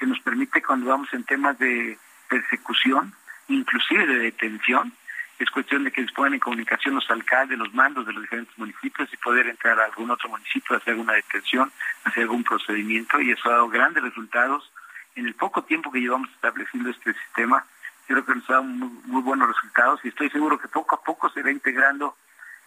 que 0.00 0.06
nos 0.06 0.18
permite 0.20 0.62
cuando 0.62 0.86
vamos 0.86 1.12
en 1.12 1.24
temas 1.24 1.58
de 1.58 1.98
persecución, 2.28 3.12
inclusive 3.48 4.06
de 4.06 4.18
detención, 4.18 4.94
es 5.38 5.50
cuestión 5.50 5.84
de 5.84 5.92
que 5.92 6.00
dispongan 6.00 6.34
en 6.34 6.40
comunicación 6.40 6.94
los 6.94 7.10
alcaldes, 7.10 7.58
los 7.58 7.72
mandos 7.74 8.06
de 8.06 8.14
los 8.14 8.22
diferentes 8.22 8.56
municipios 8.58 9.12
y 9.12 9.16
poder 9.18 9.46
entrar 9.46 9.78
a 9.78 9.84
algún 9.84 10.10
otro 10.10 10.30
municipio, 10.30 10.76
hacer 10.76 10.92
alguna 10.92 11.12
detención, 11.12 11.70
hacer 12.04 12.22
algún 12.22 12.44
procedimiento 12.44 13.20
y 13.20 13.30
eso 13.30 13.48
ha 13.48 13.52
dado 13.52 13.68
grandes 13.68 14.02
resultados. 14.02 14.72
En 15.16 15.26
el 15.26 15.34
poco 15.34 15.64
tiempo 15.64 15.92
que 15.92 16.00
llevamos 16.00 16.30
estableciendo 16.30 16.88
este 16.88 17.12
sistema, 17.12 17.66
creo 18.06 18.24
que 18.24 18.34
nos 18.34 18.48
ha 18.48 18.54
dado 18.54 18.64
muy, 18.64 19.22
buenos 19.22 19.48
resultados 19.48 20.00
y 20.04 20.08
estoy 20.08 20.30
seguro 20.30 20.58
que 20.58 20.68
poco 20.68 20.96
a 20.96 21.02
poco 21.02 21.28
se 21.30 21.42
va 21.42 21.50
integrando 21.50 22.16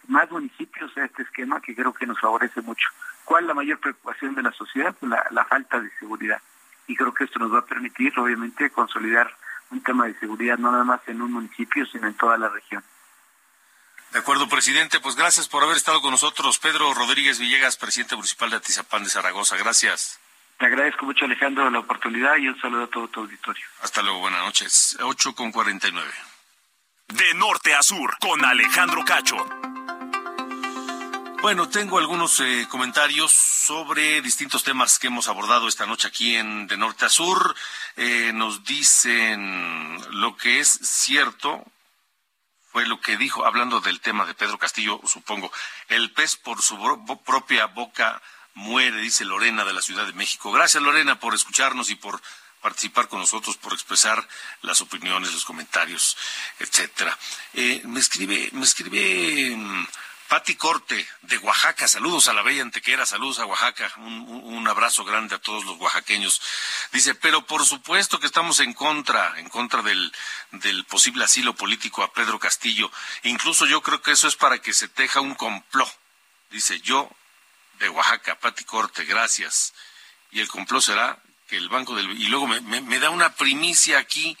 más 0.06 0.30
municipios 0.30 0.96
a 0.96 1.04
este 1.04 1.22
esquema 1.22 1.60
que 1.60 1.74
creo 1.74 1.92
que 1.92 2.06
nos 2.06 2.20
favorece 2.20 2.60
mucho. 2.60 2.88
¿Cuál 3.24 3.44
es 3.44 3.48
la 3.48 3.54
mayor 3.54 3.80
preocupación 3.80 4.34
de 4.34 4.42
la 4.42 4.52
sociedad? 4.52 4.94
La, 5.00 5.26
la 5.30 5.44
falta 5.44 5.80
de 5.80 5.90
seguridad. 5.98 6.40
Y 6.86 6.96
creo 6.96 7.14
que 7.14 7.24
esto 7.24 7.38
nos 7.38 7.52
va 7.52 7.60
a 7.60 7.66
permitir, 7.66 8.18
obviamente, 8.18 8.70
consolidar 8.70 9.34
un 9.70 9.82
tema 9.82 10.06
de 10.06 10.18
seguridad 10.18 10.58
no 10.58 10.70
nada 10.70 10.84
más 10.84 11.00
en 11.06 11.22
un 11.22 11.32
municipio, 11.32 11.84
sino 11.86 12.06
en 12.06 12.14
toda 12.14 12.36
la 12.36 12.48
región. 12.48 12.84
De 14.12 14.20
acuerdo, 14.20 14.48
presidente. 14.48 15.00
Pues 15.00 15.16
gracias 15.16 15.48
por 15.48 15.64
haber 15.64 15.76
estado 15.76 16.00
con 16.00 16.12
nosotros. 16.12 16.58
Pedro 16.58 16.94
Rodríguez 16.94 17.40
Villegas, 17.40 17.76
presidente 17.76 18.14
municipal 18.14 18.48
de 18.48 18.56
Atizapán 18.56 19.02
de 19.02 19.10
Zaragoza. 19.10 19.56
Gracias. 19.56 20.20
Te 20.58 20.66
agradezco 20.66 21.04
mucho, 21.04 21.24
Alejandro, 21.24 21.68
la 21.68 21.80
oportunidad 21.80 22.36
y 22.36 22.48
un 22.48 22.60
saludo 22.60 22.84
a 22.84 22.86
todo 22.86 23.08
tu 23.08 23.20
auditorio. 23.20 23.64
Hasta 23.82 24.02
luego, 24.02 24.20
buenas 24.20 24.44
noches. 24.44 24.96
8 25.00 25.34
con 25.34 25.50
49. 25.50 26.08
De 27.08 27.34
norte 27.34 27.74
a 27.74 27.82
sur, 27.82 28.16
con 28.20 28.44
Alejandro 28.44 29.04
Cacho. 29.04 29.36
Bueno, 31.44 31.68
tengo 31.68 31.98
algunos 31.98 32.40
eh, 32.40 32.66
comentarios 32.70 33.30
sobre 33.30 34.22
distintos 34.22 34.64
temas 34.64 34.98
que 34.98 35.08
hemos 35.08 35.28
abordado 35.28 35.68
esta 35.68 35.84
noche 35.84 36.08
aquí 36.08 36.36
en 36.36 36.66
De 36.66 36.78
Norte 36.78 37.04
a 37.04 37.10
Sur. 37.10 37.54
Eh, 37.96 38.32
nos 38.32 38.64
dicen 38.64 40.00
lo 40.18 40.38
que 40.38 40.60
es 40.60 40.70
cierto, 40.70 41.62
fue 42.72 42.86
lo 42.86 42.98
que 42.98 43.18
dijo, 43.18 43.44
hablando 43.44 43.82
del 43.82 44.00
tema 44.00 44.24
de 44.24 44.32
Pedro 44.32 44.56
Castillo, 44.56 45.02
supongo, 45.04 45.52
el 45.88 46.12
pez 46.12 46.36
por 46.36 46.62
su 46.62 46.78
propia 47.26 47.66
boca 47.66 48.22
muere, 48.54 48.96
dice 49.02 49.26
Lorena 49.26 49.66
de 49.66 49.74
la 49.74 49.82
Ciudad 49.82 50.06
de 50.06 50.14
México. 50.14 50.50
Gracias 50.50 50.82
Lorena 50.82 51.20
por 51.20 51.34
escucharnos 51.34 51.90
y 51.90 51.96
por 51.96 52.22
participar 52.62 53.08
con 53.08 53.20
nosotros, 53.20 53.58
por 53.58 53.74
expresar 53.74 54.26
las 54.62 54.80
opiniones, 54.80 55.30
los 55.30 55.44
comentarios, 55.44 56.16
etcétera. 56.58 57.18
Eh, 57.52 57.82
me 57.84 58.00
escribe, 58.00 58.48
me 58.52 58.64
escribe 58.64 59.54
mm, 59.54 59.86
Pati 60.28 60.56
Corte, 60.56 61.06
de 61.22 61.38
Oaxaca, 61.38 61.86
saludos 61.86 62.28
a 62.28 62.32
la 62.32 62.42
bella 62.42 62.62
Antequera, 62.62 63.06
saludos 63.06 63.38
a 63.38 63.46
Oaxaca, 63.46 63.92
un, 63.98 64.66
abrazo 64.66 65.04
grande 65.04 65.34
a 65.34 65.38
todos 65.38 65.64
los 65.64 65.78
oaxaqueños. 65.78 66.40
Dice, 66.92 67.14
pero 67.14 67.44
por 67.46 67.66
supuesto 67.66 68.18
que 68.18 68.26
estamos 68.26 68.60
en 68.60 68.72
contra, 68.72 69.38
en 69.38 69.48
contra 69.50 69.82
del, 69.82 70.12
del 70.52 70.84
posible 70.86 71.24
asilo 71.24 71.54
político 71.54 72.02
a 72.02 72.12
Pedro 72.12 72.38
Castillo. 72.38 72.90
Incluso 73.24 73.66
yo 73.66 73.82
creo 73.82 74.00
que 74.00 74.12
eso 74.12 74.26
es 74.26 74.36
para 74.36 74.58
que 74.58 74.72
se 74.72 74.88
teja 74.88 75.20
un 75.20 75.34
complot. 75.34 75.92
Dice, 76.50 76.80
yo, 76.80 77.10
de 77.78 77.88
Oaxaca, 77.90 78.38
Pati 78.38 78.64
Corte, 78.64 79.04
gracias. 79.04 79.74
Y 80.30 80.40
el 80.40 80.48
complot 80.48 80.82
será 80.82 81.18
que 81.48 81.56
el 81.56 81.68
Banco 81.68 81.94
del 81.94 82.10
y 82.10 82.28
luego 82.28 82.46
me, 82.46 82.98
da 82.98 83.10
una 83.10 83.34
primicia 83.34 83.98
aquí 83.98 84.36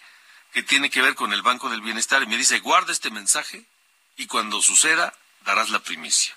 que 0.52 0.62
tiene 0.62 0.90
que 0.90 1.02
ver 1.02 1.14
con 1.14 1.32
el 1.32 1.42
Banco 1.42 1.68
del 1.68 1.80
Bienestar 1.80 2.22
y 2.22 2.26
me 2.26 2.36
dice, 2.36 2.60
guarda 2.60 2.92
este 2.92 3.10
mensaje 3.10 3.64
y 4.16 4.26
cuando 4.26 4.62
suceda 4.62 5.12
darás 5.44 5.70
la 5.70 5.78
primicia. 5.80 6.34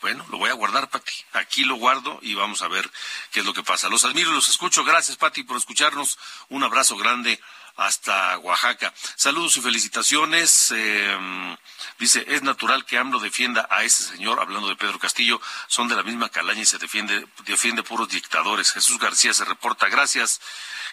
Bueno, 0.00 0.24
lo 0.30 0.38
voy 0.38 0.48
a 0.48 0.54
guardar, 0.54 0.88
Pati. 0.90 1.12
Aquí 1.32 1.64
lo 1.64 1.74
guardo 1.74 2.20
y 2.22 2.34
vamos 2.34 2.62
a 2.62 2.68
ver 2.68 2.88
qué 3.32 3.40
es 3.40 3.46
lo 3.46 3.52
que 3.52 3.64
pasa. 3.64 3.88
Los 3.88 4.04
admiro 4.04 4.30
y 4.30 4.34
los 4.34 4.48
escucho. 4.48 4.84
Gracias, 4.84 5.16
Pati, 5.16 5.42
por 5.42 5.56
escucharnos. 5.56 6.18
Un 6.48 6.62
abrazo 6.62 6.96
grande 6.96 7.40
hasta 7.78 8.38
Oaxaca. 8.38 8.92
Saludos 9.16 9.56
y 9.56 9.60
felicitaciones. 9.60 10.72
Eh, 10.74 11.56
dice, 11.98 12.24
es 12.28 12.42
natural 12.42 12.84
que 12.84 12.96
AMLO 12.96 13.18
defienda 13.18 13.66
a 13.70 13.82
ese 13.82 14.04
señor, 14.04 14.40
hablando 14.40 14.68
de 14.68 14.76
Pedro 14.76 14.98
Castillo, 15.00 15.40
son 15.66 15.88
de 15.88 15.96
la 15.96 16.04
misma 16.04 16.28
calaña 16.28 16.62
y 16.62 16.66
se 16.66 16.78
defiende, 16.78 17.26
defiende 17.44 17.82
puros 17.82 18.08
dictadores. 18.08 18.72
Jesús 18.72 18.98
García 18.98 19.34
se 19.34 19.44
reporta. 19.44 19.88
Gracias. 19.88 20.40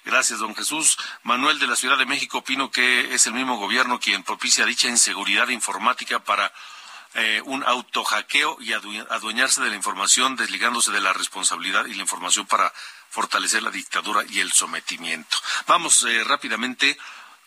Gracias, 0.03 0.39
don 0.39 0.55
Jesús. 0.55 0.97
Manuel 1.23 1.57
de 1.57 1.65
la 1.65 1.75
Ciudad 1.75 1.97
de 1.97 2.05
México, 2.05 2.39
opino 2.39 2.69
que 2.69 3.13
es 3.15 3.25
el 3.25 3.33
mismo 3.33 3.57
gobierno 3.57 3.99
quien 3.99 4.23
propicia 4.23 4.65
dicha 4.65 4.87
inseguridad 4.87 5.49
informática 5.49 6.23
para 6.23 6.53
eh, 7.16 7.41
un 7.45 7.63
autohackeo 7.63 8.57
y 8.59 8.74
adueñarse 8.74 9.61
de 9.61 9.70
la 9.70 9.76
información, 9.76 10.36
desligándose 10.36 10.91
de 10.91 10.99
la 10.99 11.13
responsabilidad 11.13 11.86
y 11.86 11.93
la 11.93 12.01
información 12.01 12.45
para 12.45 12.72
fortalecer 13.09 13.63
la 13.63 13.72
dictadura 13.72 14.22
y 14.30 14.41
el 14.41 14.51
sometimiento. 14.51 15.38
Vamos 15.68 16.03
eh, 16.03 16.24
rápidamente 16.26 16.97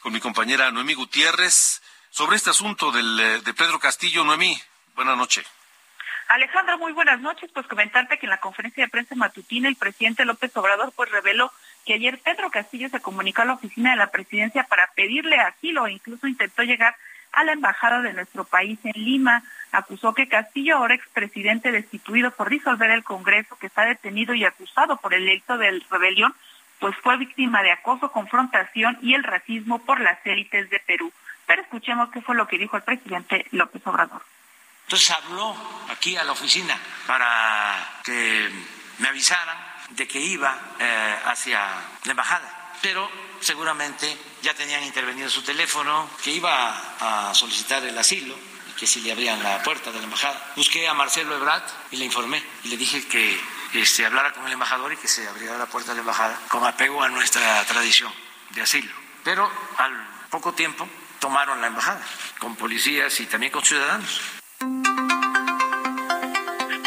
con 0.00 0.14
mi 0.14 0.20
compañera 0.20 0.70
Noemí 0.70 0.94
Gutiérrez 0.94 1.82
sobre 2.10 2.36
este 2.36 2.50
asunto 2.50 2.90
del, 2.90 3.20
eh, 3.20 3.40
de 3.42 3.52
Pedro 3.52 3.78
Castillo. 3.78 4.24
Noemí, 4.24 4.58
buenas 4.94 5.18
noches. 5.18 5.46
Alejandro, 6.28 6.78
muy 6.78 6.92
buenas 6.92 7.20
noches. 7.20 7.50
Pues 7.52 7.66
comentarte 7.66 8.18
que 8.18 8.26
en 8.26 8.30
la 8.30 8.40
conferencia 8.40 8.84
de 8.84 8.90
prensa 8.90 9.14
matutina 9.16 9.68
el 9.68 9.76
presidente 9.76 10.24
López 10.24 10.56
Obrador 10.56 10.92
pues 10.96 11.10
reveló 11.10 11.52
que 11.84 11.94
ayer 11.94 12.18
Pedro 12.20 12.50
Castillo 12.50 12.88
se 12.88 13.00
comunicó 13.00 13.42
a 13.42 13.46
la 13.46 13.54
oficina 13.54 13.90
de 13.90 13.96
la 13.96 14.10
presidencia 14.10 14.64
para 14.64 14.90
pedirle 14.92 15.36
asilo 15.36 15.86
e 15.86 15.92
incluso 15.92 16.26
intentó 16.26 16.62
llegar 16.62 16.96
a 17.32 17.44
la 17.44 17.52
embajada 17.52 18.02
de 18.02 18.12
nuestro 18.12 18.44
país 18.44 18.78
en 18.84 18.92
Lima. 19.02 19.42
Acusó 19.70 20.14
que 20.14 20.28
Castillo, 20.28 20.76
ahora 20.76 20.94
expresidente 20.94 21.70
destituido 21.70 22.30
por 22.30 22.48
disolver 22.48 22.90
el 22.90 23.04
Congreso, 23.04 23.56
que 23.58 23.66
está 23.66 23.82
detenido 23.82 24.34
y 24.34 24.44
acusado 24.44 24.96
por 24.96 25.12
el 25.12 25.26
delito 25.26 25.58
de 25.58 25.82
rebelión, 25.90 26.34
pues 26.78 26.96
fue 27.02 27.16
víctima 27.18 27.62
de 27.62 27.72
acoso, 27.72 28.10
confrontación 28.10 28.98
y 29.02 29.14
el 29.14 29.24
racismo 29.24 29.80
por 29.80 30.00
las 30.00 30.18
élites 30.24 30.70
de 30.70 30.80
Perú. 30.80 31.12
Pero 31.46 31.62
escuchemos 31.62 32.10
qué 32.10 32.22
fue 32.22 32.34
lo 32.34 32.46
que 32.46 32.58
dijo 32.58 32.76
el 32.76 32.82
presidente 32.82 33.46
López 33.50 33.86
Obrador. 33.86 34.22
Entonces 34.84 35.10
habló 35.10 35.54
aquí 35.90 36.16
a 36.16 36.24
la 36.24 36.32
oficina 36.32 36.78
para 37.06 38.00
que 38.04 38.48
me 38.98 39.08
avisaran 39.08 39.58
de 39.90 40.08
que 40.08 40.18
iba 40.18 40.58
eh, 40.78 41.16
hacia 41.26 41.60
la 42.04 42.10
embajada, 42.10 42.72
pero 42.80 43.10
seguramente 43.40 44.16
ya 44.42 44.54
tenían 44.54 44.82
intervenido 44.82 45.28
su 45.28 45.42
teléfono, 45.42 46.08
que 46.22 46.30
iba 46.30 47.28
a 47.28 47.34
solicitar 47.34 47.84
el 47.84 47.98
asilo 47.98 48.34
que 48.78 48.86
si 48.86 49.00
le 49.00 49.12
abrían 49.12 49.42
la 49.42 49.62
puerta 49.62 49.90
de 49.90 49.98
la 49.98 50.04
embajada. 50.04 50.52
Busqué 50.54 50.86
a 50.86 50.94
Marcelo 50.94 51.36
Ebrard 51.36 51.64
y 51.90 51.96
le 51.96 52.04
informé 52.04 52.42
y 52.64 52.68
le 52.68 52.76
dije 52.76 53.06
que 53.08 53.38
este, 53.74 54.06
hablara 54.06 54.32
con 54.32 54.46
el 54.46 54.52
embajador 54.52 54.92
y 54.92 54.96
que 54.96 55.08
se 55.08 55.26
abriera 55.26 55.58
la 55.58 55.66
puerta 55.66 55.90
de 55.90 55.96
la 55.96 56.00
embajada 56.00 56.38
con 56.48 56.64
apego 56.64 57.02
a 57.02 57.08
nuestra 57.08 57.64
tradición 57.64 58.12
de 58.50 58.62
asilo. 58.62 58.92
Pero 59.24 59.50
al 59.76 59.92
poco 60.30 60.52
tiempo 60.52 60.88
tomaron 61.18 61.60
la 61.60 61.66
embajada 61.66 62.00
con 62.38 62.54
policías 62.54 63.18
y 63.20 63.26
también 63.26 63.50
con 63.50 63.64
ciudadanos. 63.64 64.20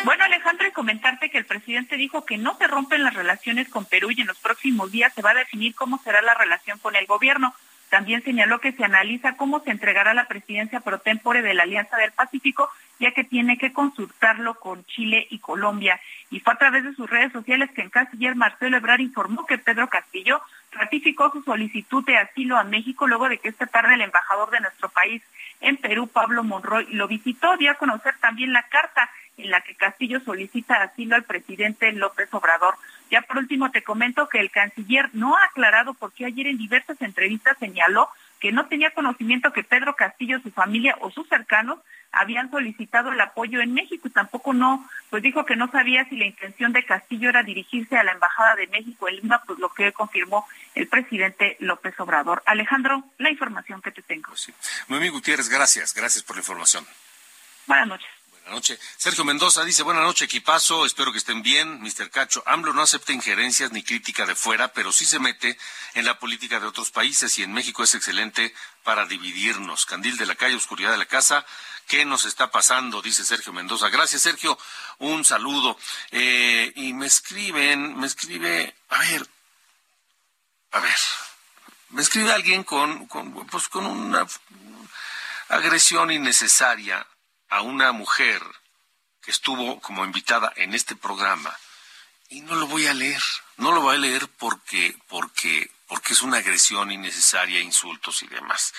Bueno, 0.04 0.24
Alejandro, 0.24 0.68
y 0.68 0.72
comentarte 0.72 1.30
que 1.30 1.38
el 1.38 1.46
presidente 1.46 1.96
dijo 1.96 2.26
que 2.26 2.38
no 2.38 2.58
se 2.58 2.68
rompen 2.68 3.04
las 3.04 3.14
relaciones 3.14 3.70
con 3.70 3.86
Perú 3.86 4.10
y 4.12 4.22
en 4.22 4.28
los 4.28 4.39
próximos 4.39 4.92
días 4.92 5.14
se 5.14 5.22
va 5.22 5.32
a 5.32 5.36
definir 5.36 5.76
cómo 5.76 6.02
será 6.04 6.22
la 6.22 6.34
relación 6.34 6.80
con 6.80 6.96
el 6.96 7.06
gobierno. 7.06 7.54
También 7.92 8.24
señaló 8.24 8.60
que 8.60 8.72
se 8.72 8.86
analiza 8.86 9.36
cómo 9.36 9.60
se 9.60 9.70
entregará 9.70 10.14
la 10.14 10.30
presidencia 10.30 10.80
pro 10.80 11.00
tempore 11.00 11.42
de 11.42 11.54
la 11.54 11.64
Alianza 11.64 11.98
del 11.98 12.14
Pacífico, 12.14 12.70
ya 13.00 13.12
que 13.12 13.26
tiene 13.26 13.58
que 13.58 13.74
consultarlo 13.74 14.56
con 14.56 14.86
Chile 14.86 15.28
y 15.30 15.39
Colombia. 15.39 16.00
Y 16.30 16.39
fue 16.39 16.54
a 16.54 16.58
través 16.58 16.86
de 16.86 16.96
sus 16.96 17.10
redes 17.10 17.34
sociales 17.34 17.70
que 17.76 17.82
el 17.82 17.92
canciller 17.92 18.34
Marcelo 18.38 18.78
Ebrard 18.78 19.02
informó 19.02 19.46
que 19.46 19.58
Pedro 19.58 19.89
Castillo 19.89 20.42
ratificó 20.72 21.34
su 21.34 21.44
solicitud 21.44 22.06
de 22.06 22.16
asilo 22.16 22.58
a 22.58 22.64
México 22.64 23.08
luego 23.08 23.28
de 23.28 23.39
que 23.39 23.50
esta 23.50 23.66
tarde 23.66 23.96
el 23.96 24.02
embajador 24.02 24.52
de 24.52 24.62
nuestro 24.62 24.88
país 24.88 25.22
en 25.60 25.76
Perú, 25.76 26.08
Pablo 26.08 26.46
Monroy, 26.46 26.88
lo 26.94 27.10
visitó, 27.10 27.58
dio 27.58 27.72
a 27.72 27.76
conocer 27.76 28.16
también 28.22 28.54
la 28.54 28.64
carta 28.64 29.10
en 29.36 29.52
la 29.52 29.60
que 29.60 29.76
Castillo 29.76 30.22
solicita 30.22 30.82
asilo 30.82 31.18
al 31.18 31.24
presidente 31.24 31.92
López 31.92 32.34
Obrador. 32.34 32.76
Ya 33.12 33.22
por 33.22 33.38
último 33.38 33.70
te 33.72 33.84
comento 33.84 34.30
que 34.30 34.39
el 34.39 34.49
canciller 34.49 35.09
no 35.14 35.36
ha 35.36 35.43
aclarado 35.43 35.93
por 35.93 36.14
qué 36.14 36.26
ayer 36.26 36.47
en 36.47 36.57
diversas 36.57 36.99
entrevistas 37.01 37.57
señaló 37.59 38.09
que 38.39 38.51
no 38.51 38.66
tenía 38.68 38.91
conocimiento 38.91 39.53
que 39.53 39.64
Pedro 39.64 39.95
Castillo, 39.95 40.39
su 40.41 40.49
familia 40.49 40.95
o 41.01 41.12
sus 41.12 41.28
cercanos 41.28 41.80
habían 42.12 42.49
solicitado 42.49 43.12
el 43.12 43.22
apoyo 43.22 43.62
en 43.62 43.74
México 43.74 44.07
y 44.07 44.12
tampoco 44.12 44.53
no, 44.53 44.89
pues 45.09 45.22
dijo 45.22 45.45
que 45.45 45.55
no 45.55 45.70
sabía 45.70 46.05
si 46.05 46.18
la 46.18 46.26
intención 46.26 46.74
de 46.74 46.84
Castillo 46.84 47.30
era 47.30 47.43
dirigirse 47.43 47.97
a 47.97 48.03
la 48.03 48.14
Embajada 48.14 48.55
de 48.55 48.68
México 48.68 49.07
en 49.07 49.18
Lima, 49.18 49.41
pues 49.45 49.59
lo 49.59 49.70
que 49.70 49.91
confirmó 49.91 50.47
el 50.74 50.88
presidente 50.88 51.57
López 51.59 51.97
Obrador. 51.99 52.41
Alejandro, 52.45 53.03
la 53.18 53.30
información 53.30 53.82
que 53.82 53.91
te 53.91 54.01
tengo. 54.01 54.30
Pues 54.30 54.41
sí. 54.41 54.53
Gutiérrez, 55.09 55.49
gracias, 55.49 55.93
gracias 55.93 56.24
por 56.24 56.38
la 56.38 56.41
información. 56.41 56.86
Buenas 57.68 57.88
noches. 57.88 58.20
Buenas 58.42 58.56
noches. 58.56 58.80
Sergio 58.98 59.24
Mendoza 59.24 59.64
dice, 59.64 59.84
buenas 59.84 60.04
noches, 60.04 60.24
equipazo, 60.24 60.86
espero 60.86 61.12
que 61.12 61.20
estén 61.20 61.44
bien. 61.44 61.80
Mr. 61.80 62.10
Cacho, 62.10 62.44
AMLO 62.48 62.74
no 62.74 62.82
acepta 62.82 63.14
injerencias 63.14 63.72
ni 63.72 63.84
crítica 63.84 64.26
de 64.26 64.34
fuera, 64.34 64.74
pero 64.74 64.92
sí 64.92 65.06
se 65.06 65.20
mete 65.20 65.60
en 65.94 66.06
la 66.06 66.18
política 66.18 66.60
de 66.60 66.66
otros 66.66 66.89
países 66.89 67.38
y 67.38 67.44
en 67.44 67.54
México 67.54 67.84
es 67.84 67.94
excelente 67.94 68.54
para 68.84 69.06
dividirnos. 69.06 69.86
Candil 69.86 70.18
de 70.18 70.26
la 70.26 70.36
calle, 70.36 70.56
oscuridad 70.56 70.92
de 70.92 70.98
la 70.98 71.06
casa. 71.06 71.46
¿Qué 71.88 72.04
nos 72.04 72.26
está 72.26 72.50
pasando? 72.50 73.02
Dice 73.04 73.24
Sergio 73.24 73.54
Mendoza. 73.54 73.89
Gracias, 73.89 74.24
Sergio. 74.24 74.58
Un 74.98 75.24
saludo. 75.24 75.78
Eh, 76.10 76.74
y 76.76 76.94
me 76.94 77.06
escriben, 77.06 78.00
me 78.00 78.08
escribe, 78.08 78.76
a 78.89 78.98
ver, 78.98 79.28
a 80.72 80.80
ver, 80.80 81.00
me 81.89 82.02
escribe 82.02 82.32
alguien 82.32 82.64
con, 82.64 83.06
con 83.06 83.46
pues 83.48 83.68
con 83.68 83.86
una 83.86 84.26
agresión 85.50 86.10
innecesaria 86.10 87.06
a 87.52 87.62
una 87.62 87.91
mujer 87.91 88.41
que 89.22 89.30
estuvo 89.30 89.80
como 89.82 90.04
invitada 90.04 90.52
en 90.56 90.74
este 90.74 90.95
programa 90.95 91.56
y 92.30 92.41
no 92.41 92.56
lo 92.56 92.66
voy 92.66 92.88
a 92.88 92.93
leer, 92.93 93.22
no 93.58 93.74
lo 93.74 93.82
voy 93.82 93.95
a 93.95 93.99
leer 93.99 94.28
porque 94.39 94.97
porque 95.08 95.70
porque 95.88 96.14
es 96.14 96.22
una 96.22 96.38
agresión 96.38 96.91
innecesaria, 96.91 97.60
insultos 97.60 98.24
y 98.24 98.28
demás. 98.28 98.74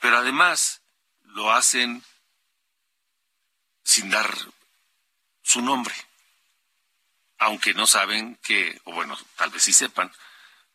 Pero 0.00 0.18
además 0.18 0.80
lo 1.22 1.52
hacen 1.52 2.04
sin 3.84 4.10
dar 4.10 4.28
su 5.42 5.62
nombre. 5.62 5.94
Aunque 7.38 7.74
no 7.74 7.86
saben 7.86 8.34
que, 8.42 8.80
o 8.82 8.92
bueno, 8.92 9.16
tal 9.36 9.50
vez 9.50 9.62
sí 9.62 9.72
sepan, 9.72 10.12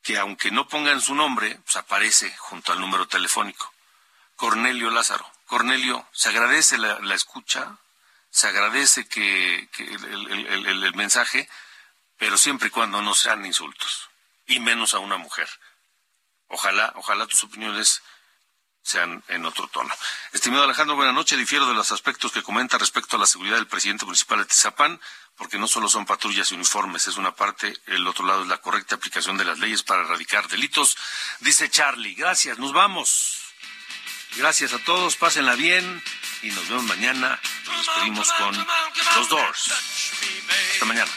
que 0.02 0.18
aunque 0.18 0.50
no 0.50 0.70
pongan 0.70 1.02
su 1.02 1.14
nombre, 1.14 1.60
pues 1.66 1.76
aparece 1.76 2.34
junto 2.38 2.72
al 2.72 2.80
número 2.80 3.06
telefónico. 3.06 3.74
Cornelio 4.38 4.90
Lázaro. 4.90 5.30
Cornelio, 5.54 6.04
se 6.12 6.30
agradece 6.30 6.80
la, 6.80 7.14
escucha, 7.14 7.78
se 8.32 8.48
agradece 8.48 9.06
que, 9.08 9.70
el, 9.78 10.96
mensaje, 10.96 11.48
pero 12.18 12.40
siempre 12.40 12.70
y 12.70 12.72
cuando 12.72 13.04
no 13.04 13.14
sean 13.14 13.46
insultos, 13.46 14.10
y 14.48 14.60
menos 14.60 14.96
a 14.96 14.98
una 14.98 15.18
mujer. 15.18 15.48
Ojalá, 16.48 16.92
ojalá 16.96 17.28
tus 17.28 17.44
opiniones 17.44 18.02
sean 18.82 19.24
en 19.28 19.46
otro 19.46 19.68
tono. 19.68 19.94
Estimado 20.32 20.64
Alejandro, 20.64 20.96
buenas 20.96 21.14
noches. 21.14 21.38
Difiero 21.38 21.68
de 21.68 21.76
los 21.76 21.92
aspectos 21.92 22.32
que 22.32 22.42
comenta 22.42 22.80
respecto 22.80 23.18
a 23.18 23.20
la 23.20 23.28
seguridad 23.28 23.58
del 23.58 23.68
presidente 23.68 24.06
municipal 24.06 24.40
de 24.40 24.46
Tizapán, 24.46 25.00
porque 25.36 25.60
no 25.60 25.68
solo 25.68 25.88
son 25.88 26.08
patrullas 26.08 26.52
y 26.52 26.56
uniformes, 26.56 27.06
es 27.06 27.18
una 27.18 27.36
parte, 27.36 27.78
el 27.86 28.08
otro 28.08 28.26
lado 28.26 28.42
es 28.42 28.48
la 28.48 28.58
correcta 28.58 28.96
aplicación 28.96 29.38
de 29.38 29.46
las 29.46 29.60
leyes 29.60 29.84
para 29.84 30.02
erradicar 30.02 30.48
delitos. 30.48 30.98
Dice 31.42 31.70
Charlie, 31.70 32.16
gracias, 32.16 32.58
nos 32.58 32.74
vamos. 32.74 33.43
Gracias 34.36 34.74
a 34.74 34.80
todos, 34.80 35.16
pásenla 35.16 35.56
bien 35.56 36.02
y 36.42 36.50
nos 36.50 36.68
vemos 36.68 36.84
mañana. 36.86 37.40
Nos 37.66 37.86
despedimos 37.86 38.32
con 38.34 38.68
los 39.16 39.30
Doors. 39.30 39.72
Hasta 40.74 40.86
mañana. 40.86 41.12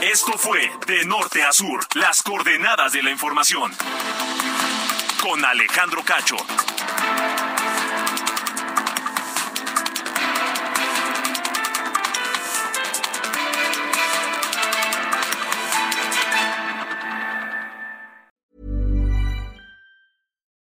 Esto 0.00 0.38
fue 0.38 0.70
De 0.86 1.04
Norte 1.04 1.42
a 1.42 1.52
Sur, 1.52 1.86
las 1.94 2.22
coordenadas 2.22 2.92
de 2.92 3.02
la 3.02 3.10
información. 3.10 3.72
Con 5.20 5.44
Alejandro 5.44 6.02
Cacho. 6.04 6.36